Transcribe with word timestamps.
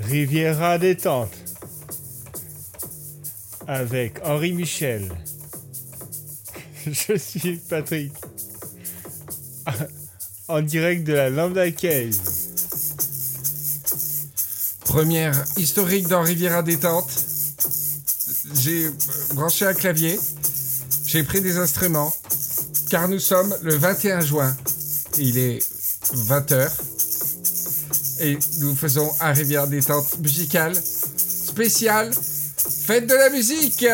Riviera 0.00 0.78
détente 0.78 1.36
avec 3.66 4.24
Henri 4.24 4.52
Michel. 4.52 5.12
Je 6.86 7.16
suis 7.16 7.56
Patrick. 7.56 8.12
En 10.48 10.62
direct 10.62 11.06
de 11.06 11.12
la 11.12 11.28
Lambda 11.28 11.70
Cave. 11.70 12.37
Première 14.88 15.44
historique 15.58 16.08
dans 16.08 16.22
Riviera 16.22 16.62
Détente. 16.62 17.10
J'ai 18.54 18.86
euh, 18.86 18.90
branché 19.34 19.66
un 19.66 19.74
clavier. 19.74 20.18
J'ai 21.04 21.22
pris 21.24 21.42
des 21.42 21.58
instruments. 21.58 22.10
Car 22.88 23.06
nous 23.06 23.18
sommes 23.18 23.54
le 23.62 23.76
21 23.76 24.22
juin. 24.22 24.56
Il 25.18 25.36
est 25.36 25.58
20h. 26.14 26.70
Et 28.20 28.38
nous 28.60 28.74
faisons 28.74 29.10
un 29.20 29.32
Riviera 29.34 29.66
Détente 29.66 30.18
musicale 30.20 30.74
spéciale. 30.74 32.10
Fête 32.86 33.06
de 33.06 33.14
la 33.14 33.28
musique 33.28 33.84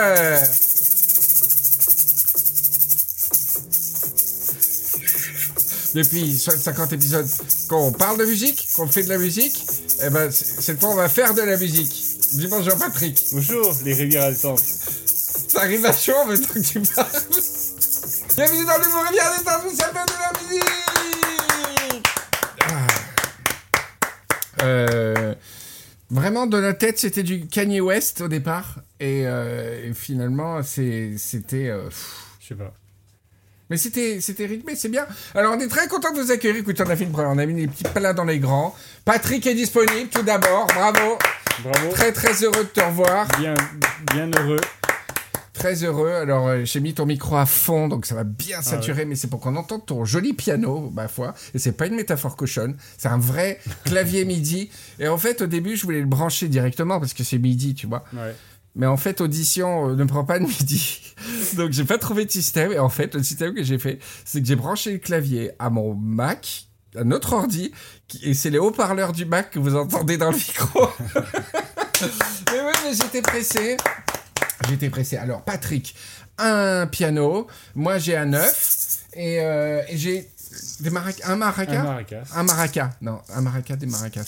Depuis 5.95 6.39
50 6.39 6.92
épisodes 6.92 7.29
qu'on 7.69 7.91
parle 7.91 8.19
de 8.19 8.25
musique, 8.25 8.69
qu'on 8.75 8.87
fait 8.87 9.03
de 9.03 9.09
la 9.09 9.19
musique, 9.19 9.65
eh 10.03 10.11
ben, 10.11 10.30
cette 10.30 10.80
fois 10.80 10.91
on 10.91 10.95
va 10.97 11.09
faire 11.09 11.34
de 11.34 11.43
la 11.43 11.57
musique. 11.57 11.93
Dis 12.33 12.47
bonjour 12.48 12.77
Patrick. 12.78 13.23
Bonjour 13.33 13.75
les 13.84 13.95
Riviera 13.95 14.31
détente. 14.31 14.59
Ça 14.59 15.61
arrive 15.61 15.84
à 15.87 15.92
chaud 15.92 16.14
en 16.25 16.27
même 16.27 16.41
temps 16.41 16.55
que 16.55 16.61
tu 16.61 16.81
parles. 16.81 17.09
Bienvenue 18.37 18.65
dans 18.65 18.78
le 18.78 18.84
nouveau 18.84 19.00
Rivière 19.03 19.39
des 19.39 19.45
Temps, 19.45 19.77
ça 19.77 19.87
fait 19.87 19.92
de 19.92 20.12
la 20.20 20.33
musique 20.42 22.06
Ah. 22.69 22.87
Euh, 24.62 25.34
Vraiment, 26.11 26.47
dans 26.47 26.61
la 26.61 26.75
tête, 26.75 26.98
c'était 26.98 27.22
du 27.22 27.47
Kanye 27.47 27.81
West 27.81 28.20
au 28.20 28.28
départ. 28.28 28.77
Et, 29.00 29.22
euh, 29.27 29.89
et 29.91 29.95
finalement, 29.95 30.62
c'était... 30.62 31.69
euh. 31.69 31.89
Je 32.41 32.48
sais 32.48 32.55
pas. 32.55 32.72
Mais 33.70 33.77
c'était 33.77 34.20
c'était 34.20 34.47
rythmé, 34.47 34.75
c'est 34.77 34.89
bien. 34.89 35.07
Alors, 35.34 35.55
on 35.57 35.61
est 35.61 35.69
très 35.69 35.89
content 35.89 36.12
de 36.12 36.20
vous 36.20 36.31
accueillir. 36.31 36.57
Écoute, 36.57 36.81
on 36.81 36.91
a 36.91 36.97
fait 36.97 37.05
une 37.05 37.12
première, 37.12 37.31
on 37.31 37.39
a 37.39 37.47
mis 37.47 37.55
des 37.55 37.67
petits 37.67 37.84
plats 37.84 38.12
dans 38.12 38.25
les 38.25 38.39
grands. 38.39 38.75
Patrick 39.05 39.47
est 39.47 39.55
disponible, 39.55 40.09
tout 40.11 40.23
d'abord. 40.23 40.67
Bravo. 40.67 41.19
Bravo. 41.62 41.91
Très, 41.93 42.12
très 42.12 42.33
heureux 42.43 42.65
de 42.65 42.69
te 42.69 42.81
revoir. 42.81 43.27
Bien, 43.39 43.55
bien 44.12 44.31
heureux. 44.31 44.61
Très 45.55 45.84
heureux. 45.84 46.11
Alors, 46.11 46.48
euh, 46.48 46.65
j'ai 46.65 46.81
mis 46.81 46.95
ton 46.95 47.06
micro 47.06 47.37
à 47.37 47.47
fond, 47.47 47.89
donc 47.89 48.06
ça 48.06 48.15
va 48.17 48.25
bien 48.25 48.61
saturer, 48.61 49.05
mais 49.05 49.15
c'est 49.15 49.29
pour 49.29 49.41
qu'on 49.41 49.55
entende 49.55 49.87
ton 49.87 50.05
joli 50.05 50.34
piano, 50.34 50.91
ma 50.93 51.06
foi. 51.06 51.33
Et 51.55 51.59
c'est 51.59 51.73
pas 51.73 51.87
une 51.87 51.95
métaphore 51.95 52.37
cochonne, 52.37 52.77
c'est 52.99 53.09
un 53.09 53.19
vrai 53.19 53.61
clavier 53.84 54.25
MIDI. 54.27 54.69
Et 54.99 55.06
en 55.09 55.17
fait, 55.17 55.43
au 55.43 55.47
début, 55.47 55.77
je 55.77 55.84
voulais 55.84 56.01
le 56.01 56.06
brancher 56.06 56.49
directement 56.49 56.99
parce 56.99 57.15
que 57.15 57.23
c'est 57.23 57.39
MIDI, 57.39 57.75
tu 57.75 57.87
vois. 57.87 58.05
Ouais. 58.12 58.34
Mais 58.75 58.86
en 58.86 58.97
fait, 58.97 59.20
Audition 59.20 59.91
euh, 59.91 59.94
ne 59.94 60.05
prend 60.05 60.25
pas 60.25 60.39
de 60.39 60.44
MIDI. 60.44 61.14
donc, 61.56 61.72
j'ai 61.72 61.84
pas 61.84 61.98
trouvé 61.98 62.25
de 62.25 62.30
système. 62.30 62.72
Et 62.72 62.78
en 62.78 62.89
fait, 62.89 63.14
le 63.14 63.22
système 63.22 63.55
que 63.55 63.62
j'ai 63.62 63.78
fait, 63.78 63.98
c'est 64.25 64.41
que 64.41 64.47
j'ai 64.47 64.56
branché 64.56 64.92
le 64.92 64.98
clavier 64.98 65.53
à 65.58 65.70
mon 65.70 65.94
Mac, 65.94 66.66
à 66.97 67.05
notre 67.05 67.33
ordi, 67.33 67.72
et 68.22 68.34
c'est 68.34 68.50
les 68.50 68.58
haut-parleurs 68.58 69.12
du 69.12 69.25
Mac 69.25 69.50
que 69.50 69.58
vous 69.58 69.77
entendez 69.77 70.16
dans 70.16 70.31
le 70.31 70.36
micro. 70.36 70.89
mais 71.14 72.61
oui, 72.61 72.72
mais 72.84 72.94
j'étais 72.94 73.22
pressé. 73.22 73.77
J'étais 74.69 74.91
pressé. 74.91 75.16
Alors, 75.16 75.42
Patrick, 75.42 75.94
un 76.38 76.87
piano. 76.87 77.47
Moi, 77.75 77.99
j'ai 77.99 78.16
un. 78.16 78.32
Et, 78.32 79.41
euh, 79.41 79.82
et 79.88 79.97
j'ai 79.97 80.28
des 80.81 80.91
marac 80.91 81.20
un 81.25 81.37
maraca? 81.37 81.81
Un 81.81 81.84
maracas. 81.84 82.22
Un 82.34 82.42
maraca. 82.42 82.97
Non, 83.03 83.20
un 83.34 83.41
maraca, 83.41 83.76
des 83.76 83.87
maracas. 83.87 84.25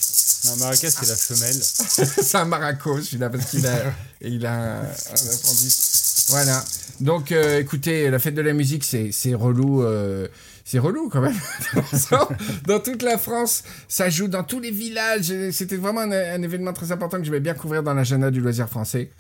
Non, 0.47 0.57
maracas 0.57 0.91
c'est 0.91 1.07
la 1.09 1.17
femelle. 1.17 1.61
c'est 2.23 2.37
un 2.39 2.45
maraco, 2.45 3.01
celui-là, 3.01 3.31
parce 3.31 3.47
qu'il 3.51 3.67
a, 3.67 3.77
il 4.21 4.45
a 4.47 4.53
un, 4.55 4.81
un 4.83 4.85
appendice. 4.85 6.27
Voilà. 6.29 6.65
Donc, 7.01 7.33
euh, 7.33 7.61
écoutez, 7.61 8.11
la 8.11 8.19
fête 8.19 8.35
de 8.35 8.43
la 8.43 8.53
musique, 8.53 8.85
c'est, 8.85 9.11
c'est 9.13 9.35
relou. 9.35 9.83
euh, 9.83 10.29
c'est 10.65 10.79
relou 10.81 11.09
quand 11.09 11.21
même. 11.21 11.37
dans 12.67 12.81
toute 12.81 13.03
la 13.03 13.19
France, 13.19 13.63
ça 13.89 14.11
joue 14.11 14.27
dans 14.29 14.43
tous 14.43 14.59
les 14.61 14.71
villages. 14.73 15.33
C'était 15.53 15.77
vraiment 15.77 16.01
un, 16.01 16.11
un 16.11 16.43
événement 16.43 16.73
très 16.73 16.91
important 16.91 17.19
que 17.19 17.25
je 17.25 17.31
vais 17.31 17.39
bien 17.41 17.55
couvrir 17.55 17.83
dans 17.83 17.95
l'agenda 17.95 18.31
du 18.31 18.41
loisir 18.41 18.69
français. 18.69 19.11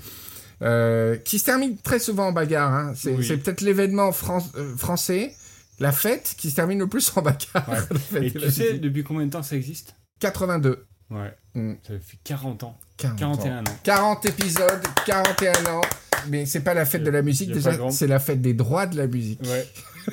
Euh, 0.62 1.16
qui 1.18 1.38
se 1.38 1.44
termine 1.44 1.76
très 1.76 1.98
souvent 1.98 2.28
en 2.28 2.32
bagarre. 2.32 2.72
hein. 2.72 2.94
C'est, 2.96 3.10
Oui. 3.14 3.36
peut-être 3.36 3.60
l'événement 3.60 4.10
fran- 4.10 4.44
français, 4.78 5.34
la 5.78 5.92
fête, 5.92 6.34
qui 6.38 6.50
se 6.50 6.56
termine 6.56 6.78
le 6.78 6.88
plus 6.88 7.10
en 7.16 7.22
bagarre. 7.22 7.68
Ouais. 7.68 8.26
Et 8.26 8.30
tu 8.32 8.50
sais 8.50 8.64
musique. 8.64 8.80
depuis 8.80 9.04
combien 9.04 9.26
de 9.26 9.30
temps 9.30 9.42
ça 9.42 9.56
existe? 9.56 9.96
82. 10.20 10.86
Ouais. 11.10 11.34
Mm. 11.54 11.74
Ça 11.86 11.94
fait 12.00 12.18
40 12.24 12.62
ans. 12.64 12.78
40 12.96 13.22
ans. 13.22 13.26
41 13.42 13.58
ans. 13.60 13.78
40 13.82 14.26
épisodes, 14.26 14.82
41 15.06 15.66
ans. 15.66 15.82
Mais 16.28 16.46
c'est 16.46 16.60
pas 16.60 16.74
la 16.74 16.84
fête 16.86 17.04
de 17.04 17.10
la 17.10 17.22
musique 17.22 17.52
déjà, 17.52 17.78
c'est 17.90 18.06
la 18.08 18.18
fête 18.18 18.40
des 18.40 18.54
droits 18.54 18.86
de 18.86 18.96
la 18.96 19.06
musique. 19.06 19.40
Ouais. 19.42 19.66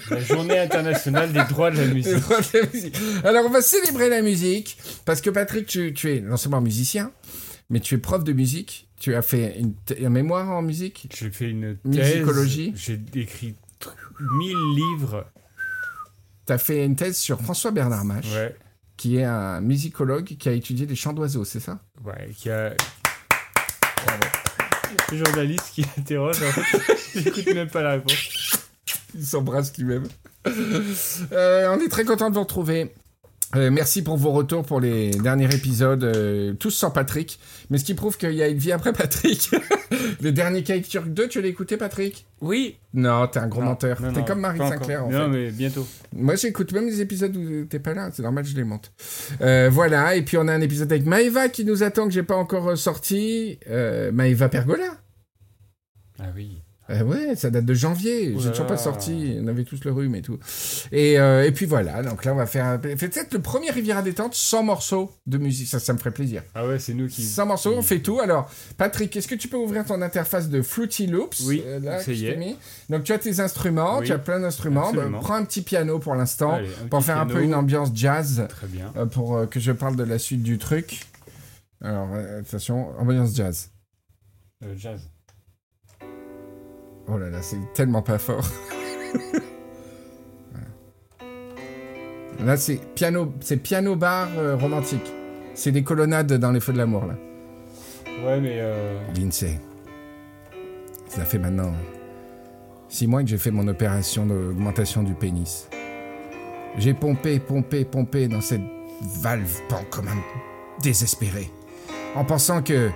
La 0.09 0.19
journée 0.19 0.59
internationale 0.59 1.31
des 1.34 1.44
droits 1.46 1.72
de 1.72 1.78
la 1.78 1.88
musique. 1.94 2.19
droits 2.19 2.41
de 2.41 2.59
la 2.59 2.68
musique. 2.72 2.95
Alors 3.24 3.45
on 3.45 3.50
va 3.50 3.62
célébrer 3.62 4.09
la 4.09 4.22
musique 4.22 4.78
parce 5.06 5.22
que 5.22 5.30
Patrick, 5.31 5.66
tu, 5.66 5.94
tu 5.94 6.13
es 6.16 6.19
non 6.22 6.38
seulement 6.38 6.62
musicien, 6.62 7.12
mais 7.69 7.80
tu 7.80 7.95
es 7.95 7.97
prof 7.97 8.24
de 8.24 8.34
musique. 8.34 8.90
Tu 9.00 9.16
as 9.16 9.22
fait 9.22 9.59
une, 9.59 9.74
un 10.06 10.09
mémoire 10.09 10.50
en 10.51 10.62
musique? 10.62 11.09
J'ai 11.13 11.31
fait 11.31 11.50
une 11.50 11.78
thèse. 11.78 12.16
Musicologie. 12.16 12.74
J'ai 12.75 13.01
écrit 13.16 13.56
1000 14.19 14.56
livres. 14.75 15.25
Tu 16.45 16.53
as 16.53 16.57
fait 16.57 16.85
une 16.85 16.95
thèse 16.95 17.17
sur 17.17 17.39
François 17.41 17.71
Bernard 17.71 18.03
Mache, 18.05 18.31
Ouais. 18.33 18.55
qui 18.97 19.17
est 19.17 19.23
un 19.23 19.61
musicologue 19.61 20.25
qui 20.37 20.49
a 20.49 20.51
étudié 20.51 20.85
les 20.85 20.95
chants 20.95 21.13
d'oiseaux, 21.13 21.45
c'est 21.45 21.59
ça? 21.59 21.79
Ouais. 22.03 22.29
Qui 22.37 22.49
a. 22.49 22.73
Le 25.11 25.17
journaliste 25.17 25.71
qui 25.73 25.85
interroge, 25.97 26.41
en 26.43 26.51
fait, 26.51 26.97
j'écoute 27.15 27.47
même 27.53 27.69
pas 27.69 27.81
la 27.81 27.91
réponse. 27.93 28.67
Il 29.15 29.25
s'embrasse 29.25 29.75
lui-même. 29.77 30.07
Euh, 31.31 31.67
on 31.75 31.79
est 31.79 31.87
très 31.89 32.03
content 32.05 32.29
de 32.29 32.35
vous 32.35 32.41
retrouver. 32.41 32.93
Euh, 33.55 33.69
merci 33.69 34.01
pour 34.01 34.17
vos 34.17 34.31
retours 34.31 34.65
pour 34.65 34.79
les 34.79 35.11
derniers 35.11 35.53
épisodes, 35.53 36.03
euh, 36.03 36.53
tous 36.53 36.71
sans 36.71 36.89
Patrick. 36.89 37.39
Mais 37.69 37.77
ce 37.77 37.85
qui 37.85 37.93
prouve 37.93 38.17
qu'il 38.17 38.33
y 38.33 38.41
a 38.41 38.47
une 38.47 38.57
vie 38.57 38.71
après 38.71 38.93
Patrick. 38.93 39.51
le 40.21 40.31
dernier 40.31 40.63
Cake 40.63 40.87
Turk 40.89 41.07
2, 41.09 41.27
tu 41.27 41.39
l'as 41.39 41.49
écouté, 41.49 41.77
Patrick? 41.77 42.25
Oui. 42.41 42.77
Non, 42.95 43.27
t'es 43.27 43.37
un 43.39 43.47
gros 43.47 43.61
Non, 43.61 43.67
menteur. 43.67 44.01
non, 44.01 44.11
T'es 44.11 44.21
non, 44.21 44.25
comme 44.25 44.39
Marie 44.39 44.57
Sinclair, 44.57 45.03
en 45.03 45.07
encore. 45.07 45.19
fait. 45.19 45.27
Non, 45.27 45.29
mais 45.29 45.51
bientôt. 45.51 45.85
Moi, 46.15 46.33
j'écoute 46.35 46.71
même 46.71 46.87
les 46.87 46.99
épisodes 46.99 47.35
où 47.37 47.65
t'es 47.65 47.77
pas 47.79 47.93
là. 47.93 48.09
C'est 48.11 48.23
normal, 48.23 48.43
je 48.43 48.55
les 48.55 48.63
monte. 48.63 48.91
Euh, 49.41 49.69
voilà. 49.71 50.15
Et 50.15 50.23
puis, 50.23 50.37
on 50.37 50.47
a 50.47 50.53
un 50.53 50.61
épisode 50.61 50.91
avec 50.91 51.05
Maëva 51.05 51.47
qui 51.49 51.63
nous 51.63 51.83
attend, 51.83 52.07
que 52.07 52.13
j'ai 52.13 52.23
pas 52.23 52.35
encore 52.35 52.75
sorti. 52.75 53.59
Maëva 54.11 54.49
Pergola. 54.49 54.97
Ah 56.19 56.25
oui. 56.35 56.62
Euh, 56.89 57.01
ouais, 57.03 57.35
ça 57.38 57.49
date 57.49 57.63
de 57.63 57.73
janvier. 57.73 58.35
J'ai 58.38 58.49
toujours 58.51 58.67
pas 58.67 58.75
sorti. 58.77 59.38
On 59.41 59.47
avait 59.47 59.63
tous 59.63 59.85
le 59.85 59.91
rhume 59.94 60.16
et 60.16 60.21
tout. 60.21 60.38
Et, 60.91 61.17
euh, 61.17 61.45
et 61.45 61.51
puis 61.53 61.66
voilà. 61.66 62.03
Donc 62.03 62.25
là, 62.25 62.33
on 62.33 62.35
va 62.35 62.45
faire 62.45 62.66
un- 62.66 62.77
peut-être 62.77 63.33
le 63.33 63.39
premier 63.39 63.71
Riviera 63.71 64.01
détente 64.01 64.35
sans 64.35 64.63
morceaux 64.63 65.09
de 65.25 65.38
musique. 65.38 65.67
Ça, 65.69 65.79
ça 65.79 65.94
me 65.94 65.97
ferait 65.97 66.11
plaisir. 66.11 66.44
Ah 66.53 66.67
ouais, 66.67 66.79
c'est 66.79 66.94
nous 66.94 67.07
qui. 67.07 67.23
Sans 67.23 67.45
morceaux, 67.45 67.73
on 67.73 67.81
fait 67.81 67.99
tout. 68.01 68.19
Alors, 68.19 68.51
Patrick, 68.77 69.16
est-ce 69.16 69.29
que 69.29 69.35
tu 69.35 69.47
peux 69.47 69.55
ouvrir 69.55 69.85
ton 69.85 70.01
interface 70.01 70.49
de 70.49 70.61
Fruity 70.61 71.07
Loops 71.07 71.39
Oui, 71.45 71.63
euh, 71.66 71.79
là, 71.79 71.99
ça 72.01 72.11
y 72.11 72.25
est. 72.25 72.35
mis? 72.35 72.57
Donc, 72.89 73.03
tu 73.05 73.13
as 73.13 73.17
tes 73.19 73.39
instruments. 73.39 74.00
Oui, 74.00 74.07
Tu 74.07 74.11
as 74.11 74.19
plein 74.19 74.41
d'instruments. 74.41 74.81
Bah, 74.81 74.88
absolument. 74.89 75.19
prends 75.21 75.35
un 75.35 75.45
petit 75.45 75.61
piano 75.61 76.00
pour 76.00 76.15
l'instant. 76.15 76.59
Pour 76.89 77.01
faire 77.03 77.17
un 77.17 77.25
peu 77.27 77.41
une 77.44 77.55
ambiance 77.55 77.91
jazz. 77.94 78.45
Très 78.50 78.67
bien. 78.67 78.91
euh, 78.97 79.05
pour 79.05 79.50
que 79.50 79.59
je 79.61 79.71
parle 79.71 79.95
de 79.95 80.03
la 80.03 80.19
suite 80.19 80.44
du 80.44 80.57
truc. 80.57 81.00
Alors, 81.81 82.09
attention, 82.39 82.89
ambiance 83.00 83.33
jazz. 83.35 83.69
Jazz. 84.77 85.00
Oh 87.07 87.17
là 87.17 87.29
là, 87.29 87.41
c'est 87.41 87.59
tellement 87.73 88.01
pas 88.01 88.17
fort. 88.17 88.47
Voilà. 90.51 90.67
Là, 92.45 92.57
c'est 92.57 92.79
piano, 92.95 93.33
c'est 93.41 93.57
piano 93.57 93.95
bar 93.95 94.29
euh, 94.38 94.55
romantique. 94.55 95.11
C'est 95.53 95.71
des 95.71 95.83
colonnades 95.83 96.33
dans 96.33 96.51
les 96.51 96.59
feux 96.59 96.73
de 96.73 96.77
l'amour 96.77 97.05
là. 97.05 97.15
Ouais, 98.25 98.39
mais. 98.39 98.57
Euh... 98.59 99.00
Lindsay, 99.15 99.59
ça 101.07 101.25
fait 101.25 101.38
maintenant 101.38 101.73
six 102.88 103.07
mois 103.07 103.21
que 103.23 103.29
j'ai 103.29 103.38
fait 103.38 103.51
mon 103.51 103.67
opération 103.67 104.25
d'augmentation 104.25 105.03
du 105.03 105.13
pénis. 105.13 105.67
J'ai 106.77 106.94
pompé, 106.94 107.39
pompé, 107.39 107.85
pompé 107.85 108.27
dans 108.27 108.41
cette 108.41 108.61
valve 109.21 109.61
pan 109.69 109.81
comme 109.89 110.07
un 110.07 110.17
désespéré, 110.81 111.51
en 112.15 112.25
pensant 112.25 112.61
que 112.63 112.89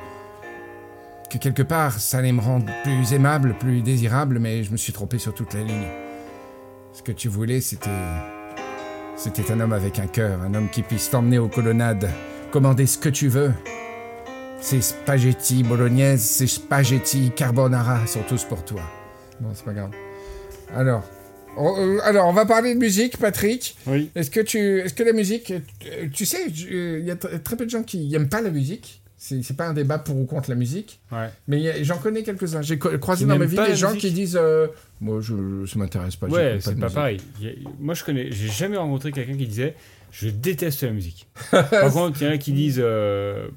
que 1.30 1.38
quelque 1.38 1.62
part 1.64 2.00
ça 2.00 2.20
allait 2.20 2.32
me 2.32 2.42
rendre 2.42 2.66
plus 2.84 3.14
aimable, 3.14 3.56
plus 3.60 3.82
désirable, 3.82 4.40
mais 4.40 4.64
je 4.64 4.72
me 4.72 4.78
suis 4.78 4.94
trompé 4.94 5.18
sur 5.20 5.34
toute 5.34 5.54
la 5.54 5.62
ligne. 5.64 5.88
Ce 6.94 7.02
que 7.04 7.12
tu 7.12 7.28
voulais, 7.28 7.62
c'était 7.62 7.90
c'était 9.16 9.52
un 9.52 9.60
homme 9.60 9.74
avec 9.74 10.00
un 10.00 10.08
cœur, 10.08 10.42
un 10.42 10.54
homme 10.54 10.70
qui 10.70 10.84
puisse 10.84 11.10
t'emmener 11.10 11.40
aux 11.40 11.48
colonnades, 11.48 12.10
commander 12.52 12.86
ce 12.86 12.98
que 12.98 13.10
tu 13.10 13.28
veux, 13.28 13.52
ces 14.62 14.82
spaghetti 14.82 15.64
bolognaise, 15.64 16.22
ces 16.22 16.48
spaghetti 16.48 17.32
carbonara 17.36 18.06
sont 18.08 18.22
tous 18.28 18.44
pour 18.44 18.64
toi. 18.64 18.82
Bon, 19.40 19.50
c'est 19.54 19.66
pas 19.66 19.74
grave. 19.74 19.92
Alors, 20.76 21.04
on, 21.58 21.76
euh, 21.80 22.00
alors, 22.04 22.28
on 22.28 22.34
va 22.34 22.46
parler 22.46 22.74
de 22.74 22.80
musique, 22.80 23.18
Patrick. 23.18 23.76
Oui. 23.88 24.12
Est-ce 24.16 24.30
que 24.32 24.40
tu, 24.40 24.80
est-ce 24.80 24.94
que 24.94 25.04
la 25.04 25.14
musique, 25.14 25.54
tu 26.14 26.26
sais, 26.26 26.46
il 26.48 27.06
y 27.06 27.12
a 27.12 27.16
tr- 27.16 27.42
très 27.42 27.56
peu 27.56 27.66
de 27.66 27.70
gens 27.72 27.84
qui 27.84 28.08
n'aiment 28.10 28.30
pas 28.30 28.42
la 28.42 28.50
musique. 28.52 28.97
C'est 29.20 29.58
pas 29.58 29.68
un 29.68 29.74
débat 29.74 29.98
pour 29.98 30.16
ou 30.18 30.26
contre 30.26 30.50
la 30.52 30.56
musique, 30.56 31.00
Ouais. 31.12 31.30
mais 31.48 31.84
j'en 31.84 31.98
connais 31.98 32.22
quelques-uns. 32.22 32.62
J'ai 32.62 32.78
croisé 32.78 33.24
Qui 33.26 33.30
dans 33.30 33.38
ma 33.40 33.46
vie 33.46 33.56
pas 33.56 33.68
des 33.68 33.76
gens 33.76 33.88
musique 33.94 34.02
qui 34.02 34.12
disent, 34.12 34.38
euh, 34.40 34.68
moi, 35.02 35.22
je, 35.22 35.66
ça 35.66 35.80
m'intéresse 35.80 36.16
pas. 36.16 36.28
Ouais, 36.28 36.60
c'est 36.62 36.76
pas 36.76 36.82
musique. 36.86 36.94
pareil. 36.96 37.22
A- 37.44 37.70
moi, 37.80 37.96
je 37.96 38.04
connais, 38.04 38.32
j'ai 38.32 38.48
jamais 38.48 38.78
rencontré 38.78 39.12
quelqu'un 39.12 39.36
qui 39.36 39.48
disait 39.48 39.74
je 40.12 40.30
déteste 40.30 40.84
la 40.84 40.92
musique. 40.92 41.28
Par 41.52 41.92
contre, 41.92 42.22
il 42.22 42.26
y 42.26 42.30
en 42.30 42.34
a 42.34 42.38
qui 42.38 42.52
disent 42.54 42.80
euh, 42.82 43.48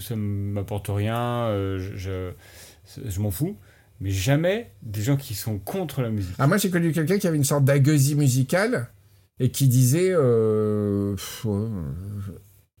ça, 0.00 0.16
m'apporte 0.16 0.88
rien, 0.88 1.16
euh, 1.46 1.78
je, 1.78 1.96
je, 1.96 2.30
je 3.08 3.20
m'en 3.20 3.30
fous. 3.30 3.56
Mais 4.00 4.10
jamais 4.10 4.70
des 4.82 5.02
gens 5.02 5.16
qui 5.16 5.34
sont 5.34 5.58
contre 5.58 6.02
la 6.02 6.10
musique. 6.10 6.34
Ah, 6.38 6.46
moi, 6.48 6.56
j'ai 6.56 6.70
connu 6.70 6.92
quelqu'un 6.92 7.18
qui 7.18 7.26
avait 7.28 7.36
une 7.36 7.44
sorte 7.44 7.64
d'agueusie 7.64 8.14
musicale 8.16 8.88
et 9.40 9.50
qui 9.50 9.68
disait, 9.68 10.10
euh, 10.12 11.14
pff, 11.14 11.46
euh, 11.46 11.68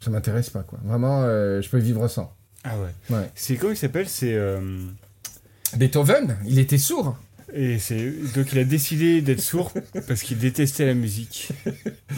ça 0.00 0.10
m'intéresse 0.10 0.50
pas, 0.50 0.62
quoi. 0.62 0.78
Vraiment, 0.84 1.22
euh, 1.22 1.60
je 1.62 1.68
peux 1.68 1.78
vivre 1.78 2.06
sans. 2.08 2.34
Ah 2.64 2.74
ouais. 2.78 3.16
Ouais. 3.16 3.30
C'est 3.34 3.56
comment 3.56 3.72
il 3.72 3.76
s'appelle 3.76 4.08
C'est 4.08 4.34
euh, 4.34 4.60
Beethoven, 5.76 6.36
il 6.46 6.58
était 6.58 6.78
sourd. 6.78 7.16
et 7.52 7.78
c'est 7.78 8.12
donc 8.34 8.52
il 8.52 8.58
a 8.58 8.64
décidé 8.64 9.22
d'être 9.22 9.40
sourd 9.40 9.72
parce 10.08 10.22
qu'il 10.22 10.38
détestait 10.38 10.86
la 10.86 10.94
musique. 10.94 11.48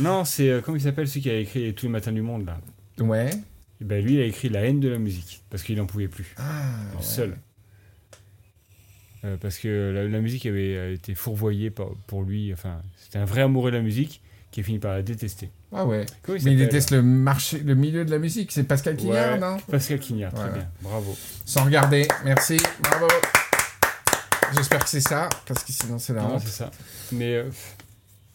Non, 0.01 0.25
c'est 0.25 0.49
euh, 0.49 0.61
comment 0.61 0.77
il 0.77 0.83
s'appelle 0.83 1.09
celui 1.09 1.21
qui 1.23 1.31
a 1.31 1.37
écrit 1.39 1.75
tous 1.75 1.87
les 1.87 1.93
matins 1.93 2.13
du 2.13 2.23
monde 2.23 2.47
là? 2.47 2.59
Ouais. 3.05 3.31
Et 3.81 3.85
ben 3.85 4.05
lui, 4.05 4.15
il 4.15 4.21
a 4.21 4.25
écrit 4.25 4.49
la 4.51 4.61
haine 4.65 4.81
de 4.81 4.89
la 4.89 4.99
musique 4.99 5.43
parce 5.51 5.63
qu'il 5.63 5.81
en 5.81 5.87
pouvait 5.87 6.09
plus. 6.09 6.35
Ah, 6.37 6.73
ouais. 6.97 7.03
seul. 7.03 7.37
Parce 9.43 9.59
que 9.59 9.93
la, 9.95 10.05
la 10.09 10.21
musique 10.21 10.47
avait 10.47 10.95
été 10.95 11.15
fourvoyée 11.15 11.71
par- 11.71 11.91
pour 12.07 12.23
lui. 12.23 12.53
Enfin, 12.55 12.81
c'était 12.97 13.19
un 13.19 13.27
vrai 13.27 13.43
amoureux 13.43 13.71
de 13.71 13.77
la 13.77 13.83
musique 13.83 14.23
qui 14.51 14.61
a 14.61 14.63
fini 14.63 14.79
par 14.79 14.93
la 14.95 15.03
détester. 15.03 15.51
Ah 15.73 15.85
ouais. 15.87 16.07
Comment 16.23 16.39
il 16.39 16.45
Mais 16.45 16.53
il 16.53 16.59
déteste 16.59 16.91
le 16.91 17.03
marché, 17.03 17.59
le 17.61 17.75
milieu 17.75 18.05
de 18.05 18.11
la 18.11 18.19
musique. 18.19 18.51
C'est 18.53 18.65
Pascal 18.65 18.97
Quignard, 18.97 19.35
Ouais. 19.35 19.39
non? 19.39 19.57
Pascal 19.71 19.99
Quignard, 20.01 20.33
très 20.33 20.43
Voilà. 20.43 20.57
bien. 20.59 20.69
Bravo. 20.83 21.17
Sans 21.45 21.65
regarder. 21.65 22.09
Merci. 22.25 22.57
Bravo. 22.83 23.07
J'espère 24.57 24.83
que 24.83 24.89
c'est 24.91 25.01
ça, 25.01 25.29
parce 25.47 25.63
que 25.63 25.73
sinon 25.73 25.99
c'est 25.99 26.13
la 26.13 26.23
Non, 26.23 26.39
c'est 26.41 26.49
ça. 26.49 26.71
Mais 27.13 27.35
euh, 27.37 27.45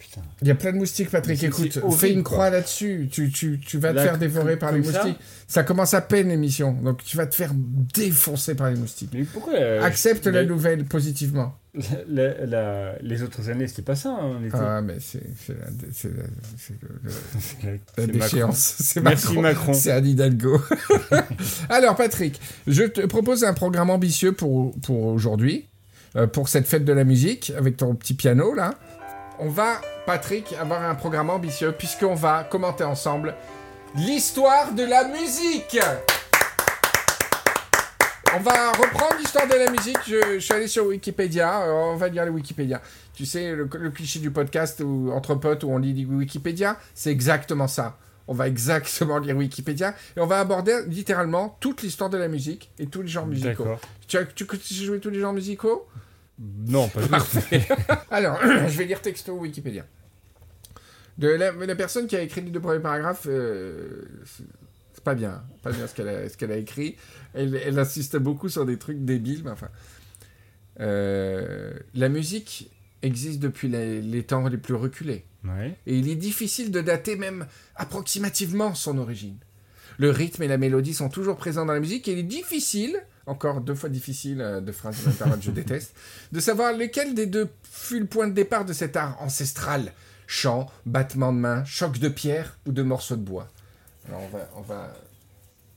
putain. 0.09 0.21
Il 0.41 0.47
y 0.47 0.51
a 0.51 0.55
plein 0.55 0.71
de 0.71 0.77
moustiques, 0.77 1.09
Patrick. 1.09 1.41
Écoute, 1.43 1.77
horrible, 1.77 1.97
fais 1.99 2.11
une 2.13 2.23
quoi. 2.23 2.33
croix 2.37 2.49
là-dessus. 2.49 3.09
Tu, 3.11 3.31
tu, 3.31 3.59
tu 3.59 3.77
vas 3.77 3.93
te 3.93 3.99
faire 3.99 4.17
dévorer 4.17 4.57
par 4.57 4.71
les 4.71 4.83
ça 4.83 5.03
moustiques. 5.03 5.19
Ça 5.47 5.63
commence 5.63 5.93
à 5.93 6.01
peine 6.01 6.29
l'émission, 6.29 6.73
donc 6.73 7.03
tu 7.03 7.17
vas 7.17 7.25
te 7.27 7.35
faire 7.35 7.51
défoncer 7.93 8.55
par 8.55 8.69
les 8.69 8.75
moustiques. 8.77 9.09
Mais 9.13 9.23
pourquoi 9.23 9.53
euh, 9.55 9.83
Accepte 9.83 10.25
je- 10.25 10.29
la 10.29 10.43
nouvelle 10.45 10.85
positivement. 10.85 11.55
la- 12.09 12.45
la- 12.45 12.97
les 13.01 13.21
autres 13.21 13.49
années, 13.49 13.67
c'était 13.67 13.81
pas 13.81 13.95
ça. 13.95 14.09
hein, 14.11 14.37
on 14.39 14.45
était- 14.45 14.55
Ah, 14.57 14.81
mais 14.81 14.95
c'est 14.99 15.21
c'est 15.37 15.53
la, 17.97 18.07
déchéance. 18.07 18.75
C'est 18.79 19.01
Merci 19.01 19.37
Macron. 19.37 19.73
C'est 19.73 19.91
Anne 19.91 20.05
Hidalgo. 20.07 20.61
Alors, 21.69 21.95
Patrick, 21.95 22.39
je 22.67 22.83
te 22.83 23.01
propose 23.05 23.43
un 23.43 23.53
programme 23.53 23.89
ambitieux 23.89 24.31
pour, 24.31 24.73
pour 24.81 25.05
aujourd'hui, 25.07 25.67
euh, 26.15 26.27
pour 26.27 26.47
cette 26.49 26.65
fête 26.67 26.85
de 26.85 26.93
la 26.93 27.03
musique, 27.03 27.51
avec 27.57 27.77
ton 27.77 27.93
petit 27.95 28.13
piano, 28.13 28.53
là. 28.53 28.75
On 29.39 29.49
va, 29.49 29.81
Patrick, 30.05 30.53
avoir 30.53 30.83
un 30.83 30.95
programme 30.95 31.29
ambitieux, 31.29 31.73
puisqu'on 31.73 32.15
va 32.15 32.43
commenter 32.43 32.83
ensemble 32.83 33.35
l'histoire 33.95 34.71
de 34.73 34.83
la 34.83 35.07
musique. 35.09 35.77
On 38.33 38.39
va 38.39 38.71
reprendre 38.71 39.15
l'histoire 39.17 39.47
de 39.47 39.55
la 39.55 39.71
musique. 39.71 39.97
Je, 40.07 40.35
je 40.35 40.39
suis 40.39 40.53
allé 40.53 40.67
sur 40.67 40.85
Wikipédia. 40.87 41.63
euh, 41.63 41.71
on 41.71 41.95
va 41.95 42.07
lire 42.09 42.25
le 42.25 42.31
Wikipédia. 42.31 42.81
Tu 43.13 43.25
sais, 43.25 43.51
le, 43.53 43.69
le 43.73 43.91
cliché 43.91 44.19
du 44.19 44.31
podcast 44.31 44.81
où, 44.81 45.11
entre 45.13 45.35
potes 45.35 45.63
où 45.63 45.69
on 45.69 45.77
lit 45.77 46.05
Wikipédia, 46.05 46.77
c'est 46.93 47.11
exactement 47.11 47.67
ça. 47.67 47.97
On 48.27 48.33
va 48.33 48.47
exactement 48.47 49.19
lire 49.19 49.37
Wikipédia 49.37 49.93
et 50.17 50.19
on 50.19 50.25
va 50.25 50.39
aborder 50.39 50.75
littéralement 50.87 51.57
toute 51.59 51.81
l'histoire 51.83 52.09
de 52.09 52.17
la 52.17 52.27
musique 52.27 52.71
et 52.79 52.87
tous 52.87 53.01
les 53.03 53.07
genres 53.07 53.27
musicaux. 53.27 53.67
Tu 54.07 54.17
as, 54.17 54.25
tu, 54.25 54.45
tu 54.47 54.99
tous 54.99 55.09
les 55.09 55.19
genres 55.19 55.33
musicaux? 55.33 55.87
Non, 56.39 56.89
pas 56.89 57.01
tout. 57.01 57.39
Alors, 58.11 58.39
je 58.43 58.77
vais 58.77 58.85
lire 58.85 59.01
texto 59.01 59.33
Wikipédia. 59.33 59.85
De 61.17 61.29
la, 61.29 61.51
la 61.51 61.75
personne 61.75 62.07
qui 62.07 62.15
a 62.15 62.21
écrit 62.21 62.41
les 62.41 62.51
deux 62.51 62.59
premiers 62.59 62.81
paragraphes, 62.81 63.27
euh, 63.27 64.03
c'est 64.25 64.43
c'est 64.95 65.03
pas 65.03 65.15
bien, 65.15 65.43
pas 65.61 65.71
bien 65.71 65.87
ce 65.87 65.93
qu'elle 65.93 66.07
a, 66.07 66.29
ce 66.29 66.37
qu'elle 66.37 66.51
a 66.51 66.57
écrit. 66.57 66.95
Elle, 67.33 67.55
elle 67.55 67.77
insiste 67.77 68.15
beaucoup 68.15 68.47
sur 68.47 68.65
des 68.65 68.77
trucs 68.77 69.03
débiles, 69.03 69.41
mais 69.43 69.51
enfin. 69.51 69.69
Euh, 70.79 71.73
la 71.93 72.09
musique 72.09 72.71
existe 73.01 73.39
depuis 73.39 73.67
les, 73.67 74.01
les 74.01 74.23
temps 74.23 74.47
les 74.47 74.57
plus 74.57 74.73
reculés. 74.73 75.25
Ouais. 75.43 75.77
Et 75.85 75.97
il 75.97 76.09
est 76.09 76.15
difficile 76.15 76.71
de 76.71 76.81
dater 76.81 77.17
même 77.17 77.45
approximativement 77.75 78.73
son 78.73 78.97
origine. 78.97 79.37
Le 79.97 80.09
rythme 80.09 80.43
et 80.43 80.47
la 80.47 80.57
mélodie 80.57 80.93
sont 80.93 81.09
toujours 81.09 81.37
présents 81.37 81.65
dans 81.65 81.73
la 81.73 81.79
musique 81.79 82.07
et 82.07 82.13
il 82.13 82.19
est 82.19 82.23
difficile, 82.23 82.97
encore 83.27 83.61
deux 83.61 83.75
fois 83.75 83.89
difficile, 83.89 84.41
euh, 84.41 84.61
de 84.61 84.71
phrases 84.71 85.01
de 85.01 85.05
l'intervalle, 85.09 85.41
je 85.41 85.51
déteste, 85.51 85.95
de 86.31 86.39
savoir 86.39 86.73
lequel 86.73 87.15
des 87.15 87.25
deux 87.25 87.49
fut 87.63 87.99
le 87.99 88.05
point 88.05 88.27
de 88.27 88.33
départ 88.33 88.65
de 88.65 88.73
cet 88.73 88.95
art 88.95 89.19
ancestral. 89.21 89.91
Chant, 90.27 90.71
battement 90.85 91.31
de 91.33 91.37
main, 91.37 91.63
choc 91.65 91.99
de 91.99 92.09
pierre 92.09 92.57
ou 92.65 92.71
de 92.71 92.81
morceaux 92.81 93.15
de 93.15 93.21
bois. 93.23 93.47
Alors 94.07 94.21
on 94.23 94.27
va, 94.29 94.49
on 94.57 94.61
va 94.61 94.93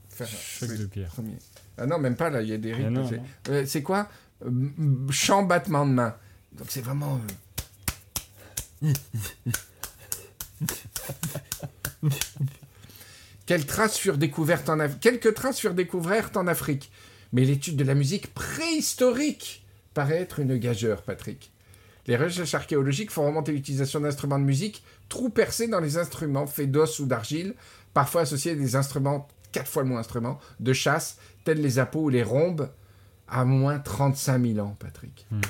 faire 0.08 0.26
Choc 0.28 0.70
de 0.74 0.86
pierre. 0.86 1.08
premier. 1.10 1.36
Ah 1.76 1.86
non, 1.86 1.98
même 1.98 2.16
pas 2.16 2.30
là, 2.30 2.42
il 2.42 2.48
y 2.48 2.52
a 2.52 2.58
des 2.58 2.72
rythmes. 2.72 3.06
c'est- 3.08 3.16
non. 3.18 3.24
Euh, 3.50 3.64
c'est 3.66 3.82
quoi? 3.82 4.08
Euh, 4.44 4.50
Chant, 5.10 5.42
battement 5.44 5.86
de 5.86 5.92
main. 5.92 6.14
Donc 6.52 6.66
c'est 6.70 6.80
vraiment... 6.80 7.20
euh, 8.82 8.90
Quelles 13.46 13.64
traces 13.66 13.96
furent 13.96 14.18
découvertes 14.18 14.68
en 14.68 14.78
Af- 14.78 14.98
Quelques 15.00 15.34
traces 15.34 15.58
furent 15.58 15.74
découvertes 15.74 16.36
en 16.36 16.46
Afrique? 16.46 16.90
Mais 17.32 17.44
l'étude 17.44 17.76
de 17.76 17.84
la 17.84 17.94
musique 17.94 18.32
préhistorique 18.34 19.64
paraît 19.94 20.19
être 20.20 20.38
une 20.40 20.56
gageure, 20.56 21.02
Patrick. 21.02 21.50
Les 22.06 22.16
recherches 22.16 22.54
archéologiques 22.54 23.10
font 23.10 23.26
remonter 23.26 23.52
l'utilisation 23.52 24.00
d'instruments 24.00 24.38
de 24.38 24.44
musique 24.44 24.82
trous 25.08 25.28
percés 25.30 25.69
dans 25.69 25.80
les 25.80 25.98
instruments 25.98 26.46
faits 26.46 26.70
d'os 26.70 26.98
ou 27.00 27.06
d'argile, 27.06 27.54
parfois 27.92 28.22
associés 28.22 28.52
à 28.52 28.54
des 28.54 28.76
instruments, 28.76 29.28
quatre 29.52 29.69
fois 29.69 29.82
le 29.82 29.88
mot 29.90 29.96
instruments, 29.98 30.38
de 30.60 30.72
chasse, 30.72 31.19
tels 31.44 31.60
les 31.60 31.79
appos 31.79 32.00
ou 32.05 32.08
les 32.08 32.22
rhombes, 32.22 32.70
à 33.29 33.44
moins 33.44 33.79
35 33.79 34.43
000 34.55 34.58
ans, 34.67 34.76
Patrick. 34.79 35.26
Hmm. 35.31 35.41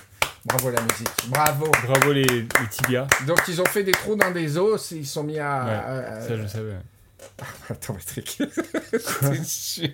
Bravo 0.47 0.71
la 0.71 0.81
musique, 0.83 1.11
bravo. 1.29 1.67
Bravo 1.87 2.13
les, 2.13 2.25
les 2.25 2.49
tibias. 2.71 3.07
Donc 3.27 3.39
ils 3.49 3.61
ont 3.61 3.65
fait 3.67 3.83
des 3.85 3.93
trous 3.93 4.17
dans 4.17 4.31
des 4.31 4.57
os, 4.57 4.91
ils 4.93 5.07
sont 5.07 5.23
mis 5.25 5.39
à... 5.39 5.65
Ouais, 5.65 5.71
à- 5.73 6.15
à- 6.17 6.21
Ça, 6.23 6.37
je 6.37 6.43
le 6.43 6.49
savais. 6.49 6.77
Attends, 7.69 7.95
Patrick. 7.95 8.39
Sûr 9.45 9.89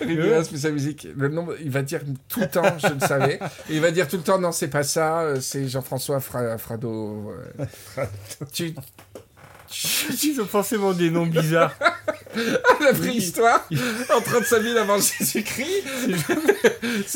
Riviera 0.00 0.42
spécial 0.44 0.72
musique. 0.72 1.06
Le 1.16 1.28
nom, 1.28 1.48
il 1.60 1.70
va 1.70 1.82
dire 1.82 2.00
tout 2.28 2.40
le 2.40 2.48
temps, 2.48 2.62
je 2.78 2.92
le 2.94 3.00
savais. 3.00 3.38
Et 3.70 3.74
il 3.76 3.80
va 3.80 3.90
dire 3.90 4.08
tout 4.08 4.16
le 4.16 4.22
temps, 4.22 4.38
non, 4.38 4.52
c'est 4.52 4.68
pas 4.68 4.82
ça, 4.82 5.20
euh, 5.20 5.40
c'est 5.40 5.68
Jean-François 5.68 6.20
Fra- 6.20 6.58
Frado. 6.58 7.32
euh. 7.98 8.04
tu. 8.52 8.74
Ils 10.24 10.40
ont 10.40 10.46
forcément 10.46 10.92
des 10.94 11.10
noms 11.10 11.26
bizarres. 11.26 11.74
La 12.80 12.94
préhistoire, 12.94 13.68
en 14.16 14.20
35 14.22 14.62
000 14.62 14.78
avant 14.78 14.96
Jésus-Christ, 14.98 15.82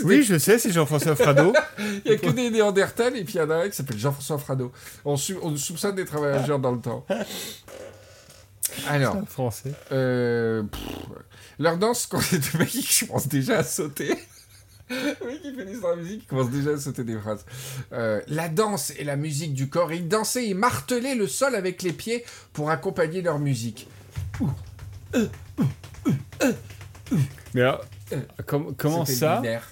Oui, 0.05 0.23
je 0.23 0.37
sais, 0.39 0.59
c'est 0.59 0.71
Jean-François 0.71 1.17
Frado. 1.17 1.55
il 2.05 2.13
y 2.13 2.15
a 2.15 2.19
que 2.19 2.29
des 2.29 2.51
Néandertals, 2.51 3.17
et 3.17 3.25
puis 3.25 3.35
il 3.35 3.39
y 3.39 3.41
en 3.41 3.49
a 3.49 3.55
un 3.57 3.69
qui 3.71 3.77
s'appelle 3.77 3.99
Jean-François 3.99 4.37
Frado. 4.39 4.71
On, 5.07 5.17
su- 5.17 5.39
on 5.41 5.57
soupçonne 5.57 5.95
des 5.95 6.05
travailleurs 6.05 6.59
dans 6.59 6.73
le 6.73 6.81
temps. 6.81 7.07
Alors. 8.89 9.17
Français. 9.29 9.73
Euh, 9.93 10.63
pff, 10.65 10.81
leur 11.59 11.77
danse, 11.79 12.07
quand 12.07 12.21
les 12.33 12.39
deux 12.39 12.59
mecs 12.59 12.69
qui 12.69 13.07
commencent 13.07 13.29
déjà 13.29 13.59
à 13.59 13.65
sauter. 13.65 14.15
Le 14.91 15.27
mec 15.27 15.41
qui 15.41 15.55
fait 15.55 15.65
l'histoire 15.65 15.95
de 15.95 16.01
la 16.01 16.03
musique, 16.05 16.23
il 16.25 16.27
commence 16.27 16.51
déjà 16.51 16.71
à 16.73 16.79
sauter 16.79 17.05
des 17.05 17.17
phrases. 17.19 17.47
Euh, 17.95 18.21
la 18.27 18.49
danse 18.49 18.93
et 18.99 19.05
la 19.05 19.17
musique 19.17 19.55
du 19.55 19.69
corps. 19.71 19.91
Ils 19.93 20.07
dansaient 20.07 20.49
et 20.49 20.55
martelaient 20.55 21.15
le 21.15 21.27
sol 21.27 21.55
avec 21.55 21.83
les 21.83 21.93
pieds 21.93 22.25
pour 22.53 22.69
accompagner 22.69 23.23
leur 23.23 23.39
musique. 23.39 23.89
Mais 27.55 27.61
alors, 27.61 27.85
com- 28.47 28.75
comment 28.77 29.05
ça 29.05 29.37
binaire. 29.37 29.69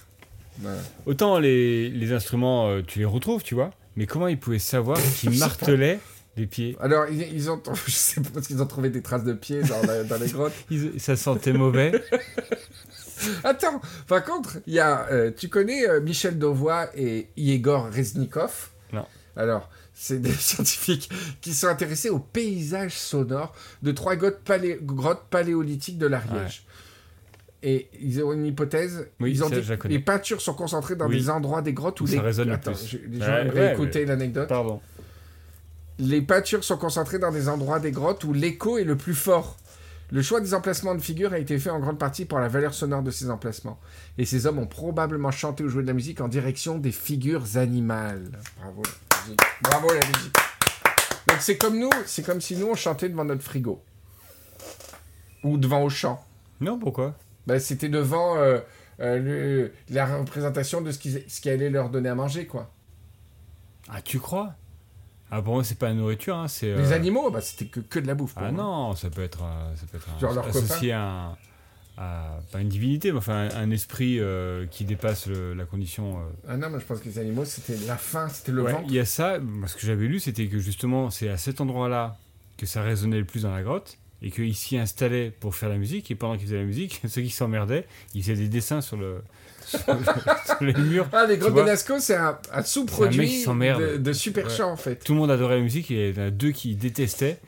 Autant 1.05 1.39
les, 1.39 1.89
les 1.89 2.13
instruments, 2.13 2.69
euh, 2.69 2.81
tu 2.85 2.99
les 2.99 3.05
retrouves, 3.05 3.43
tu 3.43 3.55
vois. 3.55 3.71
Mais 3.95 4.05
comment 4.05 4.27
ils 4.27 4.39
pouvaient 4.39 4.59
savoir 4.59 4.97
qu'ils 5.19 5.37
martelaient 5.37 5.99
les 6.37 6.47
pieds 6.47 6.77
Alors, 6.79 7.05
ils, 7.09 7.21
ils 7.33 7.49
ont, 7.51 7.61
je 7.85 7.91
sais 7.91 8.21
pas, 8.21 8.29
parce 8.33 8.47
qu'ils 8.47 8.61
ont 8.61 8.65
trouvé 8.67 8.89
des 8.89 9.01
traces 9.01 9.23
de 9.23 9.33
pieds 9.33 9.61
dans, 9.63 9.81
la- 9.85 10.03
dans 10.03 10.17
les 10.17 10.29
grottes. 10.31 10.53
Ils- 10.69 10.99
Ça 10.99 11.15
sentait 11.15 11.53
mauvais. 11.53 11.91
Attends, 13.43 13.81
par 14.07 14.23
contre, 14.23 14.57
il 14.65 14.73
y 14.73 14.79
a, 14.79 15.07
euh, 15.11 15.31
tu 15.35 15.47
connais 15.47 15.87
euh, 15.87 16.01
Michel 16.01 16.39
Dauvois 16.39 16.87
et 16.95 17.27
Igor 17.37 17.89
Reznikov? 17.93 18.69
Non. 18.93 19.05
Alors, 19.35 19.69
c'est 19.93 20.19
des 20.19 20.31
scientifiques 20.31 21.09
qui 21.39 21.53
sont 21.53 21.67
intéressés 21.67 22.09
au 22.09 22.17
paysage 22.19 22.93
sonore 22.97 23.53
de 23.83 23.91
trois 23.91 24.15
grottes, 24.15 24.39
palé- 24.43 24.79
grottes 24.81 25.25
paléolithiques 25.29 25.99
de 25.99 26.07
l'Ariège. 26.07 26.63
Et 27.63 27.89
ils 28.01 28.23
ont 28.23 28.33
une 28.33 28.47
hypothèse. 28.47 29.07
Oui, 29.19 29.31
ils 29.33 29.43
ont 29.43 29.49
ça, 29.49 29.61
je 29.61 29.71
la 29.73 29.77
les 29.87 29.99
peintures 29.99 30.41
sont 30.41 30.55
concentrées 30.55 30.95
dans 30.95 31.05
Oui. 31.07 31.17
des 31.19 31.29
endroits 31.29 31.61
des 31.61 31.73
grottes 31.73 32.01
où, 32.01 32.05
Où 32.05 32.07
les... 32.07 32.15
ça 32.15 32.23
résonne 32.23 32.47
le 32.47 32.55
Attends, 32.55 32.71
plus. 32.73 32.87
je- 32.87 32.97
les 33.07 33.19
gens 33.19 33.25
Ouais, 33.27 33.41
aimeraient 33.41 33.59
ouais, 33.67 33.73
écouter 33.73 33.99
mais- 33.99 34.05
l'anecdote. 34.07 34.49
Pardon. 34.49 34.81
Les 36.03 36.21
peintures 36.21 36.63
sont 36.63 36.77
concentrées 36.77 37.19
dans 37.19 37.31
des 37.31 37.47
endroits 37.47 37.79
des 37.79 37.91
grottes 37.91 38.23
où 38.23 38.33
l'écho 38.33 38.77
est 38.79 38.83
le 38.83 38.97
plus 38.97 39.13
fort. 39.13 39.57
Le 40.11 40.21
choix 40.23 40.41
des 40.41 40.53
emplacements 40.55 40.95
de 40.95 40.99
figures 40.99 41.31
a 41.31 41.37
été 41.37 41.57
fait 41.59 41.69
en 41.69 41.79
grande 41.79 41.99
partie 41.99 42.25
pour 42.25 42.39
la 42.39 42.47
valeur 42.47 42.73
sonore 42.73 43.03
de 43.03 43.11
ces 43.11 43.29
emplacements. 43.29 43.79
Et 44.17 44.25
ces 44.25 44.47
hommes 44.47 44.57
ont 44.57 44.65
probablement 44.67 45.29
chanté 45.31 45.63
ou 45.63 45.69
joué 45.69 45.83
de 45.83 45.87
la 45.87 45.93
musique 45.93 46.19
en 46.19 46.27
direction 46.27 46.79
des 46.79 46.91
figures 46.91 47.55
animales. 47.55 48.31
Bravo 48.59 48.81
la 48.83 49.21
musique. 49.21 49.39
Bravo 49.61 49.87
la 49.93 50.07
musique. 50.07 50.33
Donc 51.27 51.37
c'est 51.39 51.57
comme 51.57 51.77
nous, 51.79 51.89
c'est 52.07 52.25
comme 52.25 52.41
si 52.41 52.57
nous 52.57 52.67
on 52.67 52.75
chantait 52.75 53.07
devant 53.07 53.23
notre 53.23 53.43
frigo. 53.43 53.81
Ou 55.43 55.57
devant 55.57 55.83
Auchan. 55.83 56.19
Non, 56.59 56.77
pourquoi? 56.79 57.15
Ben, 57.47 57.59
c'était 57.59 57.89
devant 57.89 58.37
euh, 58.37 58.59
euh, 58.99 59.19
le- 59.19 59.71
la 59.89 60.17
représentation 60.17 60.81
de 60.81 60.91
ce 60.91 60.97
qui, 60.99 61.23
ce 61.27 61.41
qui 61.41 61.49
allait 61.49 61.69
leur 61.69 61.89
donner 61.89 62.09
à 62.09 62.15
manger, 62.15 62.47
quoi. 62.47 62.71
Ah, 63.87 64.01
tu 64.01 64.19
crois? 64.19 64.55
Ah, 65.31 65.41
pour 65.41 65.53
moi, 65.55 65.63
c'est 65.63 65.77
pas 65.79 65.87
la 65.87 65.93
nourriture, 65.95 66.35
hein, 66.35 66.47
c'est. 66.47 66.67
Les 66.75 66.91
euh, 66.91 66.95
animaux, 66.95 67.31
bah, 67.31 67.39
c'était 67.41 67.65
que, 67.65 67.79
que 67.79 67.99
de 67.99 68.07
la 68.07 68.15
bouffe. 68.15 68.33
pour 68.33 68.43
Ah 68.43 68.51
moi. 68.51 68.63
non, 68.63 68.95
ça 68.95 69.09
peut 69.09 69.23
être, 69.23 69.43
euh, 69.43 69.75
ça 69.75 69.85
peut 69.89 69.97
être 69.97 70.07
un- 70.15 70.19
Genre 70.19 70.33
leur 70.33 70.47
associé 70.47 70.91
à, 70.91 71.01
un- 71.03 71.37
à- 71.97 72.39
pas 72.51 72.59
une 72.61 72.69
divinité, 72.69 73.11
mais 73.11 73.17
enfin 73.19 73.47
un, 73.49 73.55
un 73.55 73.71
esprit 73.71 74.17
euh, 74.19 74.65
qui 74.67 74.83
dépasse 74.85 75.27
le- 75.27 75.53
la 75.53 75.65
condition. 75.65 76.17
Ah 76.47 76.57
non, 76.57 76.69
mais 76.69 76.79
je 76.79 76.85
pense 76.85 76.99
que 76.99 77.05
les 77.05 77.17
animaux, 77.19 77.45
c'était 77.45 77.77
la 77.87 77.97
faim, 77.97 78.27
c'était 78.29 78.51
le 78.51 78.63
Ouais, 78.63 78.73
ventre. 78.73 78.85
il 78.87 78.93
y 78.95 78.99
a 78.99 79.05
ça. 79.05 79.39
moi, 79.39 79.67
Ce 79.67 79.75
que 79.75 79.81
j'avais 79.85 80.05
lu, 80.07 80.19
c'était 80.19 80.47
que 80.47 80.59
justement, 80.59 81.09
c'est 81.09 81.29
à 81.29 81.37
cet 81.37 81.61
endroit-là 81.61 82.17
que 82.57 82.65
ça 82.65 82.81
résonnait 82.81 83.19
le 83.19 83.25
plus 83.25 83.43
dans 83.43 83.51
la 83.53 83.63
grotte. 83.63 83.97
Et 84.23 84.29
qu'ils 84.29 84.53
s'y 84.55 84.77
installaient 84.77 85.31
pour 85.31 85.55
faire 85.55 85.69
la 85.69 85.77
musique. 85.77 86.11
Et 86.11 86.15
pendant 86.15 86.35
qu'ils 86.37 86.45
faisaient 86.45 86.57
la 86.59 86.63
musique, 86.65 87.01
ceux 87.07 87.21
qui 87.23 87.31
s'emmerdaient, 87.31 87.87
ils 88.13 88.21
faisaient 88.21 88.35
des 88.35 88.49
dessins 88.49 88.79
sur, 88.81 88.95
le, 88.97 89.23
les 90.61 90.73
murs. 90.73 91.07
Ah, 91.11 91.25
les 91.27 91.37
grottes 91.37 91.53
vois 91.53 91.63
de 91.63 91.67
Lascaux, 91.67 91.99
c'est 91.99 92.15
un, 92.15 92.37
sous-produit 92.63 93.45
de, 93.45 93.97
de 93.97 94.13
super 94.13 94.45
Ouais. 94.45 94.51
chant, 94.51 94.71
en 94.71 94.77
fait. 94.77 95.03
Tout 95.03 95.13
le 95.13 95.19
monde 95.19 95.31
adorait 95.31 95.57
la 95.57 95.61
musique. 95.61 95.91
Et 95.91 96.09
il 96.09 96.17
y 96.17 96.19
en 96.19 96.27
a 96.27 96.29
deux 96.29 96.51
qui 96.51 96.75
détestaient 96.75 97.39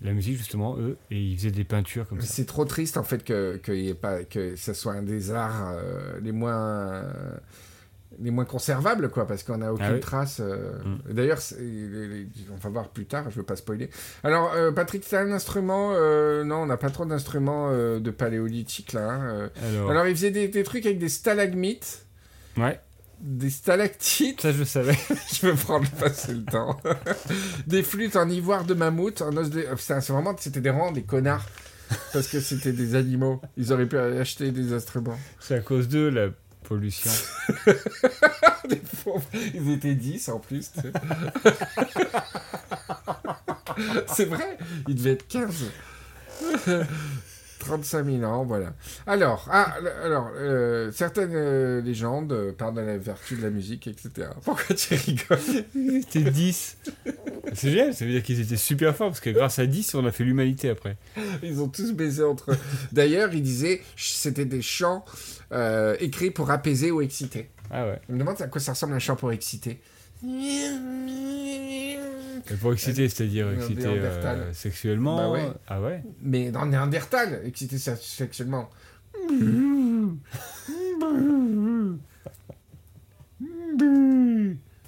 la 0.00 0.12
musique, 0.12 0.36
justement, 0.38 0.76
eux. 0.78 0.96
Et 1.10 1.20
ils 1.20 1.36
faisaient 1.36 1.50
des 1.50 1.64
peintures 1.64 2.08
comme 2.08 2.20
ça. 2.20 2.26
C'est 2.26 2.46
trop 2.46 2.64
triste, 2.64 2.96
en 2.96 3.02
fait, 3.02 3.24
que, 3.24 3.58
que, 3.62 3.72
y 3.72 3.88
ait 3.88 3.94
pas, 3.94 4.24
que 4.24 4.56
ce 4.56 4.72
soit 4.72 4.92
un 4.92 5.02
des 5.02 5.32
arts 5.32 5.72
euh, 5.72 6.18
les 6.22 6.32
moins... 6.32 7.02
les 8.20 8.30
moins 8.30 8.44
conservables, 8.44 9.10
quoi, 9.10 9.26
parce 9.26 9.42
qu'on 9.42 9.58
n'a 9.58 9.72
aucune 9.72 9.86
Ah 9.86 9.92
oui. 9.94 10.00
trace. 10.00 10.40
euh. 10.40 10.78
Mm. 10.84 11.12
D'ailleurs, 11.12 11.38
on 12.50 12.56
va 12.56 12.68
voir 12.70 12.88
plus 12.88 13.06
tard, 13.06 13.30
je 13.30 13.36
veux 13.36 13.42
pas 13.44 13.56
spoiler. 13.56 13.90
Alors, 14.24 14.52
euh, 14.54 14.72
Patrick, 14.72 15.06
t'as 15.08 15.20
un 15.22 15.32
instrument 15.32 15.92
euh, 15.94 16.44
Non, 16.44 16.56
on 16.62 16.66
n'a 16.66 16.76
pas 16.76 16.90
trop 16.90 17.04
d'instruments 17.04 17.70
de 17.72 18.10
paléolithique, 18.10 18.92
là. 18.92 19.08
hein. 19.10 19.50
Alors, 19.62 19.90
Alors, 19.90 20.06
il 20.06 20.14
faisait 20.16 20.30
des, 20.30 20.48
des 20.48 20.62
trucs 20.64 20.84
avec 20.86 20.98
des 20.98 21.08
stalagmites, 21.08 22.06
ouais, 22.56 22.80
des 23.20 23.50
stalactites. 23.50 24.40
ça 24.42 24.52
je 24.52 24.64
savais. 24.64 24.96
Je 25.32 25.46
vais 25.48 25.54
prendre 25.54 25.88
passer 25.92 26.32
le 26.34 26.44
temps. 26.44 26.78
des 27.66 27.82
flûtes 27.82 28.16
en 28.16 28.28
ivoire 28.28 28.64
de 28.64 28.74
mammouth, 28.74 29.22
en 29.22 29.36
os 29.36 29.50
de. 29.50 29.64
c'est 29.76 29.98
vraiment, 30.08 30.34
c'était 30.38 30.60
des 30.60 30.70
rangs, 30.70 30.92
des 30.92 31.02
connards. 31.02 31.44
Parce 32.12 32.28
que 32.28 32.38
c'était 32.40 32.72
des 32.72 32.94
animaux. 32.94 33.40
Ils 33.56 33.72
auraient 33.72 33.86
pu 33.86 33.96
acheter 33.98 34.50
des 34.52 34.72
instruments. 34.74 35.18
C'est 35.40 35.54
à 35.54 35.60
cause 35.60 35.88
d'eux, 35.88 36.10
la 36.10 36.28
pollution. 36.68 37.10
Ils 39.54 39.70
étaient 39.70 39.94
10 39.94 40.28
en 40.28 40.38
plus. 40.38 40.70
c'est 44.14 44.26
vrai, 44.26 44.58
ils 44.86 44.94
devaient 44.94 45.12
être 45.12 45.26
15. 45.26 45.64
35 47.68 48.06
000 48.06 48.22
ans, 48.24 48.44
voilà. 48.44 48.72
Alors, 49.06 49.46
ah, 49.52 49.74
alors 50.02 50.30
euh, 50.36 50.90
certaines 50.90 51.34
euh, 51.34 51.82
légendes 51.82 52.54
parlent 52.56 52.76
de 52.76 52.80
la 52.80 52.96
vertu 52.96 53.36
de 53.36 53.42
la 53.42 53.50
musique, 53.50 53.86
etc. 53.86 54.28
Pourquoi 54.42 54.74
tu 54.74 54.94
rigoles? 54.94 55.38
C'était 56.00 56.30
10. 56.30 56.78
C'est 57.52 57.70
génial, 57.70 57.94
ça 57.94 58.06
veut 58.06 58.10
dire 58.10 58.22
qu'ils 58.22 58.40
étaient 58.40 58.56
super 58.56 58.96
forts 58.96 59.08
parce 59.08 59.20
que 59.20 59.28
grâce 59.28 59.58
à 59.58 59.66
10, 59.66 59.94
on 59.96 60.06
a 60.06 60.12
fait 60.12 60.24
l'humanité 60.24 60.70
après. 60.70 60.96
Ils 61.42 61.60
ont 61.60 61.68
tous 61.68 61.92
baisé 61.92 62.22
entre 62.22 62.52
eux. 62.52 62.58
D'ailleurs, 62.92 63.34
ils 63.34 63.42
disaient 63.42 63.82
c'était 63.96 64.46
des 64.46 64.62
chants 64.62 65.04
euh, 65.52 65.94
écrits 66.00 66.30
pour 66.30 66.50
apaiser 66.50 66.90
ou 66.90 67.02
exciter. 67.02 67.50
Ah 67.70 67.86
ouais. 67.86 68.00
Je 68.08 68.14
me 68.14 68.18
demande 68.18 68.40
à 68.40 68.46
quoi 68.46 68.62
ça 68.62 68.72
ressemble 68.72 68.94
un 68.94 68.98
chant 68.98 69.16
pour 69.16 69.30
exciter. 69.30 69.78
Et 72.50 72.54
pour 72.54 72.72
exciter, 72.72 73.08
c'est-à-dire 73.08 73.46
Non, 73.46 73.52
exciter 73.54 73.86
euh, 73.86 74.52
sexuellement. 74.52 75.16
Bah 75.16 75.30
ouais. 75.30 75.48
Ah 75.66 75.80
ouais. 75.80 76.02
Mais 76.22 76.50
dans 76.50 76.66
Néandertal, 76.66 77.40
excité 77.44 77.78
se- 77.78 77.96
sexuellement. 77.96 78.68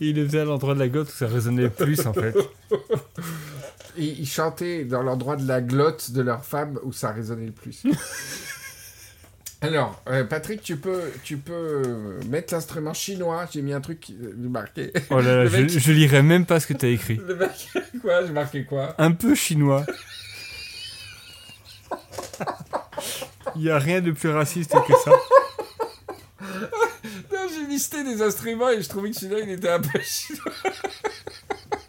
Il 0.03 0.17
le 0.17 0.27
faisait 0.27 0.41
à 0.41 0.45
l'endroit 0.45 0.75
de 0.75 0.79
la 0.79 0.89
glotte 0.89 1.09
où 1.09 1.13
ça 1.13 1.27
résonnait 1.27 1.63
le 1.65 1.71
plus 1.71 2.07
en 2.07 2.13
fait. 2.15 2.35
Et 3.99 4.05
ils 4.07 4.27
chantaient 4.27 4.85
dans 4.85 5.03
l'endroit 5.03 5.37
de 5.37 5.47
la 5.47 5.61
glotte 5.61 6.13
de 6.13 6.23
leur 6.23 6.45
femme 6.45 6.79
où 6.85 6.93
ça 6.93 7.11
résonnait 7.13 7.47
le 7.47 7.53
plus. 7.53 7.83
Alors, 9.63 10.03
euh, 10.09 10.25
Patrick, 10.25 10.63
tu 10.63 10.77
peux, 10.79 11.03
tu 11.23 11.37
peux 11.37 12.19
mettre 12.27 12.55
l'instrument 12.55 12.95
chinois. 12.95 13.47
J'ai 13.53 13.61
mis 13.61 13.75
un 13.75 13.81
truc 13.83 14.01
qui- 14.01 14.17
euh, 14.23 14.33
marqué. 14.49 14.91
Oh 15.11 15.21
là 15.21 15.45
là, 15.45 15.47
je, 15.69 15.69
je 15.79 15.93
lirai 15.93 16.23
même 16.23 16.47
pas 16.47 16.61
ce 16.61 16.67
que 16.67 16.73
t'as 16.73 16.89
écrit. 16.89 17.21
Le 17.27 17.37
mec, 17.37 17.51
quoi 18.01 18.25
J'ai 18.25 18.33
marqué 18.33 18.65
quoi? 18.65 18.95
Un 18.99 19.13
peu 19.13 19.35
chinois. 19.35 19.85
Il 23.57 23.63
y 23.63 23.71
a 23.71 23.79
rien 23.79 24.01
de 24.01 24.13
plus 24.13 24.31
raciste 24.31 24.71
que 24.87 24.93
ça. 25.05 25.11
Non, 27.33 27.47
j'ai 27.55 27.67
listé 27.67 28.03
des 28.05 28.23
instruments 28.23 28.71
et 28.71 28.81
je 28.81 28.89
trouvais 28.89 29.11
que 29.11 29.17
celui-là, 29.17 29.41
il 29.43 29.51
était 29.51 29.69
un 29.69 29.81
peu 29.81 30.01
chinois. 30.01 30.53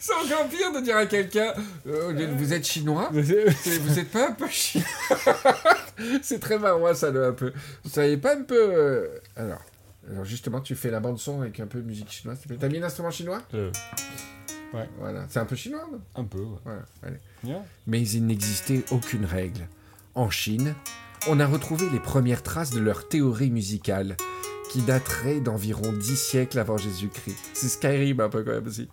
C'est 0.00 0.14
encore 0.14 0.48
pire 0.48 0.72
de 0.72 0.80
dire 0.80 0.96
à 0.96 1.04
quelqu'un 1.06 1.52
euh, 1.86 2.34
Vous 2.36 2.52
êtes 2.54 2.66
chinois 2.66 3.10
Vous 3.12 3.98
êtes 3.98 4.10
pas 4.10 4.28
un 4.28 4.32
peu 4.32 4.48
chinois 4.48 4.86
C'est 6.22 6.40
très 6.40 6.58
marrant, 6.58 6.94
ça, 6.94 7.10
le 7.10 7.26
un 7.26 7.32
peu. 7.32 7.52
Vous 7.84 7.90
savez 7.90 8.16
pas 8.16 8.34
un 8.34 8.42
peu. 8.42 8.56
euh, 8.58 9.08
Alors, 9.36 9.60
alors, 10.10 10.24
justement, 10.24 10.60
tu 10.60 10.74
fais 10.74 10.90
la 10.90 11.00
bande-son 11.00 11.42
avec 11.42 11.60
un 11.60 11.66
peu 11.66 11.80
de 11.80 11.86
musique 11.86 12.10
chinoise. 12.10 12.38
s'il 12.38 12.44
te 12.44 12.48
plaît. 12.48 12.58
T'as 12.60 12.68
mis 12.68 12.78
un 12.82 12.86
instrument 12.86 13.10
chinois? 13.10 13.42
Euh, 13.54 13.70
Voilà. 14.98 15.26
C'est 15.28 15.38
un 15.40 15.44
peu 15.44 15.56
chinois, 15.56 15.86
non? 15.92 16.00
Un 16.14 16.24
peu, 16.24 16.38
ouais. 16.38 16.58
Voilà. 16.64 16.82
allez. 17.02 17.18
Bien. 17.42 17.62
Mais 17.86 18.00
il 18.00 18.26
n'existait 18.26 18.82
aucune 18.90 19.26
règle. 19.26 19.68
En 20.14 20.30
Chine, 20.30 20.74
on 21.28 21.38
a 21.40 21.46
retrouvé 21.46 21.86
les 21.92 22.00
premières 22.00 22.42
traces 22.42 22.70
de 22.70 22.80
leur 22.80 23.06
théorie 23.08 23.50
musicale, 23.50 24.16
qui 24.72 24.80
daterait 24.82 25.40
d'environ 25.40 25.92
10 25.92 26.16
siècles 26.16 26.58
avant 26.58 26.78
Jésus-Christ. 26.78 27.36
C'est 27.52 27.68
Skyrim 27.68 28.20
un 28.20 28.28
peu 28.30 28.42
quand 28.42 28.52
même 28.52 28.66
aussi. 28.66 28.88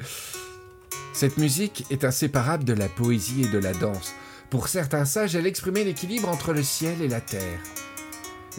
Cette 1.18 1.40
musique 1.40 1.84
est 1.90 2.04
inséparable 2.04 2.64
de 2.64 2.74
la 2.74 2.88
poésie 2.88 3.46
et 3.46 3.48
de 3.48 3.58
la 3.58 3.74
danse. 3.74 4.14
Pour 4.52 4.68
certains 4.68 5.04
sages, 5.04 5.36
elle 5.36 5.48
exprimait 5.48 5.84
l'équilibre 5.84 6.30
entre 6.30 6.54
le 6.54 6.62
ciel 6.62 7.02
et 7.02 7.08
la 7.08 7.22
terre. 7.22 7.60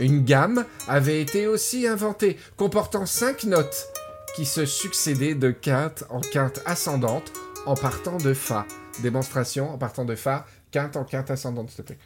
Une 0.00 0.24
gamme 0.24 0.64
avait 0.88 1.22
été 1.22 1.46
aussi 1.46 1.86
inventée, 1.86 2.36
comportant 2.56 3.06
cinq 3.06 3.44
notes, 3.44 3.86
qui 4.34 4.44
se 4.44 4.66
succédaient 4.66 5.36
de 5.36 5.52
quinte 5.52 6.02
en 6.10 6.20
quinte 6.20 6.60
ascendante 6.66 7.32
en 7.64 7.76
partant 7.76 8.16
de 8.16 8.34
Fa. 8.34 8.66
Démonstration 9.02 9.72
en 9.72 9.78
partant 9.78 10.04
de 10.04 10.16
Fa, 10.16 10.44
quinte 10.72 10.96
en 10.96 11.04
quinte 11.04 11.30
ascendante, 11.30 11.70
s'il 11.70 11.84
te 11.84 11.92
plaît. 11.92 11.98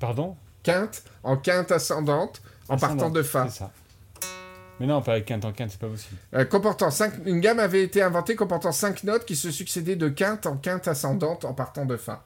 Pardon? 0.00 0.34
Quinte 0.62 1.04
en 1.22 1.36
quinte 1.36 1.72
ascendante 1.72 2.40
en 2.70 2.78
partant 2.78 3.10
de 3.10 3.22
Fa. 3.22 3.50
C'est 3.50 3.58
ça. 3.58 3.70
Mais 4.80 4.86
non, 4.86 5.00
pas 5.02 5.12
avec 5.12 5.24
quinte 5.24 5.44
en 5.44 5.52
quinte, 5.52 5.70
c'est 5.70 5.80
pas 5.80 5.88
possible. 5.88 6.16
Euh, 6.34 6.44
comportant 6.44 6.90
cinq... 6.90 7.14
Une 7.24 7.40
gamme 7.40 7.58
avait 7.60 7.82
été 7.82 8.02
inventée 8.02 8.34
comportant 8.36 8.72
cinq 8.72 9.04
notes 9.04 9.24
qui 9.24 9.34
se 9.36 9.50
succédaient 9.50 9.96
de 9.96 10.08
quinte 10.08 10.46
en 10.46 10.56
quinte 10.58 10.86
ascendante 10.88 11.44
en 11.46 11.54
partant 11.54 11.86
de 11.86 11.96
Fa. 11.96 12.24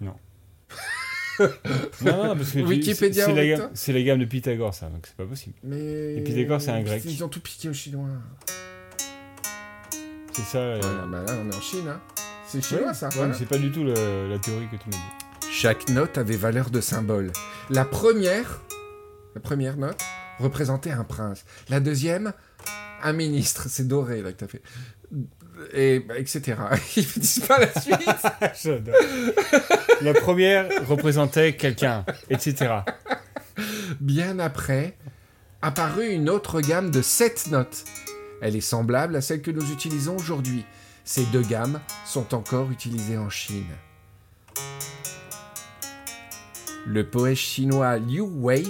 Non, 2.02 2.26
non, 2.26 2.36
parce 2.36 2.52
que 2.52 2.58
Wikipédia 2.58 3.24
c'est- 3.24 3.34
la, 3.34 3.46
gamme- 3.46 3.70
c'est 3.72 3.92
la 3.94 4.02
gamme 4.02 4.18
de 4.18 4.26
Pythagore, 4.26 4.74
ça, 4.74 4.86
donc 4.88 5.06
c'est 5.06 5.16
pas 5.16 5.24
possible. 5.24 5.54
Mais... 5.62 6.16
Et 6.16 6.20
Pythagore, 6.22 6.60
c'est 6.60 6.70
un 6.70 6.82
grec. 6.82 7.02
Ils 7.06 7.24
ont 7.24 7.28
tout 7.28 7.40
piqué 7.40 7.70
aux 7.70 7.72
Chinois. 7.72 8.08
C'est 10.32 10.42
ça. 10.42 10.58
euh, 10.58 10.78
Voilà, 10.82 11.06
bah 11.06 11.24
là, 11.26 11.38
on 11.42 11.50
est 11.50 11.54
en 11.56 11.60
Chine, 11.60 11.88
hein. 11.88 12.00
C'est 12.46 12.62
chinois, 12.62 12.88
ouais, 12.88 12.94
ça. 12.94 13.06
ouais, 13.08 13.14
voilà. 13.14 13.32
mais 13.32 13.38
c'est 13.38 13.46
pas 13.48 13.56
du 13.58 13.70
tout 13.72 13.84
le- 13.84 14.28
la 14.28 14.38
théorie 14.38 14.66
que 14.70 14.76
tu 14.76 14.90
m'as 14.90 14.96
dit. 14.96 15.50
Chaque 15.50 15.88
note 15.88 16.18
avait 16.18 16.36
valeur 16.36 16.68
de 16.70 16.80
symbole. 16.80 17.32
La 17.70 17.84
première, 17.84 18.60
la 19.34 19.40
première 19.40 19.76
note, 19.76 20.00
représentait 20.40 20.90
un 20.90 21.04
prince. 21.04 21.44
La 21.68 21.80
deuxième, 21.80 22.32
un 23.02 23.12
ministre. 23.12 23.66
C'est 23.68 23.86
doré, 23.86 24.22
là, 24.22 24.32
que 24.32 24.38
t'as 24.38 24.48
fait. 24.48 24.62
Et, 25.74 26.00
bah, 26.00 26.18
etc. 26.18 26.40
Ils 26.96 27.06
ne 27.06 27.20
disent 27.20 27.44
pas 27.46 27.58
la 27.58 27.80
suite. 28.54 28.80
La 30.00 30.14
première 30.14 30.68
représentait 30.88 31.54
quelqu'un, 31.54 32.04
etc. 32.30 32.78
Bien 34.00 34.38
après, 34.38 34.96
apparut 35.62 36.08
une 36.08 36.30
autre 36.30 36.60
gamme 36.60 36.90
de 36.90 37.02
sept 37.02 37.48
notes. 37.50 37.84
Elle 38.40 38.56
est 38.56 38.62
semblable 38.62 39.16
à 39.16 39.20
celle 39.20 39.42
que 39.42 39.50
nous 39.50 39.70
utilisons 39.70 40.16
aujourd'hui. 40.16 40.64
Ces 41.04 41.24
deux 41.26 41.42
gammes 41.42 41.80
sont 42.06 42.34
encore 42.34 42.70
utilisées 42.70 43.18
en 43.18 43.28
Chine. 43.28 43.66
Le 46.86 47.04
poète 47.08 47.36
chinois 47.36 47.98
Liu 47.98 48.20
Wei 48.20 48.64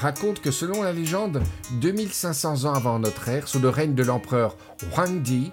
raconte 0.00 0.40
que 0.40 0.50
selon 0.50 0.82
la 0.82 0.92
légende, 0.92 1.42
2500 1.80 2.64
ans 2.64 2.74
avant 2.74 2.98
notre 2.98 3.28
ère, 3.28 3.48
sous 3.48 3.58
le 3.58 3.68
règne 3.68 3.94
de 3.94 4.02
l'empereur 4.02 4.56
Huangdi, 4.94 5.50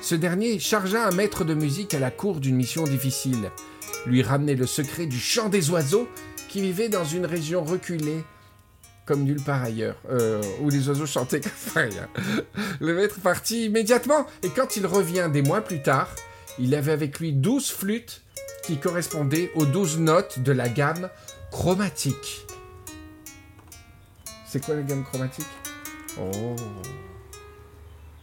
ce 0.00 0.14
dernier 0.14 0.58
chargea 0.58 1.06
un 1.06 1.12
maître 1.12 1.44
de 1.44 1.54
musique 1.54 1.94
à 1.94 1.98
la 1.98 2.10
cour 2.10 2.40
d'une 2.40 2.56
mission 2.56 2.84
difficile, 2.84 3.50
lui 4.06 4.22
ramener 4.22 4.54
le 4.54 4.66
secret 4.66 5.06
du 5.06 5.18
chant 5.18 5.48
des 5.48 5.70
oiseaux 5.70 6.08
qui 6.48 6.60
vivait 6.60 6.88
dans 6.88 7.04
une 7.04 7.26
région 7.26 7.64
reculée 7.64 8.24
comme 9.04 9.24
nulle 9.24 9.42
part 9.42 9.62
ailleurs, 9.62 9.96
euh, 10.10 10.40
où 10.60 10.70
les 10.70 10.88
oiseaux 10.88 11.06
chantaient 11.06 11.40
comme 11.40 11.52
rien. 11.74 12.08
Le 12.80 12.94
maître 12.94 13.20
partit 13.20 13.66
immédiatement, 13.66 14.26
et 14.42 14.48
quand 14.48 14.76
il 14.76 14.86
revient 14.86 15.28
des 15.32 15.42
mois 15.42 15.60
plus 15.60 15.82
tard, 15.82 16.08
il 16.58 16.74
avait 16.74 16.92
avec 16.92 17.18
lui 17.18 17.32
douze 17.32 17.70
flûtes 17.70 18.22
qui 18.64 18.78
correspondaient 18.78 19.50
aux 19.56 19.66
douze 19.66 19.98
notes 19.98 20.38
de 20.38 20.52
la 20.52 20.68
gamme 20.68 21.08
chromatique. 21.50 22.46
C'est 24.52 24.62
quoi 24.62 24.74
la 24.74 24.82
gamme 24.82 25.02
chromatique? 25.02 25.46
Oh 26.20 26.54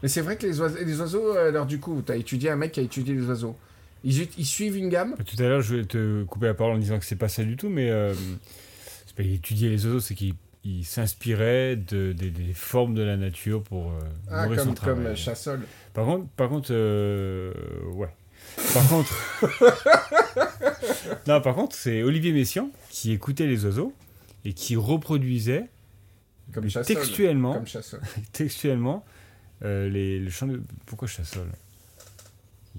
Mais 0.03 0.09
c'est 0.09 0.21
vrai 0.21 0.37
que 0.37 0.45
les 0.45 0.61
oiseaux, 0.61 0.77
les 0.85 0.99
oiseaux, 1.01 1.31
alors 1.31 1.65
du 1.65 1.79
coup, 1.79 2.03
tu 2.05 2.11
as 2.11 2.17
étudié 2.17 2.51
un 2.51 2.55
mec 2.55 2.73
qui 2.73 2.81
a 2.81 2.83
étudié 2.83 3.15
les 3.15 3.25
oiseaux. 3.25 3.55
Ils, 4.03 4.27
ils 4.37 4.45
suivent 4.45 4.77
une 4.77 4.89
gamme? 4.89 5.15
Tout 5.25 5.41
à 5.41 5.47
l'heure, 5.47 5.61
je 5.63 5.77
vais 5.77 5.85
te 5.85 6.23
couper 6.25 6.45
la 6.45 6.53
parole 6.53 6.75
en 6.75 6.77
disant 6.77 6.99
que 6.99 7.05
c'est 7.05 7.15
pas 7.15 7.29
ça 7.29 7.43
du 7.43 7.57
tout, 7.57 7.67
mais 7.67 7.89
euh, 7.89 8.13
c'est 9.07 9.15
pas 9.15 9.23
étudier 9.23 9.69
les 9.69 9.83
oiseaux, 9.87 9.99
c'est 9.99 10.13
qu'il 10.13 10.35
il 10.65 10.85
s'inspirait 10.85 11.77
de, 11.77 12.11
des- 12.13 12.29
des 12.29 12.53
formes 12.53 12.93
de 12.93 13.01
la 13.01 13.17
nature 13.17 13.63
pour 13.63 13.87
euh, 13.91 13.99
Ah, 14.29 14.43
nourrir 14.43 14.59
son 14.59 14.65
comme, 14.67 14.75
travail. 14.75 15.03
comme 15.05 15.15
Chassol. 15.15 15.61
Par 15.95 16.05
contre, 16.05 16.27
par 16.35 16.49
contre, 16.49 16.67
euh, 16.71 17.51
ouais. 17.95 18.09
Par 18.71 18.87
contre, 18.87 19.15
non, 21.27 21.41
par 21.41 21.55
contre, 21.55 21.75
c'est 21.75 22.03
Olivier 22.03 22.33
Messiaen 22.33 22.69
qui 22.91 23.13
écoutait 23.13 23.47
les 23.47 23.65
oiseaux 23.65 23.93
et 24.45 24.53
qui 24.53 24.75
reproduisait 24.75 25.65
Comme 26.53 26.63
mais 26.63 26.69
Chassol. 26.69 26.95
textuellement, 26.95 27.53
Comme 27.53 27.67
Chassol. 27.67 27.99
textuellement 28.33 29.05
euh, 29.63 29.89
les, 29.89 30.19
le 30.19 30.29
chant 30.29 30.47
de. 30.47 30.61
Pourquoi 30.85 31.07
Chassol? 31.07 31.47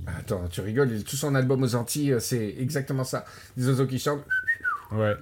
Ah, 0.07 0.13
Attends, 0.19 0.49
tu 0.49 0.61
rigoles, 0.61 1.03
tout 1.05 1.17
son 1.17 1.35
album 1.35 1.63
aux 1.63 1.75
Antilles, 1.75 2.13
euh, 2.13 2.21
c'est 2.21 2.55
exactement 2.59 3.05
ça. 3.05 3.25
Des 3.57 3.69
oiseaux 3.69 3.87
qui 3.87 3.99
chantent, 3.99 4.25
Ouais, 4.93 5.15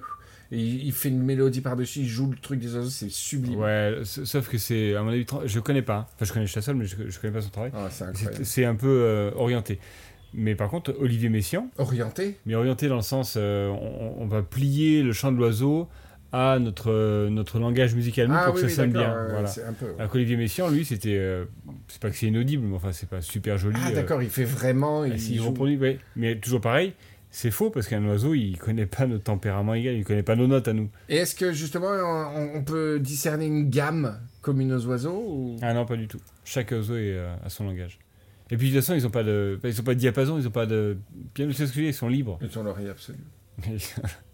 et 0.51 0.57
il, 0.59 0.91
fait 0.93 1.09
une 1.09 1.21
mélodie 1.21 1.61
par-dessus, 1.61 1.99
il 1.99 2.07
joue 2.07 2.31
le 2.31 2.37
truc 2.37 2.59
des 2.59 2.73
oiseaux, 2.75 2.89
c'est 2.89 3.09
sublime. 3.11 3.59
ouais. 3.59 3.99
Sauf 4.03 4.47
que 4.49 4.57
c'est, 4.57 4.95
à 4.95 5.03
mon 5.03 5.09
avis, 5.11 5.25
je 5.45 5.59
connais 5.59 5.83
pas. 5.83 5.97
hein. 5.97 6.05
Enfin, 6.15 6.25
je 6.25 6.33
connais 6.33 6.47
Chassol, 6.47 6.75
mais 6.75 6.85
je, 6.85 6.95
je 7.07 7.19
connais 7.19 7.33
pas 7.33 7.41
son 7.41 7.49
travail. 7.49 7.71
Ah, 7.75 7.87
c'est 8.43 8.65
un 8.65 8.73
peu 8.75 8.87
euh, 8.87 9.31
orienté. 9.35 9.79
Mais 10.33 10.55
par 10.55 10.69
contre, 10.69 10.95
Olivier 10.99 11.29
Messiaen, 11.29 11.69
Orienté? 11.77 12.37
Mais 12.45 12.55
orienté 12.55 12.87
dans 12.87 12.95
le 12.95 13.01
sens, 13.03 13.35
euh, 13.37 13.67
on, 13.69 14.15
on 14.23 14.25
va 14.27 14.41
plier 14.41 15.03
le 15.03 15.11
chant 15.13 15.31
de 15.31 15.37
l'oiseau 15.37 15.87
à 16.31 16.59
notre, 16.59 16.91
euh, 16.91 17.29
notre 17.29 17.59
langage 17.59 17.95
musical 17.95 18.29
Ah 18.31 18.45
pour 18.45 18.55
oui, 18.55 18.61
que 18.61 18.65
oui, 18.67 18.71
ça 18.71 18.83
sonne 18.83 18.91
d'accord, 18.91 19.07
bien. 19.09 19.17
euh, 19.17 19.27
voilà. 19.31 19.49
un 19.69 19.73
peu... 19.73 19.85
Alors 19.97 20.11
qu'Olivier 20.11 20.37
Messiaen, 20.37 20.69
lui, 20.69 20.85
c'était. 20.85 21.17
euh, 21.17 21.45
c'est 21.87 21.99
pas 22.01 22.09
que 22.11 22.15
c'est 22.15 22.27
inaudible, 22.27 22.65
mais 22.67 22.75
enfin, 22.75 22.91
c'est 22.91 23.09
pas 23.09 23.21
super 23.21 23.57
joli. 23.57 23.77
Ah 23.83 23.89
euh, 23.89 23.95
d'accord, 23.95 24.21
il 24.21 24.29
fait 24.29 24.43
vraiment... 24.43 25.01
ah, 25.03 25.07
Il 25.07 25.37
joue- 25.37 25.47
reproduit, 25.47 25.77
ouais. 25.77 25.99
Mais 26.15 26.35
toujours 26.39 26.61
pareil, 26.61 26.93
c'est 27.31 27.51
faux 27.51 27.69
parce 27.71 27.87
qu'un 27.87 28.03
oiseau, 28.05 28.33
il 28.35 28.57
connaît 28.57 28.85
pas 28.85 29.07
notre 29.07 29.23
tempérament 29.23 29.73
égal, 29.73 29.95
il 29.95 30.03
connaît 30.03 30.23
pas 30.23 30.35
nos 30.35 30.47
notes 30.47 30.67
à 30.67 30.73
nous. 30.73 30.89
Et 31.09 31.17
est-ce 31.17 31.33
que 31.35 31.51
justement 31.51 31.87
on, 31.89 32.57
on 32.57 32.63
peut 32.63 32.99
discerner 32.99 33.45
une 33.47 33.69
gamme 33.69 34.19
commune 34.41 34.71
aux 34.73 34.85
oiseaux 34.85 35.23
ou... 35.27 35.55
Ah 35.61 35.73
non, 35.73 35.85
pas 35.85 35.95
du 35.95 36.07
tout. 36.07 36.19
Chaque 36.45 36.71
oiseau 36.71 36.95
est, 36.95 37.17
a 37.17 37.49
son 37.49 37.65
langage. 37.65 37.99
Et 38.51 38.57
puis 38.57 38.69
de 38.69 38.75
toute 38.75 38.83
façon, 38.83 38.95
ils 38.95 39.05
ont 39.05 39.11
pas 39.11 39.23
de, 39.23 39.59
ils 39.63 39.79
ont 39.79 39.83
pas 39.83 39.93
de 39.93 39.99
diapason, 39.99 40.39
ils 40.39 40.47
ont 40.47 40.51
pas 40.51 40.65
de 40.65 40.97
piano, 41.35 41.51
c'est 41.51 41.67
ce 41.67 41.71
que 41.71 41.77
je 41.77 41.81
dis, 41.81 41.87
ils 41.89 41.93
sont 41.93 42.07
libres. 42.07 42.39
Ils 42.41 42.57
ont 42.57 42.63
l'oreille 42.63 42.89
absolue. 42.89 43.17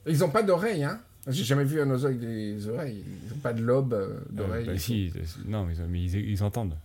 Ils 0.08 0.24
ont 0.24 0.30
pas 0.30 0.44
d'oreilles, 0.44 0.84
hein? 0.84 1.00
J'ai 1.27 1.44
jamais 1.44 1.64
vu 1.64 1.81
un 1.81 1.90
oiseau 1.90 2.07
avec 2.07 2.20
des 2.20 2.68
oreilles. 2.70 3.03
Ils 3.25 3.33
ont 3.33 3.38
pas 3.38 3.53
de 3.53 3.61
lobe 3.64 3.94
euh, 3.94 4.20
d'oreille. 4.29 4.68
Euh, 4.70 4.74
bah 4.74 4.79
si, 4.79 5.11
non, 5.46 5.66
mais, 5.66 5.74
ils, 5.75 5.83
mais 5.88 6.01
ils, 6.03 6.16
ils 6.31 6.44
entendent. 6.44 6.77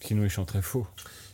Sinon, 0.00 0.24
ils 0.24 0.28
chanteraient 0.30 0.62
faux. 0.62 0.86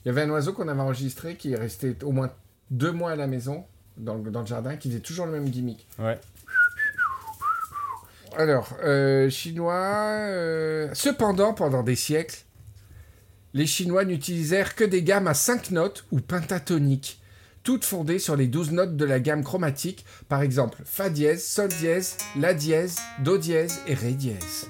Il 0.04 0.08
y 0.08 0.10
avait 0.10 0.22
un 0.22 0.30
oiseau 0.30 0.52
qu'on 0.52 0.68
avait 0.68 0.80
enregistré 0.80 1.36
qui 1.36 1.52
est 1.52 1.56
resté 1.56 1.96
au 2.02 2.12
moins 2.12 2.30
deux 2.70 2.92
mois 2.92 3.10
à 3.10 3.16
la 3.16 3.26
maison, 3.26 3.64
dans 3.96 4.14
le, 4.16 4.30
dans 4.30 4.40
le 4.40 4.46
jardin, 4.46 4.76
qui 4.76 4.88
faisait 4.90 5.00
toujours 5.00 5.26
le 5.26 5.32
même 5.32 5.48
gimmick. 5.50 5.86
Ouais. 5.98 6.18
Alors, 8.36 8.76
euh, 8.84 9.28
Chinois. 9.30 9.74
euh, 9.74 10.88
Cependant, 10.94 11.54
pendant 11.54 11.82
des 11.82 11.94
siècles, 11.96 12.42
les 13.54 13.66
Chinois 13.66 14.04
n'utilisèrent 14.04 14.74
que 14.74 14.84
des 14.84 15.02
gammes 15.02 15.28
à 15.28 15.34
5 15.34 15.70
notes 15.70 16.04
ou 16.10 16.20
pentatoniques, 16.20 17.20
toutes 17.64 17.84
fondées 17.86 18.18
sur 18.18 18.36
les 18.36 18.46
12 18.46 18.70
notes 18.72 18.96
de 18.96 19.04
la 19.04 19.18
gamme 19.18 19.42
chromatique, 19.42 20.04
par 20.28 20.42
exemple 20.42 20.82
Fa 20.84 21.08
dièse, 21.10 21.44
Sol 21.44 21.70
dièse, 21.70 22.18
La 22.36 22.54
dièse, 22.54 22.98
Do 23.20 23.38
dièse 23.38 23.80
et 23.88 23.94
Ré 23.94 24.12
dièse. 24.12 24.68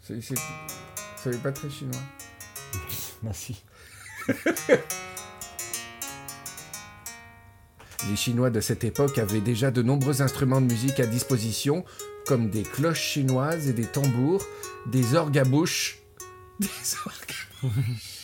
C'est, 0.00 0.20
c'est, 0.22 0.34
ça 1.16 1.30
n'est 1.30 1.36
pas 1.38 1.52
très 1.52 1.68
chinois. 1.68 2.00
Merci. 3.22 3.62
Les 8.10 8.16
Chinois 8.16 8.50
de 8.50 8.60
cette 8.60 8.84
époque 8.84 9.16
avaient 9.16 9.40
déjà 9.40 9.70
de 9.70 9.80
nombreux 9.80 10.20
instruments 10.20 10.60
de 10.60 10.66
musique 10.66 11.00
à 11.00 11.06
disposition, 11.06 11.86
comme 12.26 12.50
des 12.50 12.62
cloches 12.62 13.00
chinoises 13.00 13.68
et 13.68 13.72
des 13.72 13.86
tambours, 13.86 14.44
des 14.86 15.14
orgues 15.14 15.38
à 15.38 15.44
bouche, 15.44 16.03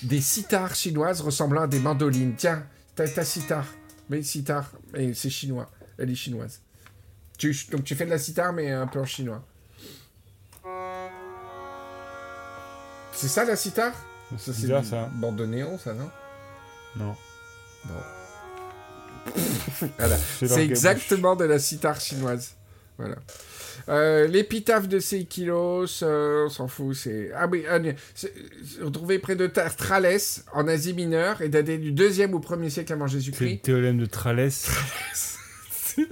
des 0.03 0.21
sitars 0.21 0.75
chinoises 0.75 1.21
ressemblant 1.21 1.62
à 1.62 1.66
des 1.66 1.81
mandolines. 1.81 2.35
Tiens, 2.37 2.66
ta, 2.95 3.09
ta 3.09 3.25
sitar, 3.25 3.64
mais 4.09 4.23
sitar, 4.23 4.71
mais 4.93 5.14
c'est 5.14 5.31
chinois, 5.31 5.71
elle 5.99 6.11
est 6.11 6.14
chinoise. 6.14 6.61
Tu, 7.38 7.57
donc 7.71 7.85
tu 7.85 7.95
fais 7.95 8.05
de 8.05 8.11
la 8.11 8.19
sitar, 8.19 8.53
mais 8.53 8.71
un 8.71 8.87
peu 8.87 9.01
en 9.01 9.07
chinois. 9.07 9.45
C'est 13.12 13.29
ça 13.29 13.45
la 13.45 13.57
sitar? 13.57 13.93
C'est 14.38 14.53
c'est 14.53 14.62
bizarre 14.62 14.85
ça. 14.85 15.11
bande 15.14 15.37
de 15.37 15.47
néon, 15.47 15.79
ça, 15.79 15.93
non? 15.93 16.11
Non. 16.97 17.16
Bon. 17.85 17.95
voilà. 19.99 20.16
C'est 20.16 20.64
exactement 20.64 21.37
de 21.37 21.45
la 21.45 21.59
sitar 21.59 22.01
chinoise. 22.01 22.55
Voilà. 23.01 23.17
Euh, 23.89 24.27
L'épitaphe 24.27 24.89
de 24.89 24.99
Seikilos, 24.99 26.03
euh, 26.03 26.45
on 26.47 26.49
s'en 26.51 26.69
fout. 26.69 26.95
C'est 26.95 27.31
ah 27.35 27.47
oui, 27.51 27.65
retrouvé 28.83 29.19
près 29.19 29.37
de 29.37 29.47
Tralès 29.47 30.45
en 30.53 30.69
Asie 30.69 30.93
mineure 30.93 31.41
et 31.41 31.49
daté 31.49 31.79
du 31.79 31.93
deuxième 31.93 32.35
ou 32.35 32.41
premier 32.41 32.69
siècle 32.69 32.93
avant 32.93 33.07
C'est 33.09 33.15
le 33.15 33.21
Jésus-Christ. 33.21 33.63
théorème 33.63 33.99
de 33.99 34.05
Tralès. 34.07 34.69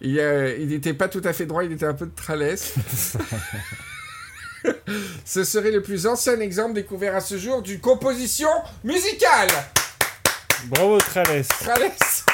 Il 0.00 0.18
euh, 0.18 0.58
n'était 0.66 0.94
pas 0.94 1.08
tout 1.08 1.22
à 1.24 1.32
fait 1.32 1.46
droit, 1.46 1.64
il 1.64 1.72
était 1.72 1.86
un 1.86 1.94
peu 1.94 2.04
de 2.06 2.14
Tralès. 2.14 2.74
Ce 5.24 5.44
serait 5.44 5.70
le 5.70 5.80
plus 5.80 6.06
ancien 6.06 6.38
exemple 6.40 6.74
découvert 6.74 7.16
à 7.16 7.20
ce 7.20 7.38
jour 7.38 7.62
d'une 7.62 7.80
composition 7.80 8.48
musicale. 8.84 9.48
Bravo 10.66 10.98
Tralès. 10.98 11.48
Tralès. 11.48 12.24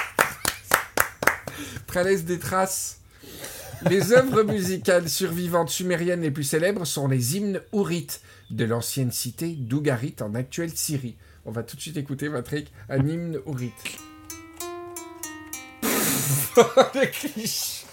Tralès 1.86 2.24
des 2.24 2.38
traces. 2.40 3.01
Les 3.90 4.12
œuvres 4.12 4.42
musicales 4.44 5.08
survivantes 5.08 5.70
sumériennes 5.70 6.22
les 6.22 6.30
plus 6.30 6.44
célèbres 6.44 6.84
sont 6.84 7.08
les 7.08 7.36
hymnes 7.36 7.60
ourites 7.72 8.20
de 8.50 8.64
l'ancienne 8.64 9.10
cité 9.10 9.48
d'Ougarit 9.50 10.14
en 10.20 10.34
actuelle 10.34 10.70
Syrie. 10.74 11.16
On 11.44 11.50
va 11.50 11.62
tout 11.62 11.76
de 11.76 11.80
suite 11.80 11.96
écouter, 11.96 12.30
Patrick, 12.30 12.72
un 12.88 13.06
hymne 13.06 13.38
ourite. 13.46 13.72
Les 16.94 17.10
clichés. 17.10 17.84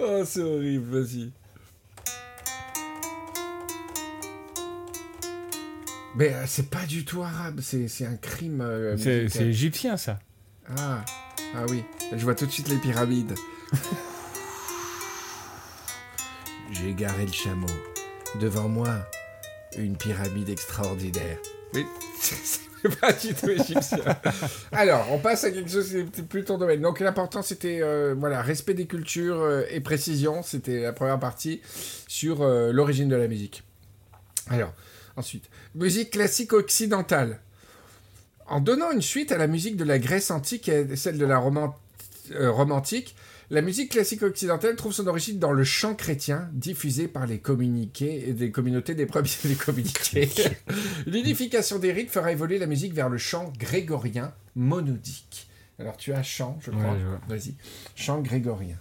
oh, 0.00 0.22
c'est 0.26 0.40
horrible, 0.42 0.98
vas-y. 1.00 1.30
Mais 6.16 6.34
euh, 6.34 6.44
c'est 6.46 6.68
pas 6.68 6.84
du 6.86 7.04
tout 7.04 7.22
arabe, 7.22 7.60
c'est 7.62 7.86
c'est 7.86 8.04
un 8.04 8.16
crime. 8.16 8.60
euh, 8.60 8.96
C'est 8.98 9.22
musical. 9.22 9.30
c'est 9.30 9.48
égyptien 9.48 9.96
ça. 9.96 10.18
Ah, 10.76 11.04
ah 11.54 11.64
oui, 11.68 11.82
je 12.12 12.22
vois 12.24 12.34
tout 12.34 12.46
de 12.46 12.50
suite 12.50 12.68
les 12.68 12.78
pyramides. 12.78 13.34
J'ai 16.70 16.94
garé 16.94 17.24
le 17.24 17.32
chameau. 17.32 17.66
Devant 18.40 18.68
moi, 18.68 18.88
une 19.76 19.96
pyramide 19.96 20.48
extraordinaire. 20.50 21.38
Mais 21.74 21.84
c'est 22.20 23.00
pas 23.00 23.12
du 23.12 23.34
tout 23.34 23.48
égyptien. 23.48 24.04
Alors, 24.72 25.06
on 25.10 25.18
passe 25.18 25.44
à 25.44 25.50
quelque 25.50 25.70
chose 25.70 25.88
qui 25.88 25.98
était 25.98 26.22
plus 26.22 26.44
ton 26.44 26.58
domaine. 26.58 26.80
Donc, 26.80 27.00
l'important, 27.00 27.42
c'était 27.42 27.80
euh, 27.82 28.14
voilà, 28.18 28.42
respect 28.42 28.74
des 28.74 28.86
cultures 28.86 29.40
euh, 29.40 29.62
et 29.70 29.80
précision. 29.80 30.42
C'était 30.42 30.82
la 30.82 30.92
première 30.92 31.18
partie 31.18 31.60
sur 32.06 32.42
euh, 32.42 32.72
l'origine 32.72 33.08
de 33.08 33.16
la 33.16 33.28
musique. 33.28 33.62
Alors, 34.48 34.72
ensuite, 35.16 35.48
musique 35.74 36.10
classique 36.10 36.52
occidentale. 36.52 37.40
En 38.46 38.60
donnant 38.60 38.90
une 38.90 39.02
suite 39.02 39.32
à 39.32 39.38
la 39.38 39.46
musique 39.46 39.76
de 39.76 39.84
la 39.84 39.98
Grèce 39.98 40.30
antique 40.30 40.68
et 40.68 40.96
celle 40.96 41.18
de 41.18 41.26
la 41.26 41.38
Rome, 41.38 41.72
euh, 42.32 42.50
romantique, 42.50 43.14
la 43.50 43.62
musique 43.62 43.92
classique 43.92 44.22
occidentale 44.22 44.76
trouve 44.76 44.92
son 44.92 45.06
origine 45.06 45.38
dans 45.38 45.52
le 45.52 45.64
chant 45.64 45.94
chrétien 45.94 46.50
diffusé 46.52 47.08
par 47.08 47.26
les 47.26 47.38
communiqués 47.38 48.28
et 48.28 48.32
des 48.34 48.50
communautés 48.50 48.94
des 48.94 49.06
premiers 49.06 49.28
des 49.44 49.54
communiqués. 49.54 50.28
L'unification 51.06 51.78
des 51.78 51.92
rites 51.92 52.10
fera 52.10 52.30
évoluer 52.30 52.58
la 52.58 52.66
musique 52.66 52.92
vers 52.92 53.08
le 53.08 53.16
chant 53.16 53.52
grégorien 53.58 54.34
monodique. 54.54 55.48
Alors 55.78 55.96
tu 55.96 56.12
as 56.12 56.22
chant, 56.22 56.58
je 56.60 56.70
crois. 56.70 56.92
Ouais. 56.92 56.98
Vas-y. 57.28 57.54
Chant 57.94 58.20
grégorien. 58.20 58.76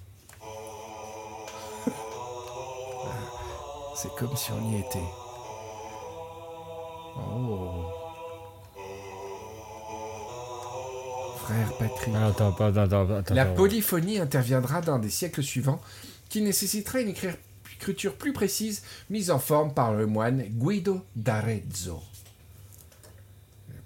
C'est 3.95 4.13
comme 4.15 4.35
si 4.35 4.51
on 4.51 4.71
y 4.71 4.79
était. 4.79 4.99
Oh. 7.15 8.06
Frère 11.47 11.77
Patrick. 11.77 12.13
Ah, 12.15 12.27
attends, 12.27 12.51
pas- 12.51 12.67
attends, 12.67 12.81
attends, 13.03 13.15
attends, 13.15 13.33
La 13.35 13.45
polyphonie 13.45 14.19
interviendra 14.19 14.81
dans 14.81 14.99
des 14.99 15.09
siècles 15.09 15.43
suivants, 15.43 15.81
qui 16.29 16.41
nécessitera 16.41 16.99
une 17.01 17.09
écri- 17.09 17.35
écriture 17.73 18.15
plus 18.15 18.33
précise, 18.33 18.83
mise 19.09 19.31
en 19.31 19.39
forme 19.39 19.73
par 19.73 19.93
le 19.93 20.05
moine 20.07 20.43
Guido 20.43 21.01
d'Arezzo. 21.15 22.01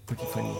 Polyphonie. 0.07 0.57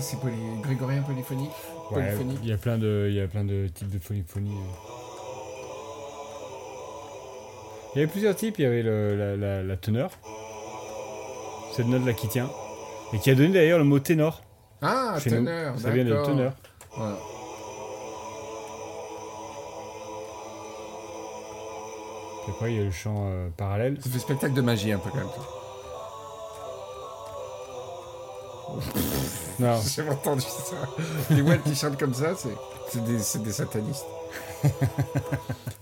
Ça 0.00 0.06
c'est 0.12 0.20
poly... 0.20 0.34
grégorien 0.62 1.02
polyphonique 1.02 1.50
Ouais, 1.90 2.14
il 2.42 2.48
y 2.48 2.52
a 2.52 2.56
plein 2.56 2.78
de, 2.78 3.06
il 3.10 3.14
y 3.16 3.20
a 3.20 3.26
plein 3.26 3.44
de 3.44 3.66
types 3.68 3.90
de 3.90 3.98
polyphonie. 3.98 4.50
euh. 4.54 4.72
Il 7.94 7.98
y 7.98 8.02
avait 8.02 8.10
plusieurs 8.10 8.34
types. 8.36 8.58
Il 8.58 8.62
y 8.62 8.66
avait 8.66 8.82
le- 8.82 9.16
la, 9.16 9.36
la- 9.36 9.62
la 9.62 9.76
teneur, 9.76 10.10
cette 11.76 11.86
note 11.86 12.06
là 12.06 12.12
qui 12.12 12.28
tient, 12.28 12.48
et 13.12 13.18
qui 13.18 13.30
a 13.30 13.34
donné 13.34 13.48
d'ailleurs 13.52 13.78
le 13.78 13.84
mot 13.84 13.98
ténor 13.98 14.40
Ah, 14.80 15.16
teneur. 15.22 15.78
Ça 15.78 15.90
vient 15.90 16.04
de 16.04 16.24
teneur. 16.24 16.52
Voilà. 16.96 17.16
Puis 22.44 22.52
après, 22.54 22.72
il 22.72 22.76
y 22.78 22.80
a 22.80 22.84
le 22.84 22.90
chant 22.90 23.26
euh, 23.26 23.48
parallèle. 23.56 23.98
Ça 24.02 24.08
fait 24.08 24.18
spectacle 24.18 24.54
de 24.54 24.60
magie 24.62 24.92
un 24.92 24.98
peu 24.98 25.10
quand 25.10 25.18
même. 25.18 25.26
Non, 29.60 29.78
J'ai 29.94 30.02
entendu 30.08 30.42
ça. 30.42 30.88
Les 31.30 31.42
Wells 31.42 31.60
qui 31.62 31.74
chantent 31.74 31.98
comme 31.98 32.14
ça, 32.14 32.34
c'est 32.34 33.04
des, 33.04 33.52
satanistes. 33.52 34.06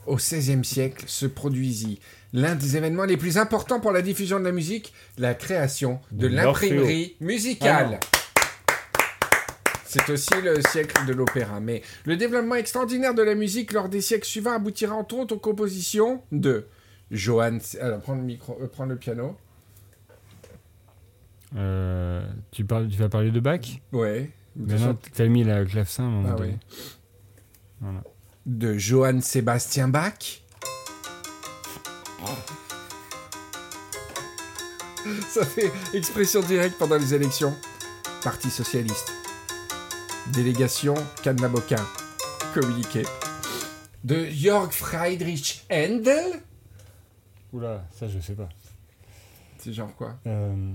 Au 0.07 0.17
XVIe 0.17 0.65
siècle 0.65 1.05
se 1.07 1.27
produisit 1.27 2.01
l'un 2.33 2.55
des 2.55 2.77
événements 2.77 3.05
les 3.05 3.17
plus 3.17 3.39
importants 3.39 3.81
pour 3.81 3.93
la 3.93 4.03
diffusion 4.03 4.41
de 4.41 4.45
la 4.45 4.53
musique, 4.53 4.93
la 5.17 5.35
création 5.35 6.01
de 6.11 6.27
l'imprimerie 6.27 7.17
Ah 7.21 7.25
musicale. 7.25 8.01
C'est 9.85 10.11
aussi 10.11 10.35
le 10.43 10.61
siècle 10.61 11.07
de 11.07 11.15
l'opéra. 11.15 11.61
Mais 11.61 11.83
le 12.05 12.17
développement 12.17 12.57
extraordinaire 12.57 13.15
de 13.15 13.23
la 13.23 13.35
musique 13.35 13.73
lors 13.73 13.89
des 13.89 14.01
siècles 14.01 14.27
suivants 14.27 14.53
aboutira 14.53 14.95
entre 14.95 15.17
autres 15.17 15.37
aux 15.37 15.39
compositions 15.39 16.23
de 16.33 16.67
Johann... 17.11 17.61
Alors, 17.81 18.01
prends 18.01 18.15
le, 18.15 18.23
micro, 18.23 18.59
euh, 18.61 18.67
prends 18.67 18.85
le 18.85 18.97
piano. 18.97 19.37
Euh, 21.57 22.27
tu, 22.51 22.65
parles, 22.65 22.89
tu 22.89 22.97
vas 22.99 23.09
parler 23.09 23.31
de 23.31 23.41
Bach 23.41 23.81
Ouais. 23.93 24.31
Maintenant, 24.57 24.97
t'as 25.15 25.27
mis 25.27 25.45
la 25.45 25.65
clavecin 25.65 26.05
à 26.05 26.07
un 26.07 26.11
moment 26.11 26.29
Ah 26.33 26.37
donné. 26.37 26.59
Voilà. 27.81 28.03
de 28.45 28.77
Johann 28.77 29.21
Sébastien 29.23 29.89
Bach. 29.89 30.43
Ça 35.29 35.45
fait 35.45 35.71
expression 35.95 36.41
directe 36.43 36.77
pendant 36.79 36.97
les 36.97 37.15
élections. 37.15 37.55
Parti 38.23 38.51
socialiste. 38.51 39.11
Délégation 40.33 40.95
Cannaboquin. 41.23 41.83
Communiqué. 42.53 43.05
De 44.05 44.27
Jörg 44.27 44.71
Friedrich 44.73 45.65
Händel. 45.71 46.41
Oula, 47.53 47.85
ça 47.93 48.09
je 48.09 48.19
sais 48.19 48.35
pas. 48.35 48.49
C'est 49.59 49.73
genre 49.73 49.95
quoi? 49.97 50.17
Euh... 50.27 50.75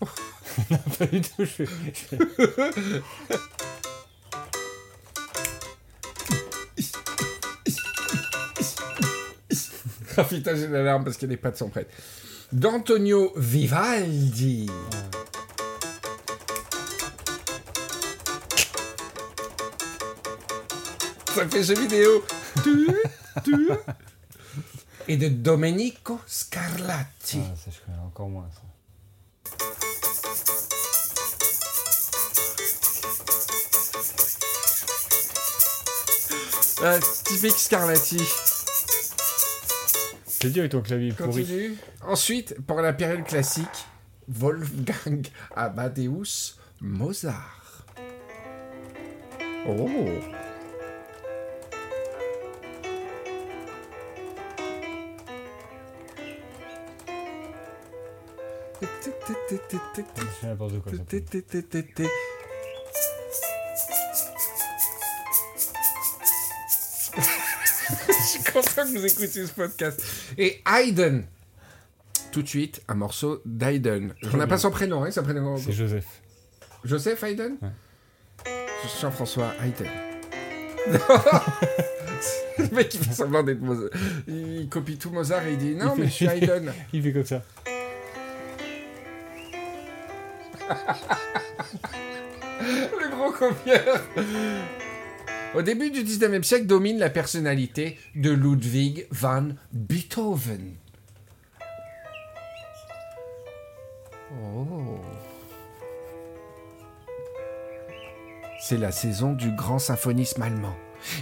non, 0.00 0.78
pas 0.98 1.06
du 1.06 1.20
tout. 1.20 1.44
Je 1.44 1.64
je 1.64 3.00
Ah 10.16 10.22
putain, 10.22 10.54
l'alarme 10.54 11.02
parce 11.02 11.16
que 11.16 11.26
les 11.26 11.36
pattes 11.36 11.56
sont 11.56 11.68
prêtes. 11.68 11.90
D'Antonio 12.52 13.32
Vivaldi. 13.36 14.70
Ça 21.34 21.48
fait 21.48 21.64
jeu 21.64 21.74
vidéo. 21.74 22.24
Et 25.08 25.16
de 25.16 25.28
Domenico 25.28 26.20
Scarlatti. 26.28 27.40
Ah, 27.42 27.56
ça 27.56 27.70
je 27.72 27.80
connais 27.84 27.98
encore 27.98 28.28
moins. 28.28 28.48
Ça. 28.54 28.60
Ah, 36.86 36.98
typique 37.00 37.56
Scarlatti. 37.56 38.20
C'est 40.26 40.50
dur 40.50 40.60
avec 40.60 40.72
ton 40.72 40.82
clavier 40.82 41.12
pourri. 41.12 41.78
Ensuite, 42.02 42.60
pour 42.66 42.82
la 42.82 42.92
période 42.92 43.24
classique, 43.24 43.86
Wolfgang 44.28 45.26
Amadeus 45.56 46.58
Mozart. 46.82 47.86
Oh. 49.66 49.88
N'importe 60.42 60.80
quoi. 60.82 60.92
Ça 68.62 68.62
suis 68.62 68.74
content 68.74 68.92
que 68.92 68.98
vous 68.98 69.06
écoutiez 69.06 69.46
ce 69.46 69.52
podcast. 69.52 70.04
Et 70.38 70.62
Haydn. 70.66 71.22
Tout 72.32 72.42
de 72.42 72.48
suite, 72.48 72.82
un 72.88 72.94
morceau 72.94 73.40
d'Haydn. 73.44 74.08
On 74.32 74.36
n'a 74.36 74.46
pas 74.46 74.58
son 74.58 74.70
prénom, 74.70 75.04
hein, 75.04 75.10
son 75.10 75.22
prénom. 75.22 75.56
C'est 75.56 75.72
Joseph. 75.72 76.06
Joseph 76.84 77.22
Haydn 77.22 77.54
Ouais. 77.62 77.68
Jean-François 79.00 79.52
Haydn. 79.62 79.86
Le 82.58 82.68
mec, 82.74 82.94
il 82.94 83.00
fait 83.04 83.12
semblant 83.12 83.42
d'être 83.42 83.60
Mozart. 83.60 83.90
Il 84.28 84.68
copie 84.68 84.96
tout 84.98 85.10
Mozart 85.10 85.46
et 85.46 85.52
il 85.52 85.58
dit 85.58 85.74
Non, 85.74 85.94
Il 85.96 86.02
mais 86.02 86.08
fait- 86.08 86.10
je 86.10 86.14
suis 86.14 86.26
Haydn. 86.50 86.70
Il 86.92 87.02
fait 87.02 87.12
comme 87.12 87.24
ça. 87.24 87.42
Le 92.60 93.10
gros 93.16 93.30
copieur. 93.32 94.00
Au 95.54 95.62
début 95.62 95.92
du 95.92 96.02
19e 96.02 96.42
siècle 96.42 96.66
domine 96.66 96.98
la 96.98 97.10
personnalité 97.10 97.96
de 98.16 98.30
Ludwig 98.30 99.06
van 99.12 99.50
Beethoven. 99.72 100.74
Oh. 104.32 104.98
C'est 108.60 108.78
la 108.78 108.90
saison 108.90 109.32
du 109.32 109.52
grand 109.52 109.78
symphonisme 109.78 110.42
allemand. 110.42 110.74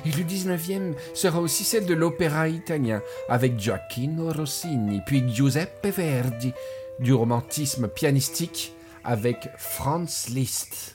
Et 0.06 0.10
le 0.10 0.24
19e 0.24 0.94
sera 1.12 1.38
aussi 1.38 1.64
celle 1.64 1.84
de 1.84 1.92
l'opéra 1.92 2.48
italien, 2.48 3.02
avec 3.28 3.58
Gioacchino 3.58 4.32
Rossini, 4.32 5.02
puis 5.04 5.22
Giuseppe 5.28 5.88
Verdi, 5.88 6.54
du 7.00 7.12
romantisme 7.12 7.86
pianistique 7.86 8.72
avec 9.04 9.50
Franz 9.58 10.30
Liszt. 10.32 10.91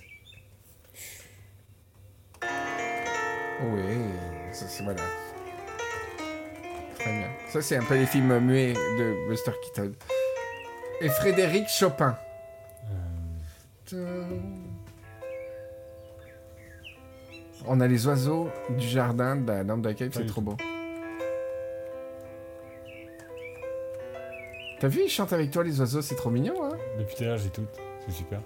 Oui, 3.63 3.81
ça 4.51 4.67
c'est 4.67 4.83
voilà. 4.83 5.01
Très 6.99 7.11
bien. 7.11 7.27
Ça 7.49 7.61
c'est 7.61 7.77
un 7.77 7.83
peu 7.83 7.95
les 7.95 8.05
films 8.05 8.39
muets 8.39 8.73
de 8.73 9.27
Buster 9.27 9.51
Keaton. 9.63 9.93
Et 11.01 11.09
Frédéric 11.09 11.67
Chopin. 11.67 12.17
On 17.65 17.79
a 17.81 17.87
les 17.87 18.07
oiseaux 18.07 18.49
du 18.69 18.87
jardin 18.87 19.35
de 19.35 19.47
la 19.47 19.63
lampe 19.63 19.81
d'accueil, 19.81 20.09
c'est 20.13 20.25
trop 20.25 20.41
beau. 20.41 20.55
T'as 24.79 24.87
vu, 24.87 25.01
ils 25.05 25.09
chantent 25.09 25.33
avec 25.33 25.49
toi 25.51 25.63
les 25.63 25.79
oiseaux, 25.79 26.01
c'est 26.01 26.15
trop 26.15 26.29
mignon, 26.29 26.63
hein? 26.63 26.77
Depuis 26.99 27.15
tout 27.15 27.23
à 27.23 27.27
l'heure, 27.27 27.37
j'ai 27.37 27.49
tout. 27.49 27.65
C'est 28.05 28.13
super. 28.13 28.39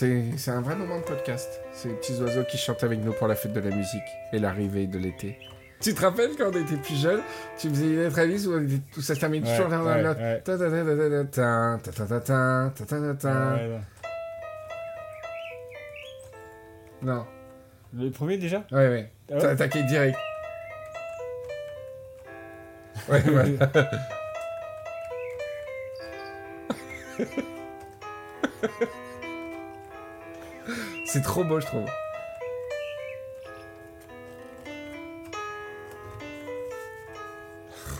C'est 0.00 0.50
un 0.50 0.62
vrai 0.62 0.76
moment 0.76 0.98
de 0.98 1.04
podcast. 1.04 1.60
Ces 1.74 1.90
petits 1.90 2.14
oiseaux 2.22 2.44
qui 2.44 2.56
chantent 2.56 2.82
avec 2.84 3.00
nous 3.00 3.12
pour 3.12 3.26
la 3.26 3.34
fête 3.34 3.52
de 3.52 3.60
la 3.60 3.68
musique 3.68 4.00
et 4.32 4.38
l'arrivée 4.38 4.86
de 4.86 4.98
l'été. 4.98 5.38
Tu 5.78 5.92
te 5.92 6.00
rappelles 6.00 6.30
quand 6.38 6.46
on 6.46 6.58
était 6.58 6.78
plus 6.78 6.98
jeune, 6.98 7.20
tu 7.58 7.68
faisais 7.68 7.84
une 7.84 8.06
interview 8.06 8.50
où 8.50 8.66
tout 8.94 9.02
ça 9.02 9.14
se 9.14 9.20
termine 9.20 9.42
toujours 9.42 9.68
l'un 9.68 9.84
dans 9.84 9.94
l'autre. 9.96 10.20
Non. 17.02 17.26
Le 17.94 18.08
premier 18.10 18.38
déjà 18.38 18.64
Ouais, 18.72 18.88
ouais. 18.88 19.10
Ah 19.30 19.34
ouais 19.34 19.40
T'as 19.40 19.50
attaqué 19.50 19.82
direct. 19.82 20.16
Ouais, 23.06 23.20
voilà. 23.20 23.70
C'est 31.12 31.22
trop 31.22 31.42
beau, 31.42 31.58
je 31.58 31.66
trouve. 31.66 31.88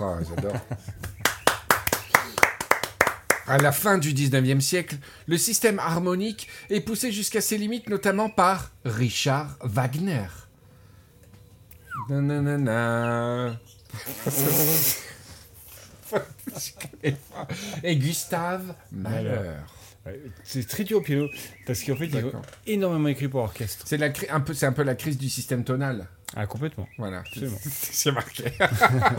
Oh, 0.01 0.15
j'adore. 0.29 0.55
À 3.49 3.59
la 3.59 3.73
fin 3.73 3.99
du 3.99 4.15
19e 4.15 4.61
siècle, 4.61 4.97
le 5.27 5.37
système 5.39 5.81
harmonique 5.81 6.47
est 6.71 6.83
poussé 6.83 7.11
jusqu'à 7.11 7.41
ses 7.41 7.59
limites, 7.59 7.89
notamment 7.89 8.31
par 8.31 8.71
Richard 8.85 9.57
Wagner. 9.61 10.29
Nanana. 12.09 13.59
Et 17.83 17.97
Gustave 17.97 18.77
Mahler. 18.93 19.57
C'est 20.45 20.67
très 20.67 20.85
dur 20.85 20.99
au 20.99 21.01
piano 21.03 21.29
parce 21.67 21.83
qu'en 21.83 21.97
fait, 21.97 22.07
ont 22.07 22.23
D'accord. 22.23 22.43
énormément 22.67 23.09
écrit 23.09 23.29
pour 23.29 23.43
orchestre. 23.43 23.85
C'est 23.87 24.03
un 24.31 24.41
peu, 24.41 24.55
un 24.63 24.73
peu 24.73 24.83
la 24.83 24.95
crise 24.95 25.19
du 25.19 25.29
système 25.29 25.63
tonal. 25.63 26.07
Ah, 26.37 26.47
complètement. 26.47 26.89
Voilà. 26.97 27.25
C'est 27.61 28.13
marqué. 28.13 28.45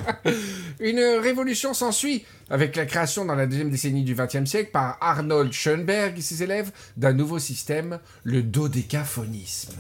Une 0.80 1.20
révolution 1.22 1.74
s'ensuit 1.74 2.26
avec 2.50 2.76
la 2.76 2.86
création 2.86 3.26
dans 3.26 3.36
la 3.36 3.48
deuxième 3.48 3.70
décennie 3.70 4.04
du 4.04 4.15
XXe 4.15 4.46
siècle 4.46 4.72
par 4.72 4.98
Arnold 5.02 5.52
Schoenberg 5.52 6.17
et 6.17 6.22
ses 6.22 6.41
élèves 6.41 6.72
d'un 6.98 7.13
nouveau 7.13 7.38
système, 7.38 8.00
le 8.24 8.44
dodécaphonisme. 8.44 9.78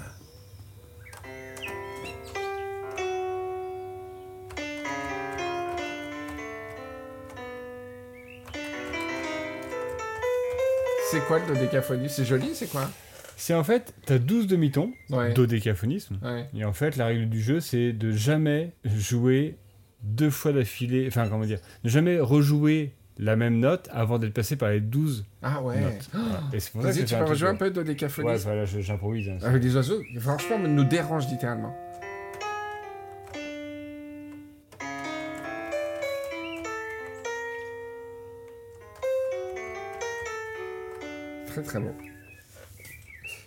C'est 11.11 11.19
quoi 11.27 11.39
le 11.39 11.47
dodécaphonisme? 11.53 12.13
C'est 12.15 12.25
joli, 12.25 12.51
c'est 12.53 12.67
quoi? 12.71 12.89
C'est 13.35 13.53
en 13.53 13.63
fait, 13.63 13.93
t'as 14.05 14.17
12 14.19 14.47
demi-tons, 14.47 14.91
Ouais. 15.09 15.33
dodécaphonisme. 15.33 16.17
Ouais. 16.23 16.45
Et 16.55 16.63
en 16.63 16.73
fait, 16.73 16.95
la 16.95 17.07
règle 17.07 17.27
du 17.27 17.41
jeu, 17.41 17.59
c'est 17.59 17.91
de 17.91 18.11
jamais 18.11 18.71
jouer 18.85 19.57
deux 20.03 20.29
fois 20.29 20.53
d'affilée, 20.53 21.05
enfin, 21.07 21.27
comment 21.27 21.43
dire, 21.45 21.59
ne 21.83 21.89
jamais 21.89 22.19
rejouer 22.19 22.93
la 23.17 23.35
même 23.35 23.59
note 23.59 23.89
avant 23.91 24.19
d'être 24.19 24.33
passé 24.33 24.55
par 24.55 24.69
les 24.69 24.79
12 24.79 25.25
Ah 25.43 25.61
ouais. 25.61 25.81
notes. 25.81 26.09
Voilà. 26.13 26.41
Et 26.53 26.59
c'est 26.59 26.71
pour 26.71 26.81
ça 26.81 26.87
que 26.89 26.93
Vas-y, 26.93 27.07
ça 27.07 27.15
tu 27.17 27.23
peux 27.23 27.29
rejouer 27.29 27.49
un 27.49 27.55
peu 27.55 27.69
de 27.69 27.75
dodécaphonisme 27.75 28.31
Ouais, 28.31 28.37
voilà, 28.37 28.65
j'improvise. 28.65 29.29
hein. 29.29 29.37
Avec 29.43 29.61
des 29.61 29.75
oiseaux, 29.75 30.01
franchement, 30.19 30.57
nous 30.59 30.83
dérange 30.85 31.27
littéralement. 31.27 31.75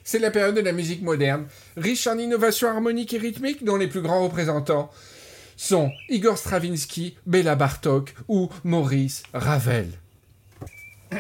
C'est 0.05 0.19
la 0.19 0.31
période 0.31 0.55
de 0.55 0.61
la 0.61 0.73
musique 0.73 1.03
moderne, 1.03 1.47
riche 1.77 2.07
en 2.07 2.19
innovations 2.19 2.69
harmoniques 2.69 3.15
et 3.15 3.19
rythmiques 3.19 3.65
dont 3.65 3.77
les 3.77 3.89
plus 3.89 4.03
grands 4.03 4.23
représentants 4.23 4.91
sont 5.57 5.91
Igor 6.09 6.37
Stravinsky, 6.37 7.17
Béla 7.27 7.55
Bartok 7.55 8.15
ou 8.29 8.51
Maurice 8.65 9.23
Ravel. 9.33 9.89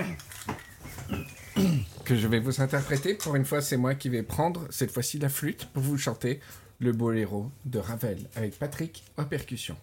que 2.04 2.16
je 2.16 2.28
vais 2.28 2.40
vous 2.40 2.61
interpréter. 2.61 3.14
Pour 3.14 3.37
une 3.37 3.44
fois, 3.44 3.61
c'est 3.61 3.76
moi 3.76 3.94
qui 3.94 4.09
vais 4.09 4.22
prendre 4.22 4.66
cette 4.70 4.90
fois-ci 4.90 5.18
la 5.18 5.28
flûte 5.28 5.66
pour 5.72 5.83
vous 5.83 5.98
chanter 5.98 6.40
le 6.80 6.92
boléro 6.92 7.50
de 7.64 7.78
Ravel 7.78 8.18
avec 8.37 8.59
Patrick 8.59 9.04
en 9.16 9.24
percussion. 9.24 9.76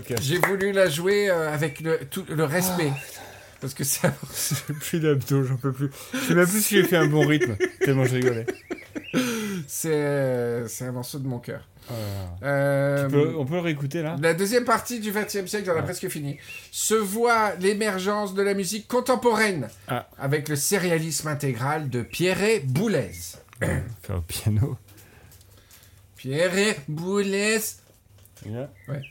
Podcast. 0.00 0.22
J'ai 0.22 0.38
voulu 0.38 0.72
la 0.72 0.88
jouer 0.88 1.30
euh, 1.30 1.52
avec 1.52 1.80
le, 1.80 1.98
tout 2.10 2.24
le 2.28 2.44
respect. 2.44 2.92
Parce 3.60 3.74
que. 3.74 3.84
J'ai 4.68 4.74
plus 4.74 5.00
d'abdos, 5.00 5.44
j'en 5.44 5.56
peux 5.56 5.72
plus. 5.72 5.90
Je 6.14 6.18
sais 6.18 6.34
même 6.34 6.46
plus 6.48 6.62
si 6.62 6.76
j'ai 6.76 6.84
fait 6.84 6.96
un 6.96 7.06
bon 7.06 7.26
rythme, 7.26 7.56
tellement 7.84 8.04
je 8.04 8.14
rigolais. 8.14 8.46
c'est 9.66 9.92
euh, 9.92 10.66
c'est 10.68 10.84
un 10.86 10.92
morceau 10.92 11.18
de 11.18 11.26
mon 11.28 11.38
cœur. 11.38 11.66
Oh 11.90 11.92
là. 11.92 12.48
Euh, 12.48 13.06
On 13.06 13.10
peut- 13.10 13.34
on 13.38 13.44
peut 13.44 13.54
le 13.54 13.60
réécouter 13.60 14.00
là? 14.02 14.16
La 14.22 14.32
deuxième 14.32 14.64
partie 14.64 15.00
du 15.00 15.10
XXe 15.12 15.44
siècle, 15.46 15.64
j'en 15.66 15.74
ai 15.74 15.80
Ah. 15.80 15.82
presque 15.82 16.08
fini, 16.08 16.38
se 16.70 16.94
voit 16.94 17.54
l'émergence 17.56 18.32
de 18.34 18.42
la 18.42 18.54
musique 18.54 18.86
contemporaine 18.88 19.68
Ah. 19.88 20.08
avec 20.18 20.48
le 20.48 20.56
sérialisme 20.56 21.28
intégral 21.28 21.90
de 21.90 22.02
Pierre 22.02 22.60
Boulez. 22.64 23.10
Faire 23.60 24.16
au 24.16 24.20
piano. 24.22 24.78
Pierre 26.16 26.76
Boulez. 26.88 27.58
Là. 28.46 28.70
Ouais. 28.88 29.02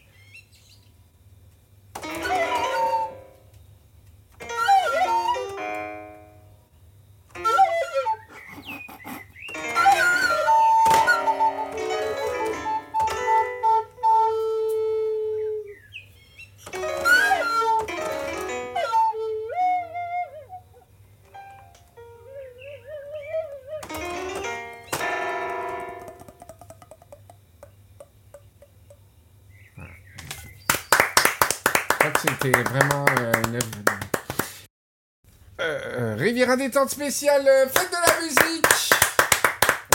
Euh, 35.60 35.80
euh, 35.86 36.16
Riviera 36.18 36.56
détente 36.56 36.90
spéciale, 36.90 37.46
euh, 37.46 37.68
fête 37.68 37.90
de 37.90 37.96
la 37.96 38.22
musique 38.22 38.66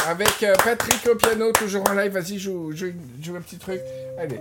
Avec 0.07 0.45
Patrick 0.63 1.07
au 1.11 1.15
piano, 1.15 1.53
toujours 1.53 1.89
en 1.89 1.95
live. 1.95 2.13
Vas-y, 2.13 2.39
joue, 2.39 2.73
joue, 2.73 2.93
joue 3.23 3.37
un 3.37 3.41
petit 3.41 3.57
truc. 3.57 3.81
Allez. 4.19 4.41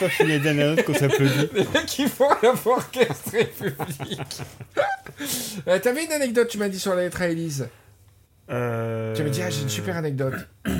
Pas 0.00 0.08
fini 0.08 0.30
la 0.30 0.38
dernière 0.38 0.74
note 0.74 0.84
qu'on 0.84 0.94
s'applaudit. 0.94 1.48
Les 1.54 1.64
mecs 1.68 1.86
qui 1.86 2.08
font 2.08 2.28
la 2.42 2.54
orchestre 2.64 3.30
public. 3.30 4.20
euh, 5.68 5.78
T'avais 5.78 6.04
une 6.04 6.12
anecdote, 6.12 6.48
tu 6.48 6.58
m'as 6.58 6.68
dit 6.68 6.80
sur 6.80 6.94
la 6.94 7.02
lettre 7.02 7.22
à 7.22 7.28
Élise. 7.28 7.68
Euh... 8.50 9.14
Tu 9.14 9.22
m'as 9.22 9.28
dit, 9.30 9.42
ah, 9.42 9.50
j'ai 9.50 9.62
une 9.62 9.68
super 9.68 9.96
anecdote. 9.96 10.34